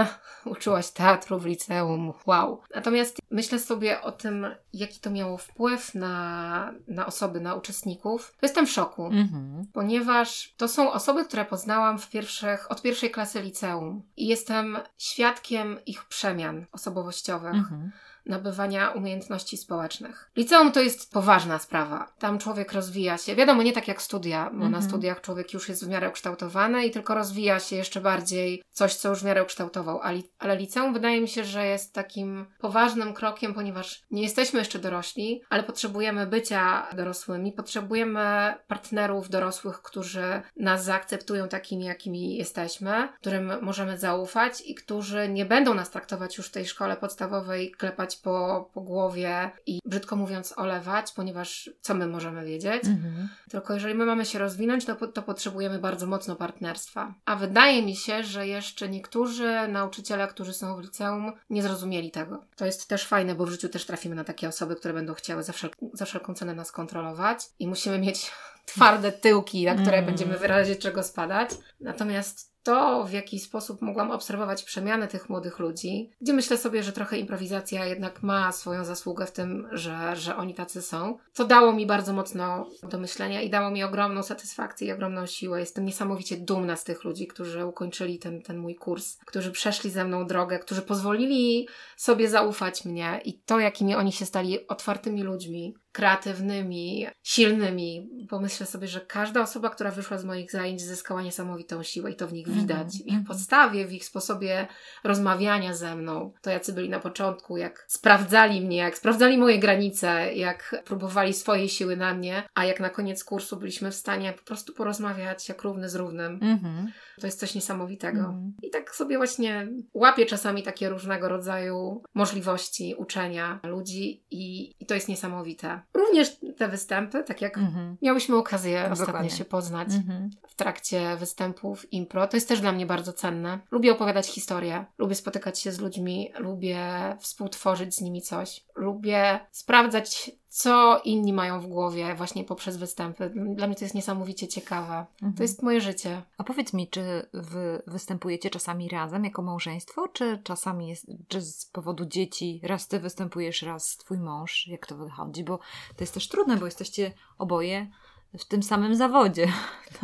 uczyłaś 0.45 0.91
teatru 0.91 1.39
w 1.39 1.47
liceum, 1.47 2.13
wow. 2.27 2.61
Natomiast 2.75 3.19
myślę 3.31 3.59
sobie 3.59 4.01
o 4.01 4.13
tym, 4.13 4.47
jaki 4.73 5.01
to 5.01 5.11
miało 5.11 5.39
wpływ 5.39 5.95
na, 5.95 6.75
na 6.89 7.07
osoby, 7.07 7.41
na 7.41 7.55
uczestników. 7.55 8.35
To 8.41 8.47
jestem 8.47 8.67
w 8.67 8.71
szoku, 8.71 9.07
mhm. 9.07 9.67
ponieważ 9.73 10.55
to 10.57 10.69
są 10.69 10.93
osoby, 10.93 11.25
które 11.25 11.45
poznałam 11.45 11.99
w 11.99 12.09
pierwszych, 12.25 12.71
od 12.71 12.83
pierwszej 12.83 13.11
klasy 13.11 13.43
liceum 13.43 14.03
i 14.17 14.27
jestem 14.27 14.79
świadkiem 14.99 15.79
ich 15.87 16.05
przemian 16.05 16.67
osobowościowych. 16.73 17.55
Mhm 17.55 17.91
nabywania 18.27 18.91
umiejętności 18.91 19.57
społecznych. 19.57 20.31
Liceum 20.37 20.73
to 20.73 20.81
jest 20.81 21.13
poważna 21.13 21.59
sprawa. 21.59 22.13
Tam 22.19 22.39
człowiek 22.39 22.73
rozwija 22.73 23.19
się. 23.19 23.35
Wiadomo, 23.35 23.63
nie 23.63 23.73
tak 23.73 23.89
jak 23.89 24.03
studia, 24.03 24.45
bo 24.45 24.51
mm 24.51 24.59
-hmm. 24.59 24.73
na 24.73 24.79
mhm. 24.79 24.91
studiach 24.91 25.21
człowiek 25.21 25.53
już 25.53 25.69
jest 25.69 25.85
w 25.85 25.89
miarę 25.89 26.09
ukształtowany 26.09 26.87
i 26.87 26.91
tylko 26.91 27.15
rozwija 27.15 27.61
się 27.61 27.77
jeszcze 27.77 28.01
bardziej 28.01 28.63
coś, 28.71 28.95
co 28.95 29.09
już 29.09 29.21
w 29.21 29.25
miarę 29.25 29.43
ukształtował. 29.43 30.01
Ale, 30.01 30.19
ale 30.39 30.57
liceum 30.57 30.93
wydaje 30.93 31.21
mi 31.21 31.29
się, 31.29 31.45
że 31.45 31.67
jest 31.67 31.95
takim 31.95 32.47
poważnym 32.59 33.15
krokiem, 33.15 33.55
ponieważ 33.55 34.03
nie 34.11 34.23
jesteśmy 34.23 34.59
jeszcze 34.59 34.79
dorośli, 34.79 35.43
ale 35.51 35.63
potrzebujemy 35.63 36.27
bycia 36.27 36.87
dorosłymi, 36.97 37.53
potrzebujemy 37.53 38.55
partnerów 38.67 39.29
dorosłych, 39.29 39.83
którzy 39.83 40.43
nas 40.57 40.85
zaakceptują 40.85 41.49
takimi, 41.49 41.85
jakimi 41.85 42.37
jesteśmy, 42.37 43.09
którym 43.21 43.53
możemy 43.63 43.99
zaufać 43.99 44.63
i 44.67 44.75
którzy 44.75 45.29
nie 45.29 45.45
będą 45.45 45.75
nas 45.75 45.91
traktować 45.91 46.37
już 46.39 46.49
w 46.49 46.53
tej 46.53 46.67
szkole 46.67 46.97
podstawowej, 46.97 47.71
klepać 47.71 48.14
po, 48.17 48.71
po 48.75 48.81
głowie 48.81 49.51
i 49.67 49.79
brzydko 49.85 50.17
mówiąc 50.17 50.55
olewać, 50.57 51.13
ponieważ 51.13 51.71
co 51.81 51.95
my 51.95 52.07
możemy 52.07 52.45
wiedzieć? 52.45 52.85
Mhm. 52.85 53.29
Tylko 53.51 53.75
jeżeli 53.75 53.95
my 53.95 54.07
mamy 54.07 54.25
się 54.25 54.39
rozwinąć, 54.39 54.85
to, 54.85 55.07
to 55.09 55.23
potrzebujemy 55.23 55.79
bardzo 55.79 56.07
mocno 56.07 56.37
partnerstwa. 56.37 57.15
A 57.25 57.37
wydaje 57.37 57.83
mi 57.83 57.97
się, 57.97 58.25
że 58.25 58.47
jeszcze 58.47 58.89
niektórzy 58.89 59.69
nauczyciele, 59.69 60.29
którzy 60.29 60.53
są 60.53 60.77
w 60.77 60.81
liceum, 60.81 61.33
nie 61.51 61.63
zrozumieli 61.63 62.11
tego. 62.11 62.45
To 62.57 62.67
jest 62.67 62.89
też 62.89 63.07
fajne, 63.07 63.35
bo 63.35 63.47
w 63.47 63.51
życiu 63.51 63.69
też 63.69 63.87
trafimy 63.87 64.15
na 64.15 64.25
takie 64.25 64.49
osoby, 64.49 64.77
które 64.77 64.95
będą 64.95 65.15
chciały 65.15 65.43
za, 65.43 65.53
wszel 65.53 65.71
za 65.93 66.05
wszelką 66.05 66.35
cenę 66.35 66.55
nas 66.55 66.73
kontrolować 66.73 67.39
i 67.59 67.69
musimy 67.69 67.99
mieć 67.99 68.31
twarde 68.67 69.13
tyłki, 69.13 69.65
na 69.65 69.75
które 69.75 69.97
mm. 69.97 70.07
będziemy 70.07 70.39
wyrazić 70.39 70.79
czego 70.79 71.03
spadać. 71.03 71.51
Natomiast 71.81 72.54
to, 72.65 73.05
w 73.05 73.13
jaki 73.13 73.39
sposób 73.41 73.83
mogłam 73.83 74.11
obserwować 74.11 74.63
przemiany 74.63 75.09
tych 75.09 75.29
młodych 75.29 75.59
ludzi, 75.59 76.11
gdzie 76.21 76.33
myślę 76.33 76.59
sobie, 76.59 76.83
że 76.83 76.93
trochę 76.93 77.19
improwizacja 77.19 77.87
jednak 77.87 78.23
ma 78.23 78.53
swoją 78.53 78.85
zasługę 78.85 79.27
w 79.27 79.33
tym, 79.33 79.69
że, 79.73 80.17
że 80.17 80.37
oni 80.37 80.55
tacy 80.55 80.83
są, 80.83 81.19
to 81.35 81.45
dało 81.45 81.73
mi 81.73 81.87
bardzo 81.87 82.13
mocno 82.13 82.67
do 82.83 82.99
myślenia 82.99 83.43
i 83.43 83.51
dało 83.51 83.71
mi 83.71 83.85
ogromną 83.85 84.23
satysfakcję 84.23 84.89
i 84.89 84.93
ogromną 84.93 85.27
siłę. 85.27 85.61
Jestem 85.61 85.85
niesamowicie 85.85 86.37
dumna 86.37 86.77
z 86.77 86.85
tych 86.85 87.05
ludzi, 87.05 87.27
którzy 87.27 87.67
ukończyli 87.67 88.19
ten, 88.19 88.43
ten 88.43 88.59
mój 88.59 88.75
kurs, 88.75 89.19
którzy 89.27 89.53
przeszli 89.53 89.91
ze 89.91 90.05
mną 90.05 90.27
drogę, 90.27 90.59
którzy 90.59 90.83
pozwolili 90.83 91.69
sobie 91.97 92.29
zaufać 92.29 92.85
mnie 92.85 93.21
i 93.25 93.39
to, 93.39 93.61
jakimi 93.61 93.95
oni 93.95 94.13
się 94.13 94.27
stali 94.27 94.67
otwartymi 94.69 95.23
ludźmi, 95.23 95.75
kreatywnymi, 95.95 97.07
silnymi. 97.23 98.09
Pomyślę 98.29 98.67
sobie, 98.67 98.89
że 98.89 99.01
każda 99.01 99.43
osoba, 99.43 99.71
która 99.71 99.91
wyszła 99.91 100.19
z 100.19 100.25
moich 100.25 100.51
zajęć, 100.51 100.83
zyskała 100.83 101.23
niesamowitą 101.23 101.83
siłę 101.83 102.11
i 102.11 102.17
to 102.17 102.29
w 102.29 102.33
nich 102.33 102.49
widać. 102.49 102.79
Mm 102.79 102.89
-hmm. 102.89 103.03
W 103.03 103.07
ich 103.07 103.09
mhm. 103.09 103.25
podstawie, 103.25 103.87
w 103.87 103.93
ich 103.93 104.05
sposobie 104.05 104.67
rozmawiania 105.05 105.75
ze 105.75 105.97
mną. 105.97 106.33
To 106.43 106.51
jacy 106.51 106.73
byli 106.73 106.89
na 106.89 107.01
początku, 107.01 107.57
jak 107.57 107.85
sprawdzali 107.89 108.61
mnie, 108.61 108.77
jak 108.77 108.99
sprawdzali 108.99 109.39
moje 109.39 109.59
granice, 109.59 110.35
jak 110.35 110.83
próbowali 110.85 111.33
swojej 111.33 111.69
siły 111.69 111.97
na 111.97 112.15
mnie, 112.15 112.43
a 112.55 112.65
jak 112.65 112.81
na 112.81 112.91
koniec 112.91 113.25
kursu 113.25 113.57
byliśmy 113.57 113.91
w 113.91 113.95
stanie 113.95 114.33
po 114.33 114.43
prostu 114.43 114.75
porozmawiać 114.75 115.49
jak 115.49 115.63
równy 115.63 115.89
z 115.89 115.95
równym. 115.95 116.41
-hmm. 116.41 116.87
To 117.21 117.27
jest 117.27 117.41
coś 117.41 117.55
niesamowitego. 117.55 118.21
-hmm. 118.21 118.51
I 118.63 118.71
tak 118.71 118.95
sobie 118.95 119.17
właśnie 119.17 119.69
łapię 119.95 120.27
czasami 120.27 120.63
takie 120.63 120.89
różnego 120.89 121.29
rodzaju 121.29 122.03
możliwości 122.15 122.95
uczenia 122.99 123.61
ludzi 123.63 124.23
i, 124.31 124.75
i 124.81 124.87
to 124.87 124.95
jest 124.95 125.09
niesamowite. 125.09 125.84
Również 125.95 126.37
te 126.57 126.69
występy, 126.69 127.25
tak 127.25 127.41
jak 127.41 127.59
mhm. 127.59 127.97
miałyśmy 128.03 128.37
okazję 128.37 128.81
Dokładnie. 128.81 129.05
ostatnio 129.05 129.31
się 129.31 129.45
poznać 129.45 129.89
mhm. 129.95 130.31
w 130.49 130.55
trakcie 130.55 131.17
występów 131.17 131.93
impro, 131.93 132.29
to 132.29 132.37
jest 132.37 132.49
też 132.49 132.61
dla 132.61 132.73
mnie 132.73 132.87
bardzo 132.87 133.13
cenne. 133.13 133.59
Lubię 133.71 133.93
opowiadać 133.93 134.27
historię, 134.27 134.85
lubię 134.99 135.15
spotykać 135.15 135.61
się 135.61 135.73
z 135.73 135.81
ludźmi, 135.81 136.33
lubię 136.39 136.81
współtworzyć 137.21 137.95
z 137.95 138.01
nimi 138.01 138.23
coś, 138.23 138.65
lubię 138.77 139.41
sprawdzać 139.51 140.31
co 140.55 141.01
inni 141.05 141.33
mają 141.33 141.61
w 141.61 141.67
głowie 141.67 142.15
właśnie 142.15 142.45
poprzez 142.45 142.77
występy. 142.77 143.33
Dla 143.55 143.67
mnie 143.67 143.77
to 143.77 143.85
jest 143.85 143.95
niesamowicie 143.95 144.49
ciekawe. 144.49 145.07
Mhm. 145.15 145.35
To 145.35 145.43
jest 145.43 145.63
moje 145.63 145.81
życie. 145.81 146.23
A 146.39 146.45
powiedz 146.45 146.73
mi, 146.73 146.89
czy 146.89 147.27
wy 147.33 147.83
występujecie 147.87 148.51
czasami 148.51 148.89
razem 148.89 149.25
jako 149.25 149.43
małżeństwo, 149.43 150.09
czy 150.09 150.41
czasami 150.45 150.89
jest, 150.89 151.07
czy 151.29 151.41
z 151.41 151.67
powodu 151.67 152.07
dzieci 152.07 152.61
raz 152.63 152.89
ty 152.89 153.01
występujesz, 153.01 153.63
raz 153.63 153.97
twój 153.97 154.19
mąż? 154.19 154.67
Jak 154.67 154.87
to 154.87 154.97
wychodzi? 154.97 155.45
Bo 155.45 155.59
to 155.97 156.01
jest 156.01 156.15
też 156.15 156.29
trudne, 156.29 156.57
bo 156.57 156.65
jesteście 156.65 157.13
oboje 157.39 157.91
w 158.39 158.45
tym 158.45 158.63
samym 158.63 158.97
zawodzie. 158.97 159.47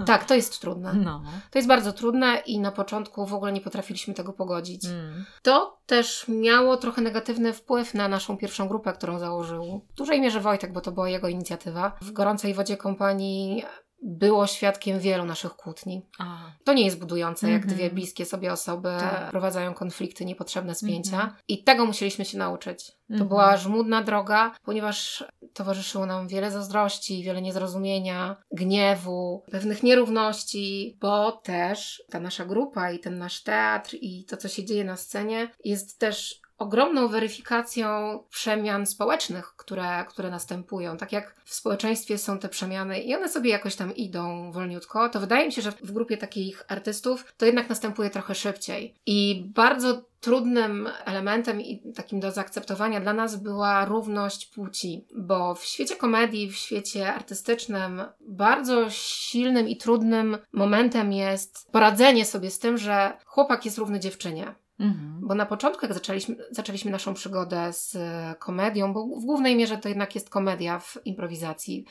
Tak, 0.06 0.24
to 0.24 0.34
jest 0.34 0.60
trudne. 0.60 0.94
No. 0.94 1.22
To 1.50 1.58
jest 1.58 1.68
bardzo 1.68 1.92
trudne 1.92 2.42
i 2.46 2.60
na 2.60 2.72
początku 2.72 3.26
w 3.26 3.34
ogóle 3.34 3.52
nie 3.52 3.60
potrafiliśmy 3.60 4.14
tego 4.14 4.32
pogodzić. 4.32 4.84
Mm. 4.84 5.24
To 5.42 5.78
też 5.86 6.24
miało 6.28 6.76
trochę 6.76 7.02
negatywny 7.02 7.52
wpływ 7.52 7.94
na 7.94 8.08
naszą 8.08 8.36
pierwszą 8.36 8.68
grupę, 8.68 8.92
którą 8.92 9.18
założył. 9.18 9.86
W 9.90 9.94
dużej 9.94 10.20
mierze 10.20 10.40
Wojtek, 10.40 10.72
bo 10.72 10.80
to 10.80 10.92
była 10.92 11.08
jego 11.08 11.28
inicjatywa. 11.28 11.92
W 12.00 12.12
gorącej 12.12 12.54
wodzie 12.54 12.76
kompanii 12.76 13.64
było 14.02 14.46
świadkiem 14.46 14.98
wielu 14.98 15.24
naszych 15.24 15.52
kłótni. 15.52 16.06
A. 16.18 16.52
To 16.64 16.72
nie 16.72 16.84
jest 16.84 16.98
budujące, 16.98 17.46
mm 17.46 17.56
-hmm. 17.56 17.60
jak 17.60 17.70
mhm. 17.70 17.78
dwie 17.78 17.90
bliskie 17.90 18.24
sobie 18.24 18.52
osoby 18.52 18.88
tak. 19.00 19.30
prowadzają 19.30 19.74
konflikty, 19.74 20.24
niepotrzebne 20.24 20.74
spięcia. 20.74 21.16
Mm 21.16 21.28
-hmm. 21.28 21.42
I 21.48 21.64
tego 21.64 21.86
musieliśmy 21.86 22.24
się 22.24 22.38
nauczyć. 22.38 22.86
To 22.86 23.14
mm 23.14 23.26
-hmm. 23.26 23.28
była 23.28 23.56
żmudna 23.56 24.02
droga, 24.02 24.54
ponieważ 24.64 25.24
towarzyszyło 25.54 26.06
nam 26.06 26.28
wiele 26.28 26.50
zazdrości, 26.50 27.22
wiele 27.22 27.42
niezrozumienia, 27.42 28.36
gniewu, 28.52 29.44
pewnych 29.50 29.82
nierówności, 29.82 30.96
bo 31.00 31.32
też 31.32 32.02
ta 32.10 32.20
nasza 32.20 32.44
grupa 32.44 32.90
i 32.90 32.98
ten 32.98 33.18
nasz 33.18 33.42
teatr 33.42 33.96
i 34.00 34.24
to, 34.24 34.36
co 34.36 34.48
się 34.48 34.64
dzieje 34.64 34.84
na 34.84 34.96
scenie, 34.96 35.50
jest 35.64 35.98
też 35.98 36.40
ogromną 36.60 37.08
weryfikacją 37.08 38.18
przemian 38.30 38.86
społecznych, 38.86 39.56
które, 39.56 40.04
które 40.08 40.30
następują. 40.30 40.96
Tak 40.96 41.12
jak 41.12 41.34
w 41.44 41.54
społeczeństwie 41.54 42.18
są 42.18 42.38
te 42.38 42.48
przemiany 42.48 43.00
i 43.00 43.14
one 43.14 43.28
sobie 43.28 43.50
jakoś 43.50 43.76
tam 43.76 43.96
idą 43.96 44.52
wolniutko, 44.52 45.08
to 45.08 45.20
wydaje 45.20 45.46
mi 45.46 45.52
się, 45.52 45.62
że 45.62 45.72
w 45.72 45.92
grupie 45.92 46.16
takich 46.16 46.64
artystów 46.68 47.32
to 47.36 47.46
jednak 47.46 47.68
następuje 47.68 48.10
trochę 48.10 48.34
szybciej. 48.34 48.94
I 49.06 49.44
bardzo 49.54 50.02
trudnym 50.20 50.88
elementem 51.04 51.60
i 51.60 51.92
takim 51.94 52.20
do 52.20 52.30
zaakceptowania 52.30 53.00
dla 53.00 53.12
nas 53.12 53.36
była 53.36 53.84
równość 53.84 54.46
płci, 54.46 55.06
bo 55.16 55.54
w 55.54 55.64
świecie 55.64 55.96
komedii, 55.96 56.50
w 56.50 56.56
świecie 56.56 57.14
artystycznym 57.14 58.02
bardzo 58.20 58.90
silnym 58.90 59.68
i 59.68 59.76
trudnym 59.76 60.38
momentem 60.52 61.12
jest 61.12 61.72
poradzenie 61.72 62.24
sobie 62.24 62.50
z 62.50 62.58
tym, 62.58 62.78
że 62.78 63.12
chłopak 63.24 63.64
jest 63.64 63.78
równy 63.78 64.00
dziewczynie. 64.00 64.54
Mhm. 64.80 65.20
Bo 65.22 65.34
na 65.34 65.46
początku, 65.46 65.86
jak 65.86 65.94
zaczęliśmy, 65.94 66.36
zaczęliśmy 66.50 66.90
naszą 66.90 67.14
przygodę 67.14 67.72
z 67.72 67.96
komedią, 68.38 68.92
bo 68.92 69.06
w 69.06 69.24
głównej 69.24 69.56
mierze 69.56 69.78
to 69.78 69.88
jednak 69.88 70.14
jest 70.14 70.30
komedia 70.30 70.78
w 70.78 70.98
improwizacji, 71.04 71.84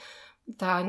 ta 0.58 0.84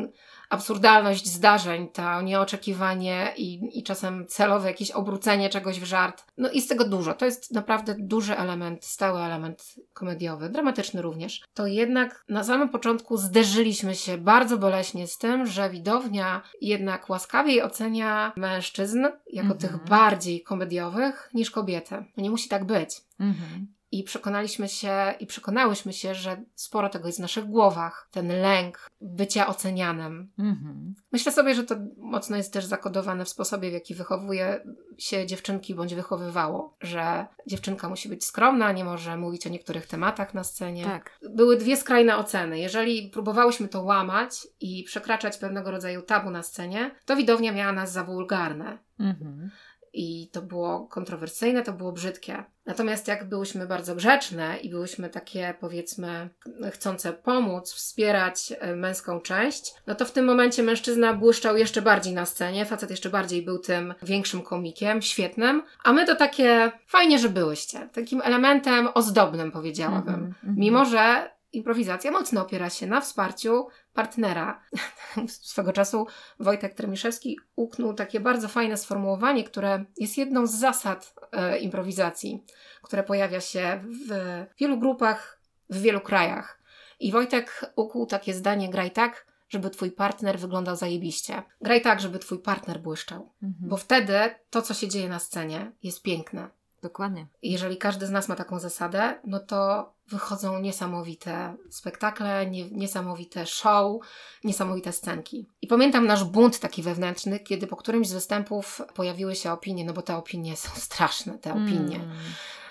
absurdalność 0.50 1.26
zdarzeń, 1.26 1.88
to 1.88 2.22
nieoczekiwanie 2.22 3.32
i, 3.36 3.78
i 3.78 3.82
czasem 3.82 4.26
celowe 4.26 4.68
jakieś 4.68 4.90
obrócenie 4.90 5.48
czegoś 5.48 5.80
w 5.80 5.84
żart. 5.84 6.24
No 6.36 6.50
i 6.50 6.60
z 6.60 6.66
tego 6.66 6.84
dużo. 6.84 7.14
To 7.14 7.24
jest 7.24 7.54
naprawdę 7.54 7.94
duży 7.98 8.36
element, 8.36 8.84
stały 8.84 9.20
element 9.20 9.74
komediowy, 9.92 10.48
dramatyczny 10.48 11.02
również. 11.02 11.42
To 11.54 11.66
jednak 11.66 12.24
na 12.28 12.44
samym 12.44 12.68
początku 12.68 13.16
zderzyliśmy 13.16 13.94
się 13.94 14.18
bardzo 14.18 14.58
boleśnie 14.58 15.06
z 15.06 15.18
tym, 15.18 15.46
że 15.46 15.70
widownia 15.70 16.42
jednak 16.60 17.08
łaskawiej 17.08 17.62
ocenia 17.62 18.32
mężczyzn 18.36 19.06
jako 19.32 19.54
tych 19.54 19.70
mhm. 19.72 19.88
bardziej 19.88 20.42
komediowych 20.42 21.30
niż 21.34 21.50
kobiety. 21.50 22.04
Nie 22.16 22.30
musi 22.30 22.48
tak 22.48 22.64
być. 22.64 22.90
Mhm. 23.20 23.79
I 23.92 24.04
przekonaliśmy 24.04 24.68
się, 24.68 25.14
i 25.20 25.26
przekonałyśmy 25.26 25.92
się, 25.92 26.14
że 26.14 26.42
sporo 26.54 26.88
tego 26.88 27.06
jest 27.06 27.18
w 27.18 27.22
naszych 27.22 27.44
głowach. 27.44 28.08
Ten 28.10 28.28
lęk 28.28 28.90
bycia 29.00 29.46
ocenianym. 29.46 30.32
Mhm. 30.38 30.94
Myślę 31.12 31.32
sobie, 31.32 31.54
że 31.54 31.64
to 31.64 31.76
mocno 31.96 32.36
jest 32.36 32.52
też 32.52 32.64
zakodowane 32.64 33.24
w 33.24 33.28
sposobie, 33.28 33.70
w 33.70 33.72
jaki 33.72 33.94
wychowuje 33.94 34.64
się 34.98 35.26
dziewczynki 35.26 35.74
bądź 35.74 35.94
wychowywało. 35.94 36.76
Że 36.80 37.26
dziewczynka 37.46 37.88
musi 37.88 38.08
być 38.08 38.24
skromna, 38.24 38.72
nie 38.72 38.84
może 38.84 39.16
mówić 39.16 39.46
o 39.46 39.50
niektórych 39.50 39.86
tematach 39.86 40.34
na 40.34 40.44
scenie. 40.44 40.84
Tak. 40.84 41.18
Były 41.30 41.56
dwie 41.56 41.76
skrajne 41.76 42.16
oceny. 42.16 42.58
Jeżeli 42.58 43.10
próbowałyśmy 43.10 43.68
to 43.68 43.82
łamać 43.82 44.48
i 44.60 44.84
przekraczać 44.84 45.38
pewnego 45.38 45.70
rodzaju 45.70 46.02
tabu 46.02 46.30
na 46.30 46.42
scenie, 46.42 46.90
to 47.04 47.16
widownia 47.16 47.52
miała 47.52 47.72
nas 47.72 47.92
za 47.92 48.04
wulgarne. 48.04 48.78
Mhm 49.00 49.50
i 49.92 50.30
to 50.32 50.42
było 50.42 50.86
kontrowersyjne, 50.86 51.62
to 51.62 51.72
było 51.72 51.92
brzydkie. 51.92 52.44
Natomiast 52.66 53.08
jak 53.08 53.28
byłyśmy 53.28 53.66
bardzo 53.66 53.94
grzeczne 53.94 54.58
i 54.58 54.70
byłyśmy 54.70 55.08
takie, 55.08 55.54
powiedzmy, 55.60 56.28
chcące 56.70 57.12
pomóc, 57.12 57.72
wspierać 57.72 58.52
e, 58.58 58.76
męską 58.76 59.20
część, 59.20 59.74
no 59.86 59.94
to 59.94 60.04
w 60.04 60.12
tym 60.12 60.24
momencie 60.24 60.62
mężczyzna 60.62 61.14
błyszczał 61.14 61.56
jeszcze 61.56 61.82
bardziej 61.82 62.14
na 62.14 62.26
scenie, 62.26 62.66
facet 62.66 62.90
jeszcze 62.90 63.10
bardziej 63.10 63.42
był 63.42 63.58
tym 63.58 63.94
większym 64.02 64.42
komikiem, 64.42 65.02
świetnym, 65.02 65.62
a 65.84 65.92
my 65.92 66.06
to 66.06 66.16
takie, 66.16 66.72
fajnie, 66.86 67.18
że 67.18 67.28
byłyście, 67.28 67.88
takim 67.92 68.22
elementem 68.24 68.88
ozdobnym, 68.94 69.52
powiedziałabym. 69.52 70.14
Mm 70.14 70.30
-hmm, 70.30 70.58
Mimo, 70.58 70.84
że 70.84 71.30
improwizacja 71.52 72.10
mocno 72.10 72.42
opiera 72.42 72.70
się 72.70 72.86
na 72.86 73.00
wsparciu 73.00 73.66
partnera. 73.94 74.62
Swego 75.28 75.72
czasu 75.72 76.06
Wojtek 76.40 76.74
Tremiszewski 76.74 77.38
uknął 77.56 77.94
takie 77.94 78.20
bardzo 78.20 78.48
fajne 78.48 78.76
sformułowanie, 78.76 79.44
które 79.44 79.84
jest 79.96 80.18
jedną 80.18 80.46
z 80.46 80.54
zasad 80.54 81.14
e, 81.32 81.58
improwizacji, 81.58 82.44
które 82.82 83.02
pojawia 83.02 83.40
się 83.40 83.84
w 84.08 84.46
wielu 84.58 84.78
grupach, 84.78 85.40
w 85.70 85.80
wielu 85.80 86.00
krajach. 86.00 86.60
I 87.00 87.12
Wojtek 87.12 87.72
ukuł 87.76 88.06
takie 88.06 88.34
zdanie: 88.34 88.70
graj 88.70 88.90
tak, 88.90 89.26
żeby 89.48 89.70
twój 89.70 89.90
partner 89.90 90.38
wyglądał 90.38 90.76
zajebiście. 90.76 91.42
Graj 91.60 91.82
tak, 91.82 92.00
żeby 92.00 92.18
twój 92.18 92.38
partner 92.38 92.80
błyszczał. 92.80 93.32
Mhm. 93.42 93.68
Bo 93.68 93.76
wtedy 93.76 94.14
to, 94.50 94.62
co 94.62 94.74
się 94.74 94.88
dzieje 94.88 95.08
na 95.08 95.18
scenie, 95.18 95.72
jest 95.82 96.02
piękne. 96.02 96.48
Dokładnie. 96.82 97.26
Jeżeli 97.42 97.76
każdy 97.76 98.06
z 98.06 98.10
nas 98.10 98.28
ma 98.28 98.36
taką 98.36 98.58
zasadę, 98.58 99.20
no 99.24 99.40
to 99.40 99.92
wychodzą 100.10 100.60
niesamowite 100.60 101.54
spektakle, 101.70 102.46
nie, 102.46 102.70
niesamowite 102.70 103.46
show, 103.46 104.02
niesamowite 104.44 104.92
scenki. 104.92 105.46
I 105.62 105.66
pamiętam 105.66 106.06
nasz 106.06 106.24
bunt 106.24 106.58
taki 106.58 106.82
wewnętrzny, 106.82 107.40
kiedy 107.40 107.66
po 107.66 107.76
którymś 107.76 108.08
z 108.08 108.12
występów 108.12 108.82
pojawiły 108.94 109.36
się 109.36 109.52
opinie, 109.52 109.84
no 109.84 109.92
bo 109.92 110.02
te 110.02 110.16
opinie 110.16 110.56
są 110.56 110.70
straszne, 110.86 111.38
te 111.38 111.52
opinie. 111.52 111.96
Mm. 111.96 112.16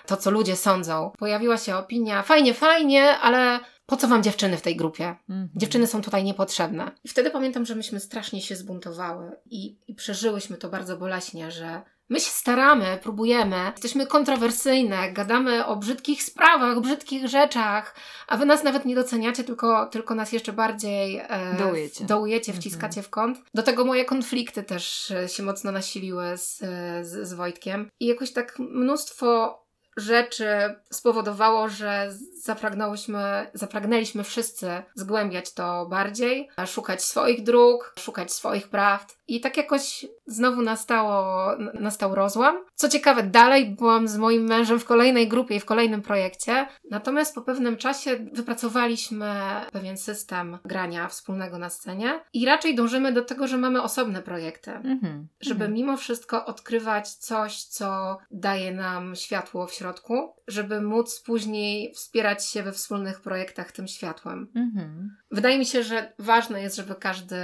To, 0.06 0.16
co 0.16 0.30
ludzie 0.30 0.56
sądzą. 0.56 1.12
Pojawiła 1.18 1.56
się 1.58 1.76
opinia, 1.76 2.22
fajnie, 2.22 2.54
fajnie, 2.54 3.18
ale 3.18 3.60
po 3.86 3.96
co 3.96 4.08
wam 4.08 4.22
dziewczyny 4.22 4.56
w 4.56 4.62
tej 4.62 4.76
grupie? 4.76 5.16
Mm. 5.28 5.48
Dziewczyny 5.56 5.86
są 5.86 6.02
tutaj 6.02 6.24
niepotrzebne. 6.24 6.90
I 7.04 7.08
wtedy 7.08 7.30
pamiętam, 7.30 7.66
że 7.66 7.74
myśmy 7.74 8.00
strasznie 8.00 8.42
się 8.42 8.56
zbuntowały 8.56 9.32
i, 9.46 9.76
i 9.88 9.94
przeżyłyśmy 9.94 10.56
to 10.56 10.68
bardzo 10.68 10.96
boleśnie, 10.96 11.50
że 11.50 11.82
My 12.10 12.20
się 12.20 12.30
staramy, 12.30 12.98
próbujemy, 13.02 13.56
jesteśmy 13.72 14.06
kontrowersyjne, 14.06 15.12
gadamy 15.12 15.66
o 15.66 15.76
brzydkich 15.76 16.22
sprawach, 16.22 16.80
brzydkich 16.80 17.28
rzeczach, 17.28 17.94
a 18.26 18.36
wy 18.36 18.46
nas 18.46 18.64
nawet 18.64 18.84
nie 18.84 18.94
doceniacie, 18.94 19.44
tylko, 19.44 19.86
tylko 19.86 20.14
nas 20.14 20.32
jeszcze 20.32 20.52
bardziej 20.52 21.16
e, 21.16 21.56
dołujecie, 21.58 22.04
dołujecie 22.04 22.52
wciskacie 22.52 23.00
mhm. 23.00 23.04
w 23.04 23.10
kąt. 23.10 23.38
Do 23.54 23.62
tego 23.62 23.84
moje 23.84 24.04
konflikty 24.04 24.62
też 24.62 25.10
e, 25.10 25.28
się 25.28 25.42
mocno 25.42 25.72
nasiliły 25.72 26.36
z, 26.36 26.58
z, 27.06 27.28
z 27.28 27.32
Wojtkiem. 27.32 27.90
I 28.00 28.06
jakoś 28.06 28.32
tak 28.32 28.58
mnóstwo 28.58 29.60
rzeczy 29.96 30.46
spowodowało, 30.92 31.68
że 31.68 32.12
zapragnęłyśmy, 32.42 33.50
zapragnęliśmy 33.54 34.24
wszyscy 34.24 34.82
zgłębiać 34.94 35.54
to 35.54 35.86
bardziej, 35.86 36.48
szukać 36.66 37.02
swoich 37.02 37.42
dróg, 37.42 37.94
szukać 37.98 38.32
swoich 38.32 38.68
prawd. 38.68 39.18
I 39.30 39.40
tak 39.40 39.56
jakoś 39.56 40.06
znowu 40.26 40.62
nastało, 40.62 41.46
nastał 41.80 42.14
rozłam. 42.14 42.64
Co 42.74 42.88
ciekawe, 42.88 43.22
dalej 43.22 43.70
byłam 43.70 44.08
z 44.08 44.16
moim 44.16 44.42
mężem 44.42 44.78
w 44.78 44.84
kolejnej 44.84 45.28
grupie 45.28 45.56
i 45.56 45.60
w 45.60 45.64
kolejnym 45.64 46.02
projekcie. 46.02 46.66
Natomiast 46.90 47.34
po 47.34 47.42
pewnym 47.42 47.76
czasie 47.76 48.16
wypracowaliśmy 48.32 49.34
pewien 49.72 49.96
system 49.96 50.58
grania 50.64 51.08
wspólnego 51.08 51.58
na 51.58 51.70
scenie 51.70 52.20
i 52.32 52.46
raczej 52.46 52.74
dążymy 52.74 53.12
do 53.12 53.24
tego, 53.24 53.46
że 53.46 53.56
mamy 53.56 53.82
osobne 53.82 54.22
projekty. 54.22 54.70
Mm-hmm. 54.70 55.24
Żeby 55.40 55.64
mm-hmm. 55.64 55.72
mimo 55.72 55.96
wszystko 55.96 56.46
odkrywać 56.46 57.08
coś, 57.08 57.62
co 57.62 58.18
daje 58.30 58.72
nam 58.72 59.16
światło 59.16 59.66
w 59.66 59.72
środku, 59.72 60.34
żeby 60.48 60.80
móc 60.80 61.20
później 61.20 61.92
wspierać 61.94 62.46
się 62.46 62.62
we 62.62 62.72
wspólnych 62.72 63.20
projektach 63.20 63.72
tym 63.72 63.88
światłem. 63.88 64.48
Mm-hmm. 64.56 65.08
Wydaje 65.30 65.58
mi 65.58 65.66
się, 65.66 65.82
że 65.82 66.12
ważne 66.18 66.62
jest, 66.62 66.76
żeby 66.76 66.94
każdy 66.94 67.36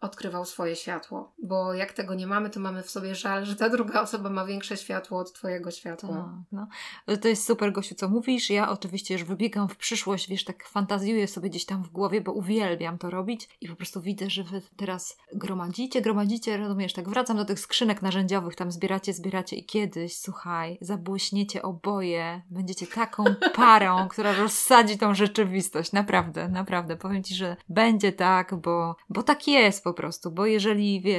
odkrywał 0.00 0.44
swoje 0.44 0.76
światło, 0.76 1.23
bo 1.42 1.74
jak 1.74 1.92
tego 1.92 2.14
nie 2.14 2.26
mamy, 2.26 2.50
to 2.50 2.60
mamy 2.60 2.82
w 2.82 2.90
sobie 2.90 3.14
żal, 3.14 3.44
że 3.44 3.56
ta 3.56 3.68
druga 3.68 4.00
osoba 4.02 4.30
ma 4.30 4.44
większe 4.44 4.76
światło 4.76 5.18
od 5.18 5.32
Twojego 5.32 5.70
światła. 5.70 6.08
Tak, 6.08 6.68
no. 7.06 7.16
To 7.16 7.28
jest 7.28 7.46
super, 7.46 7.72
Gosiu, 7.72 7.94
co 7.94 8.08
mówisz. 8.08 8.50
Ja 8.50 8.70
oczywiście 8.70 9.14
już 9.14 9.24
wybiegam 9.24 9.68
w 9.68 9.76
przyszłość, 9.76 10.28
wiesz, 10.28 10.44
tak 10.44 10.68
fantazjuję 10.68 11.28
sobie 11.28 11.50
gdzieś 11.50 11.64
tam 11.64 11.82
w 11.82 11.90
głowie, 11.90 12.20
bo 12.20 12.32
uwielbiam 12.32 12.98
to 12.98 13.10
robić 13.10 13.48
i 13.60 13.68
po 13.68 13.76
prostu 13.76 14.00
widzę, 14.00 14.30
że 14.30 14.44
Wy 14.44 14.62
teraz 14.76 15.18
gromadzicie, 15.32 16.00
gromadzicie, 16.02 16.56
rozumiesz, 16.56 16.92
tak 16.92 17.08
wracam 17.08 17.36
do 17.36 17.44
tych 17.44 17.60
skrzynek 17.60 18.02
narzędziowych, 18.02 18.56
tam 18.56 18.72
zbieracie, 18.72 19.12
zbieracie 19.12 19.56
i 19.56 19.64
kiedyś, 19.64 20.16
słuchaj, 20.16 20.78
zabłyśniecie 20.80 21.62
oboje, 21.62 22.42
będziecie 22.50 22.86
taką 22.86 23.24
parą, 23.56 24.08
która 24.08 24.32
rozsadzi 24.32 24.98
tą 24.98 25.14
rzeczywistość. 25.14 25.92
Naprawdę, 25.92 26.48
naprawdę. 26.48 26.96
Powiem 26.96 27.22
Ci, 27.22 27.34
że 27.34 27.56
będzie 27.68 28.12
tak, 28.12 28.54
bo, 28.54 28.96
bo 29.08 29.22
tak 29.22 29.48
jest 29.48 29.84
po 29.84 29.94
prostu, 29.94 30.30
bo 30.30 30.46
jeżeli, 30.46 31.00
wiesz, 31.00 31.13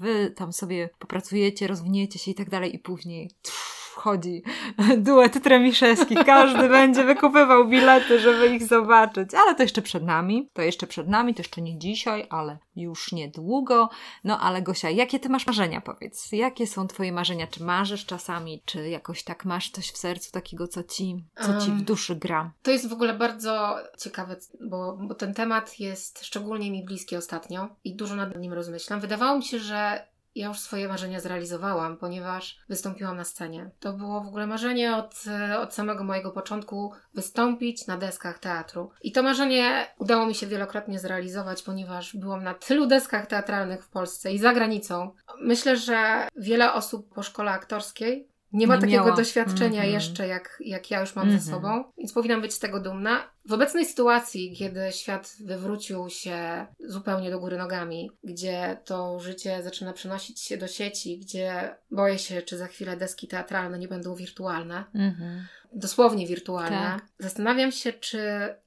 Wy 0.00 0.30
tam 0.36 0.52
sobie 0.52 0.90
popracujecie, 0.98 1.66
rozwiniecie 1.66 2.18
się 2.18 2.30
i 2.30 2.34
tak 2.34 2.50
dalej 2.50 2.74
i 2.74 2.78
później 2.78 3.30
wchodzi 3.90 4.42
duet 4.98 5.42
Tremiszewski. 5.42 6.14
Każdy 6.14 6.68
będzie 6.68 7.04
wykupywał 7.04 7.68
bilety, 7.68 8.20
żeby 8.20 8.46
ich 8.46 8.66
zobaczyć. 8.66 9.30
Ale 9.34 9.54
to 9.54 9.62
jeszcze 9.62 9.82
przed 9.82 10.04
nami. 10.04 10.50
To 10.52 10.62
jeszcze 10.62 10.86
przed 10.86 11.08
nami, 11.08 11.34
to 11.34 11.40
jeszcze 11.40 11.62
nie 11.62 11.78
dzisiaj, 11.78 12.26
ale 12.30 12.58
już 12.76 13.12
niedługo. 13.12 13.88
No 14.24 14.40
ale 14.40 14.62
Gosia, 14.62 14.90
jakie 14.90 15.20
ty 15.20 15.28
masz 15.28 15.46
marzenia, 15.46 15.80
powiedz? 15.80 16.32
Jakie 16.32 16.66
są 16.66 16.86
twoje 16.86 17.12
marzenia? 17.12 17.46
Czy 17.46 17.64
marzysz 17.64 18.06
czasami? 18.06 18.62
Czy 18.64 18.88
jakoś 18.88 19.24
tak 19.24 19.44
masz 19.44 19.70
coś 19.70 19.90
w 19.90 19.96
sercu 19.96 20.32
takiego, 20.32 20.68
co 20.68 20.82
ci, 20.82 21.24
co 21.40 21.60
ci 21.60 21.70
w 21.70 21.82
duszy 21.82 22.16
gra? 22.16 22.52
To 22.62 22.70
jest 22.70 22.88
w 22.88 22.92
ogóle 22.92 23.14
bardzo 23.14 23.76
ciekawe, 23.98 24.36
bo, 24.60 24.98
bo 25.00 25.14
ten 25.14 25.34
temat 25.34 25.80
jest 25.80 26.24
szczególnie 26.24 26.70
mi 26.70 26.84
bliski 26.84 27.16
ostatnio 27.16 27.68
i 27.84 27.96
dużo 27.96 28.16
nad 28.16 28.36
nim 28.36 28.52
rozmyślam. 28.52 29.00
Wydawało 29.00 29.38
mi 29.38 29.44
się, 29.44 29.58
że 29.58 30.09
ja 30.34 30.48
już 30.48 30.58
swoje 30.58 30.88
marzenia 30.88 31.20
zrealizowałam, 31.20 31.96
ponieważ 31.96 32.58
wystąpiłam 32.68 33.16
na 33.16 33.24
scenie. 33.24 33.70
To 33.80 33.92
było 33.92 34.20
w 34.20 34.26
ogóle 34.26 34.46
marzenie 34.46 34.96
od, 34.96 35.14
od 35.62 35.74
samego 35.74 36.04
mojego 36.04 36.30
początku 36.30 36.92
wystąpić 37.14 37.86
na 37.86 37.96
deskach 37.96 38.38
teatru. 38.38 38.90
I 39.02 39.12
to 39.12 39.22
marzenie 39.22 39.86
udało 39.98 40.26
mi 40.26 40.34
się 40.34 40.46
wielokrotnie 40.46 40.98
zrealizować, 40.98 41.62
ponieważ 41.62 42.16
byłam 42.16 42.44
na 42.44 42.54
tylu 42.54 42.86
deskach 42.86 43.26
teatralnych 43.26 43.84
w 43.84 43.88
Polsce 43.88 44.32
i 44.32 44.38
za 44.38 44.52
granicą. 44.52 45.10
Myślę, 45.40 45.76
że 45.76 46.28
wiele 46.36 46.72
osób 46.72 47.14
po 47.14 47.22
szkole 47.22 47.50
aktorskiej 47.50 48.28
nie 48.52 48.66
ma 48.66 48.74
Nie 48.74 48.80
takiego 48.80 49.04
miała. 49.04 49.16
doświadczenia 49.16 49.66
Mhm. 49.80 49.90
jeszcze, 49.90 50.26
jak, 50.26 50.56
jak 50.60 50.90
ja 50.90 51.00
już 51.00 51.16
mam 51.16 51.24
Mhm. 51.24 51.40
ze 51.42 51.50
sobą, 51.50 51.84
więc 51.98 52.12
powinnam 52.12 52.40
być 52.40 52.54
z 52.54 52.58
tego 52.58 52.80
dumna. 52.80 53.30
W 53.48 53.52
obecnej 53.52 53.84
sytuacji, 53.86 54.56
kiedy 54.56 54.92
świat 54.92 55.36
wywrócił 55.44 56.08
się 56.08 56.66
zupełnie 56.80 57.30
do 57.30 57.40
góry 57.40 57.58
nogami, 57.58 58.10
gdzie 58.24 58.76
to 58.84 59.20
życie 59.20 59.62
zaczyna 59.62 59.92
przenosić 59.92 60.40
się 60.40 60.56
do 60.56 60.66
sieci, 60.68 61.18
gdzie 61.18 61.74
boję 61.90 62.18
się, 62.18 62.42
czy 62.42 62.56
za 62.58 62.66
chwilę 62.66 62.96
deski 62.96 63.28
teatralne 63.28 63.78
nie 63.78 63.88
będą 63.88 64.14
wirtualne, 64.14 64.84
Mhm. 64.94 65.46
dosłownie 65.72 66.26
wirtualne, 66.26 66.76
Tak. 66.76 67.06
zastanawiam 67.18 67.72
się, 67.72 67.92
czy 67.92 68.20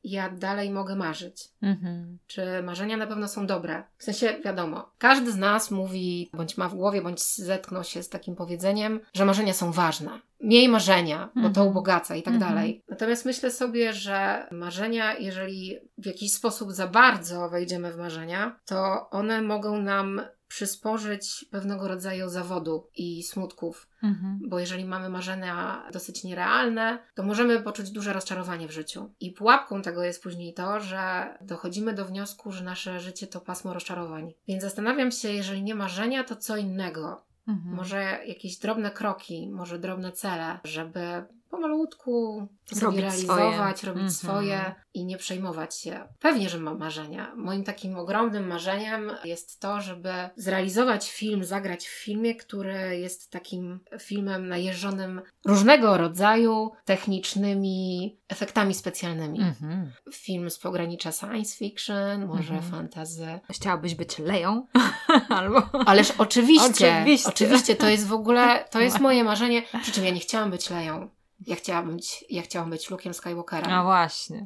ja 0.04 0.30
dalej 0.30 0.70
mogę 0.70 0.96
marzyć. 0.96 1.50
Mhm. 1.62 2.18
Czy 2.28 2.64
marzenia 2.64 2.98
na 2.98 3.08
pewno 3.08 3.28
są 3.28 3.48
dobre? 3.48 3.84
W 3.98 4.04
sensie, 4.04 4.38
wiadomo, 4.46 4.92
każdy 4.98 5.32
z 5.32 5.36
nas 5.38 5.72
mówi, 5.72 6.30
bądź 6.34 6.58
ma 6.58 6.70
w 6.70 6.76
głowie, 6.76 7.02
bądź 7.02 7.22
zetknął 7.24 7.84
się 7.84 8.04
z 8.04 8.10
takim 8.10 8.36
powiedzeniem, 8.36 9.00
że 9.14 9.26
marzenia 9.26 9.54
są 9.54 9.72
ważne. 9.72 10.20
Miej 10.44 10.70
marzenia, 10.70 11.30
bo 11.36 11.42
to 11.42 11.48
Mhm. 11.48 11.68
ubogaca 11.68 12.16
i 12.16 12.24
tak 12.24 12.34
Mhm. 12.34 12.54
dalej. 12.54 12.84
Natomiast 12.90 13.26
myślę 13.26 13.52
sobie, 13.52 13.94
że 13.94 14.48
marzenia, 14.52 15.18
jeżeli 15.18 15.76
w 15.98 16.06
jakiś 16.06 16.34
sposób 16.34 16.72
za 16.72 16.88
bardzo 16.88 17.50
wejdziemy 17.50 17.94
w 17.94 17.98
marzenia, 17.98 18.60
to 18.66 19.10
one 19.10 19.42
mogą 19.42 19.82
nam 19.82 20.22
przysporzyć 20.48 21.46
pewnego 21.52 21.88
rodzaju 21.88 22.30
zawodu 22.30 22.88
i 22.96 23.24
smutków. 23.24 23.88
Mhm. 24.04 24.40
Bo 24.50 24.60
jeżeli 24.60 24.86
mamy 24.86 25.10
marzenia 25.10 25.84
dosyć 25.94 26.24
nierealne, 26.24 27.00
to 27.16 27.24
możemy 27.24 27.60
poczuć 27.62 27.92
duże 27.92 28.14
rozczarowanie 28.14 28.68
w 28.68 28.72
życiu. 28.72 29.14
I 29.20 29.32
pułapką 29.32 29.82
tego 29.82 30.04
jest 30.04 30.24
później 30.24 30.54
to, 30.54 30.80
że 30.80 31.34
dochodzimy 31.42 31.94
do 31.94 32.06
wniosku, 32.06 32.52
że 32.52 32.64
nasze 32.64 33.00
życie 33.00 33.28
to 33.28 33.42
pasmo 33.42 33.74
rozczarowań. 33.74 34.34
Więc 34.48 34.64
zastanawiam 34.64 35.12
się, 35.12 35.30
jeżeli 35.32 35.64
nie 35.64 35.76
marzenia, 35.76 36.24
to 36.24 36.36
co 36.36 36.58
innego. 36.58 37.26
Mhm. 37.48 37.76
Może 37.76 38.20
jakieś 38.26 38.58
drobne 38.58 38.92
kroki, 38.92 39.50
może 39.50 39.80
drobne 39.80 40.12
cele, 40.12 40.60
żeby 40.64 41.26
pomalutku 41.54 42.48
Robić 42.82 43.00
realizować, 43.02 43.78
swoje. 43.78 43.94
robić 43.94 44.04
Mhm. 44.04 44.12
swoje 44.12 44.76
i 44.94 45.06
nie 45.06 45.18
przejmować 45.18 45.78
się. 45.80 46.08
Pewnie, 46.20 46.50
że 46.50 46.60
mam 46.60 46.80
marzenia. 46.80 47.34
Moim 47.36 47.64
takim 47.64 47.98
ogromnym 47.98 48.48
marzeniem 48.48 49.12
jest 49.24 49.60
to, 49.60 49.82
żeby 49.82 50.14
zrealizować 50.36 51.12
film, 51.12 51.44
zagrać 51.44 51.88
w 51.88 52.04
filmie, 52.04 52.36
który 52.36 52.98
jest 53.00 53.32
takim 53.32 53.80
filmem 54.00 54.48
najeżdżonym 54.48 55.22
różnego 55.46 55.98
rodzaju 55.98 56.72
technicznymi 56.86 58.18
efektami 58.30 58.74
specjalnymi. 58.74 59.40
Mhm. 59.42 59.92
Film 60.14 60.50
z 60.50 60.60
pogranicza 60.60 61.12
science 61.12 61.58
fiction, 61.58 62.26
może 62.26 62.54
Mhm. 62.54 62.72
fantazy. 62.72 63.40
Chciałabyś 63.52 63.96
być 63.96 64.20
Leją? 64.20 64.68
Albo... 65.30 65.70
Ależ 65.86 66.12
oczywiście, 66.18 66.94
Oczywiście. 67.00 67.30
oczywiście, 67.30 67.76
to 67.76 67.90
jest 67.90 68.08
w 68.08 68.14
ogóle, 68.14 68.66
to 68.72 68.80
jest 68.80 69.00
moje 69.00 69.24
marzenie. 69.24 69.64
Przy 69.82 69.92
czym 69.92 70.06
ja 70.06 70.12
nie 70.12 70.20
chciałam 70.20 70.52
być 70.52 70.70
Leją. 70.70 71.10
Ja 71.48 71.56
chciałam 71.56 71.96
być, 71.96 72.26
ja 72.30 72.42
chciałam 72.42 72.70
być 72.70 72.90
Luke'em 72.90 73.14
Skywalkerem. 73.14 73.72
A 73.72 73.84
właśnie. 73.84 74.46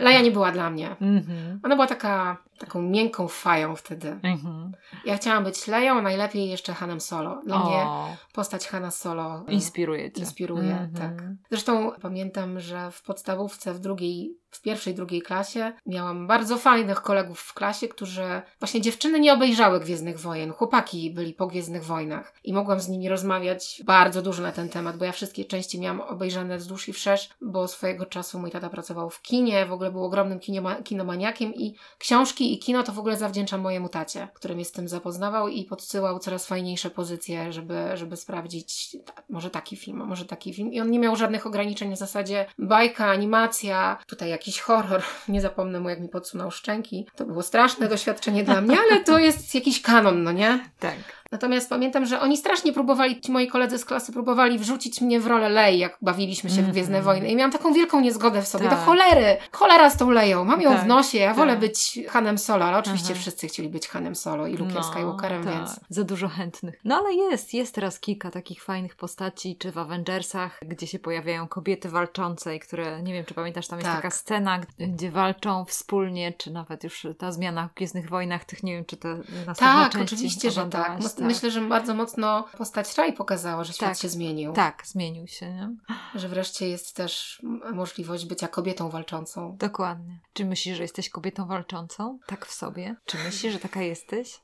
Leia 0.00 0.20
nie 0.20 0.30
była 0.30 0.52
dla 0.52 0.70
mnie. 0.70 0.96
Mhm. 1.00 1.60
Ona 1.62 1.74
była 1.74 1.86
taka, 1.86 2.36
taką 2.58 2.82
miękką 2.82 3.28
fają 3.28 3.76
wtedy. 3.76 4.08
Mhm. 4.22 4.72
Ja 5.04 5.16
chciałam 5.16 5.44
być 5.44 5.66
Leją, 5.66 6.02
najlepiej 6.02 6.50
jeszcze 6.50 6.72
Hanem 6.74 7.00
Solo. 7.00 7.40
Dla 7.46 7.58
mnie 7.64 7.76
O, 7.76 8.16
postać 8.32 8.66
Hana 8.68 8.90
Solo 8.90 9.44
inspiruje 9.48 10.12
cię. 10.12 10.20
inspiruje, 10.20 10.70
Mhm. 10.72 10.92
tak. 10.94 11.22
Zresztą 11.50 11.92
pamiętam, 12.02 12.60
że 12.60 12.90
w 12.90 13.02
podstawówce 13.02 13.74
w 13.74 13.78
drugiej, 13.78 14.36
w 14.50 14.62
pierwszej, 14.62 14.94
drugiej 14.94 15.22
klasie 15.22 15.72
miałam 15.86 16.26
bardzo 16.26 16.58
fajnych 16.58 17.02
kolegów 17.02 17.40
w 17.40 17.54
klasie, 17.54 17.88
którzy 17.88 18.42
właśnie 18.58 18.80
dziewczyny 18.80 19.20
nie 19.20 19.32
obejrzały 19.32 19.80
Gwiezdnych 19.80 20.20
Wojen. 20.20 20.52
Chłopaki 20.52 21.10
byli 21.10 21.32
po 21.34 21.46
Gwiezdnych 21.46 21.84
Wojnach 21.84 22.34
i 22.44 22.52
mogłam 22.52 22.80
z 22.80 22.88
nimi 22.88 23.08
rozmawiać 23.08 23.82
bardzo 23.84 24.22
dużo 24.22 24.42
na 24.42 24.52
ten 24.52 24.68
temat, 24.68 24.96
bo 24.96 25.04
ja 25.04 25.12
wszystkie 25.12 25.44
części 25.44 25.80
miałam 25.80 26.00
obejrzane 26.00 26.56
wzdłuż 26.58 26.88
i 26.88 26.92
wszerz, 26.92 27.28
bo 27.40 27.68
swojego 27.68 28.06
czasu 28.06 28.38
mój 28.38 28.50
tata 28.50 28.68
pracował 28.70 29.10
w 29.10 29.22
kinie, 29.22 29.66
w 29.66 29.72
ogóle 29.72 29.90
był 29.92 30.04
ogromnym 30.04 30.38
kinoma- 30.38 30.82
kinomaniakiem 30.82 31.54
i 31.54 31.74
książki 31.98 32.43
i 32.52 32.58
kino 32.58 32.82
to 32.82 32.92
w 32.92 32.98
ogóle 32.98 33.16
zawdzięczam 33.16 33.60
mojemu 33.60 33.88
tacie, 33.88 34.28
który 34.34 34.54
mnie 34.54 34.64
z 34.64 34.72
tym 34.72 34.88
zapoznawał 34.88 35.48
i 35.48 35.64
podsyłał 35.64 36.18
coraz 36.18 36.46
fajniejsze 36.46 36.90
pozycje, 36.90 37.52
żeby, 37.52 37.90
żeby 37.94 38.16
sprawdzić 38.16 38.96
ta, 39.04 39.12
może 39.30 39.50
taki 39.50 39.76
film, 39.76 40.06
może 40.06 40.24
taki 40.24 40.54
film. 40.54 40.72
I 40.72 40.80
on 40.80 40.90
nie 40.90 40.98
miał 40.98 41.16
żadnych 41.16 41.46
ograniczeń 41.46 41.94
w 41.94 41.98
zasadzie 41.98 42.46
bajka, 42.58 43.06
animacja, 43.06 43.98
tutaj 44.06 44.30
jakiś 44.30 44.60
horror. 44.60 45.02
Nie 45.28 45.40
zapomnę 45.40 45.80
mu, 45.80 45.88
jak 45.88 46.00
mi 46.00 46.08
podsunął 46.08 46.50
szczęki. 46.50 47.06
To 47.16 47.24
było 47.24 47.42
straszne 47.42 47.88
doświadczenie 47.88 48.44
dla 48.44 48.60
mnie, 48.60 48.78
ale 48.90 49.04
to 49.04 49.18
jest 49.18 49.54
jakiś 49.54 49.82
kanon, 49.82 50.22
no 50.22 50.32
nie? 50.32 50.70
Tak. 50.78 51.23
Natomiast 51.32 51.68
pamiętam, 51.70 52.06
że 52.06 52.20
oni 52.20 52.36
strasznie 52.36 52.72
próbowali, 52.72 53.20
ci 53.20 53.32
moi 53.32 53.48
koledzy 53.48 53.78
z 53.78 53.84
klasy 53.84 54.12
próbowali 54.12 54.58
wrzucić 54.58 55.00
mnie 55.00 55.20
w 55.20 55.26
rolę 55.26 55.48
Lei, 55.48 55.78
jak 55.78 55.98
bawiliśmy 56.02 56.50
się 56.50 56.56
w 56.56 56.58
Mhm. 56.58 56.72
Gwiezdne 56.72 57.02
Wojny. 57.02 57.28
I 57.28 57.36
miałam 57.36 57.52
taką 57.52 57.72
wielką 57.72 58.00
niezgodę 58.00 58.42
w 58.42 58.48
sobie. 58.48 58.68
Tak. 58.68 58.78
Do 58.78 58.84
cholery! 58.84 59.36
Cholera 59.52 59.90
z 59.90 59.96
tą 59.96 60.10
Leją. 60.10 60.44
Mam 60.44 60.60
ją 60.60 60.72
Tak, 60.72 60.84
w 60.84 60.86
nosie. 60.86 61.18
Ja 61.18 61.34
wolę 61.34 61.52
tak. 61.52 61.60
być 61.60 62.00
Hanem 62.08 62.38
Solo. 62.38 62.64
Ale 62.64 62.78
oczywiście 62.78 63.08
Aha. 63.12 63.20
wszyscy 63.20 63.48
chcieli 63.48 63.68
być 63.68 63.88
Hanem 63.88 64.14
Solo 64.14 64.46
i 64.46 64.56
Luke'em 64.58 64.82
Skywalkerem, 64.82 65.44
tak. 65.44 65.54
więc... 65.54 65.80
Za 65.88 66.04
dużo 66.04 66.28
chętnych. 66.28 66.80
No 66.84 66.96
ale 66.96 67.14
jest, 67.14 67.54
jest 67.54 67.74
teraz 67.74 68.00
kilka 68.00 68.30
takich 68.30 68.62
fajnych 68.64 68.96
postaci, 68.96 69.56
czy 69.56 69.72
w 69.72 69.78
Avengersach, 69.78 70.58
gdzie 70.68 70.86
się 70.86 70.98
pojawiają 70.98 71.48
kobiety 71.48 71.88
walczące 71.88 72.56
i 72.56 72.60
które, 72.60 73.02
nie 73.02 73.12
wiem 73.12 73.24
czy 73.24 73.34
pamiętasz, 73.34 73.68
tam 73.68 73.78
jest 73.78 73.90
Tak. 73.90 73.96
taka 73.98 74.10
scena, 74.10 74.60
gdzie 74.78 75.10
walczą 75.10 75.64
wspólnie, 75.64 76.32
czy 76.32 76.50
nawet 76.50 76.84
już 76.84 77.06
ta 77.18 77.32
zmiana 77.32 77.68
w 77.68 77.74
Gwiezdnych 77.74 78.08
Wojnach, 78.08 78.44
tych 78.44 78.62
nie 78.62 78.72
wiem, 78.72 78.84
czy 78.84 78.96
te 78.96 79.08
następne 79.46 79.82
Tak, 79.82 79.92
części 79.92 80.14
oczywiście, 80.14 80.50
że 80.50 80.60
tak. 80.60 80.64
oglądałaś? 80.74 81.04
Mos- 81.20 81.26
Myślę, 81.26 81.50
że 81.50 81.60
bardzo 81.60 81.94
mocno 81.94 82.44
postać 82.58 82.96
Rai 82.98 83.12
pokazała, 83.12 83.64
że 83.64 83.72
świat 83.72 83.88
Tak. 83.88 83.98
się 83.98 84.08
zmienił. 84.08 84.52
Tak, 84.52 84.82
zmienił 84.86 85.26
się, 85.26 85.54
nie? 85.54 85.70
Że 86.14 86.28
wreszcie 86.28 86.68
jest 86.68 86.96
też 86.96 87.42
możliwość 87.74 88.26
bycia 88.26 88.48
kobietą 88.48 88.88
walczącą. 88.90 89.56
Dokładnie. 89.60 90.20
Czy 90.32 90.44
myślisz, 90.44 90.76
że 90.76 90.82
jesteś 90.82 91.10
kobietą 91.10 91.46
walczącą? 91.46 92.18
Tak 92.26 92.46
w 92.46 92.52
sobie? 92.52 92.96
Czy 93.04 93.18
myślisz, 93.18 93.52
że 93.52 93.58
taka 93.58 93.82
jesteś? 93.82 94.40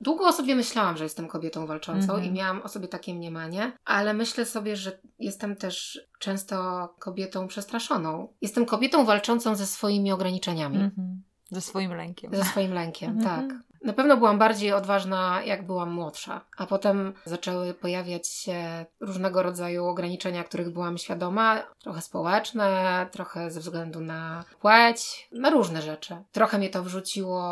Długo 0.00 0.26
o 0.26 0.32
sobie 0.32 0.54
myślałam, 0.54 0.96
że 0.96 1.04
jestem 1.04 1.28
kobietą 1.28 1.66
walczącą 1.66 2.12
Mhm. 2.12 2.24
i 2.24 2.30
miałam 2.32 2.62
o 2.62 2.68
sobie 2.68 2.88
takie 2.88 3.14
mniemanie, 3.14 3.72
ale 3.84 4.14
myślę 4.14 4.46
sobie, 4.46 4.76
że 4.76 4.98
jestem 5.18 5.56
też 5.56 6.00
często 6.18 6.88
kobietą 6.98 7.48
przestraszoną. 7.48 8.28
Jestem 8.40 8.66
kobietą 8.66 9.04
walczącą 9.04 9.54
ze 9.54 9.66
swoimi 9.66 10.12
ograniczeniami, 10.12 10.76
Mhm. 10.76 11.22
Ze 11.50 11.60
swoim 11.60 11.94
lękiem. 11.94 12.34
ze 12.34 12.44
swoim 12.44 12.72
lękiem, 12.74 13.10
Mhm. 13.10 13.48
tak. 13.50 13.58
Na 13.84 13.92
pewno 13.92 14.16
byłam 14.16 14.38
bardziej 14.38 14.72
odważna, 14.72 15.42
jak 15.44 15.66
byłam 15.66 15.90
młodsza, 15.90 16.40
a 16.56 16.66
potem 16.66 17.14
zaczęły 17.24 17.74
pojawiać 17.74 18.28
się 18.28 18.86
różnego 19.00 19.42
rodzaju 19.42 19.86
ograniczenia, 19.86 20.44
których 20.44 20.70
byłam 20.70 20.98
świadoma, 20.98 21.62
trochę 21.82 22.02
społeczne, 22.02 23.06
trochę 23.10 23.50
ze 23.50 23.60
względu 23.60 24.00
na 24.00 24.44
płeć, 24.60 25.28
na 25.32 25.50
różne 25.50 25.82
rzeczy. 25.82 26.16
Trochę 26.32 26.58
mnie 26.58 26.70
to 26.70 26.82
wrzuciło 26.82 27.42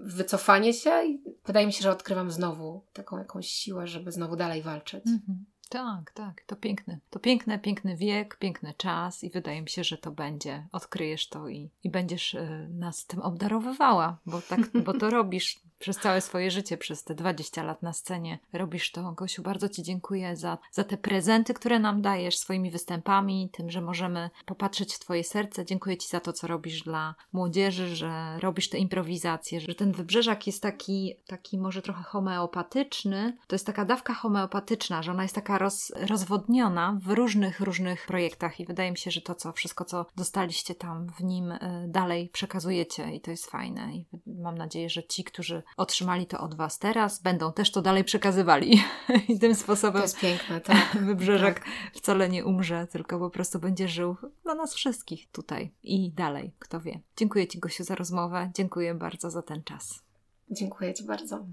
w 0.00 0.14
wycofanie 0.14 0.72
się 0.72 1.04
i 1.04 1.22
wydaje 1.46 1.66
mi 1.66 1.72
się, 1.72 1.82
że 1.82 1.90
odkrywam 1.90 2.30
znowu 2.30 2.84
taką 2.92 3.18
jakąś 3.18 3.46
siłę, 3.46 3.86
żeby 3.86 4.12
znowu 4.12 4.36
dalej 4.36 4.62
walczyć. 4.62 5.06
Mhm. 5.06 5.44
Tak, 5.68 6.12
tak, 6.14 6.42
to 6.46 6.56
piękne. 6.56 6.98
To 7.10 7.18
piękny, 7.18 7.58
piękny 7.58 7.96
wiek, 7.96 8.36
piękny 8.36 8.74
czas 8.76 9.24
i 9.24 9.30
wydaje 9.30 9.62
mi 9.62 9.68
się, 9.68 9.84
że 9.84 9.98
to 9.98 10.10
będzie. 10.10 10.66
Odkryjesz 10.72 11.28
to 11.28 11.48
i, 11.48 11.70
i 11.84 11.90
będziesz 11.90 12.34
y, 12.34 12.68
nas 12.70 13.06
tym 13.06 13.20
obdarowywała, 13.20 14.18
bo, 14.26 14.40
tak, 14.42 14.60
bo 14.84 14.92
to 14.92 15.10
robisz 15.20 15.60
przez 15.78 15.96
całe 15.96 16.20
swoje 16.20 16.50
życie, 16.50 16.76
przez 16.76 17.04
te 17.04 17.14
20 17.14 17.62
lat 17.62 17.82
na 17.82 17.92
scenie. 17.92 18.38
Robisz 18.52 18.92
to, 18.92 19.12
Gosiu. 19.12 19.42
Bardzo 19.42 19.68
Ci 19.68 19.82
dziękuję 19.82 20.36
za, 20.36 20.58
za 20.72 20.84
te 20.84 20.96
prezenty, 20.96 21.54
które 21.54 21.78
nam 21.78 22.02
dajesz 22.02 22.38
swoimi 22.38 22.70
występami, 22.70 23.50
tym, 23.52 23.70
że 23.70 23.80
możemy 23.80 24.30
popatrzeć 24.46 24.94
w 24.94 24.98
Twoje 24.98 25.24
serce. 25.24 25.64
Dziękuję 25.64 25.96
Ci 25.96 26.08
za 26.08 26.20
to, 26.20 26.32
co 26.32 26.46
robisz 26.46 26.82
dla 26.82 27.14
młodzieży, 27.32 27.96
że 27.96 28.38
robisz 28.40 28.68
te 28.68 28.78
improwizacje, 28.78 29.60
że 29.60 29.74
ten 29.74 29.92
wybrzeżak 29.92 30.46
jest 30.46 30.62
taki, 30.62 31.14
taki 31.26 31.58
może 31.58 31.82
trochę 31.82 32.02
homeopatyczny. 32.02 33.36
To 33.46 33.54
jest 33.54 33.66
taka 33.66 33.84
dawka 33.84 34.14
homeopatyczna, 34.14 35.02
że 35.02 35.12
ona 35.12 35.22
jest 35.22 35.34
taka 35.34 35.58
roz, 35.58 35.92
rozwodniona 35.96 36.98
w 37.02 37.08
różnych, 37.08 37.60
różnych 37.60 38.06
projektach 38.06 38.60
i 38.60 38.66
wydaje 38.66 38.90
mi 38.90 38.98
się, 38.98 39.10
że 39.10 39.20
to, 39.20 39.34
co 39.34 39.52
wszystko, 39.52 39.84
co 39.84 40.06
dostaliście 40.16 40.74
tam 40.74 41.06
w 41.18 41.24
nim, 41.24 41.52
y, 41.52 41.58
dalej 41.88 42.28
przekazujecie 42.28 43.14
i 43.14 43.20
to 43.20 43.30
jest 43.30 43.46
fajne. 43.46 43.94
I 43.94 44.06
mam 44.26 44.58
nadzieję, 44.58 44.90
że 44.90 45.04
ci, 45.04 45.24
którzy 45.24 45.62
otrzymali 45.76 46.26
to 46.26 46.40
od 46.40 46.54
Was 46.54 46.78
teraz, 46.78 47.22
będą 47.22 47.52
też 47.52 47.72
to 47.72 47.82
dalej 47.82 48.04
przekazywali. 48.04 48.82
I 49.28 49.38
tym 49.38 49.54
To 49.54 49.60
sposobem 49.60 50.02
jest 50.02 50.18
piękne, 50.20 50.60
tak. 50.60 50.96
wybrzeżak 51.06 51.54
Tak. 51.54 51.68
wcale 51.94 52.28
nie 52.28 52.44
umrze, 52.44 52.86
tylko 52.86 53.18
po 53.18 53.30
prostu 53.30 53.58
będzie 53.58 53.88
żył 53.88 54.16
dla 54.42 54.54
nas 54.54 54.74
wszystkich 54.74 55.30
tutaj 55.30 55.72
i 55.82 56.12
dalej, 56.12 56.52
kto 56.58 56.80
wie. 56.80 57.00
Dziękuję 57.16 57.46
Ci, 57.46 57.58
Gosiu, 57.58 57.84
za 57.84 57.94
rozmowę. 57.94 58.50
Dziękuję 58.54 58.94
bardzo 58.94 59.30
za 59.30 59.42
ten 59.42 59.64
czas. 59.64 60.02
Dziękuję 60.50 60.94
Ci 60.94 61.04
bardzo. 61.04 61.46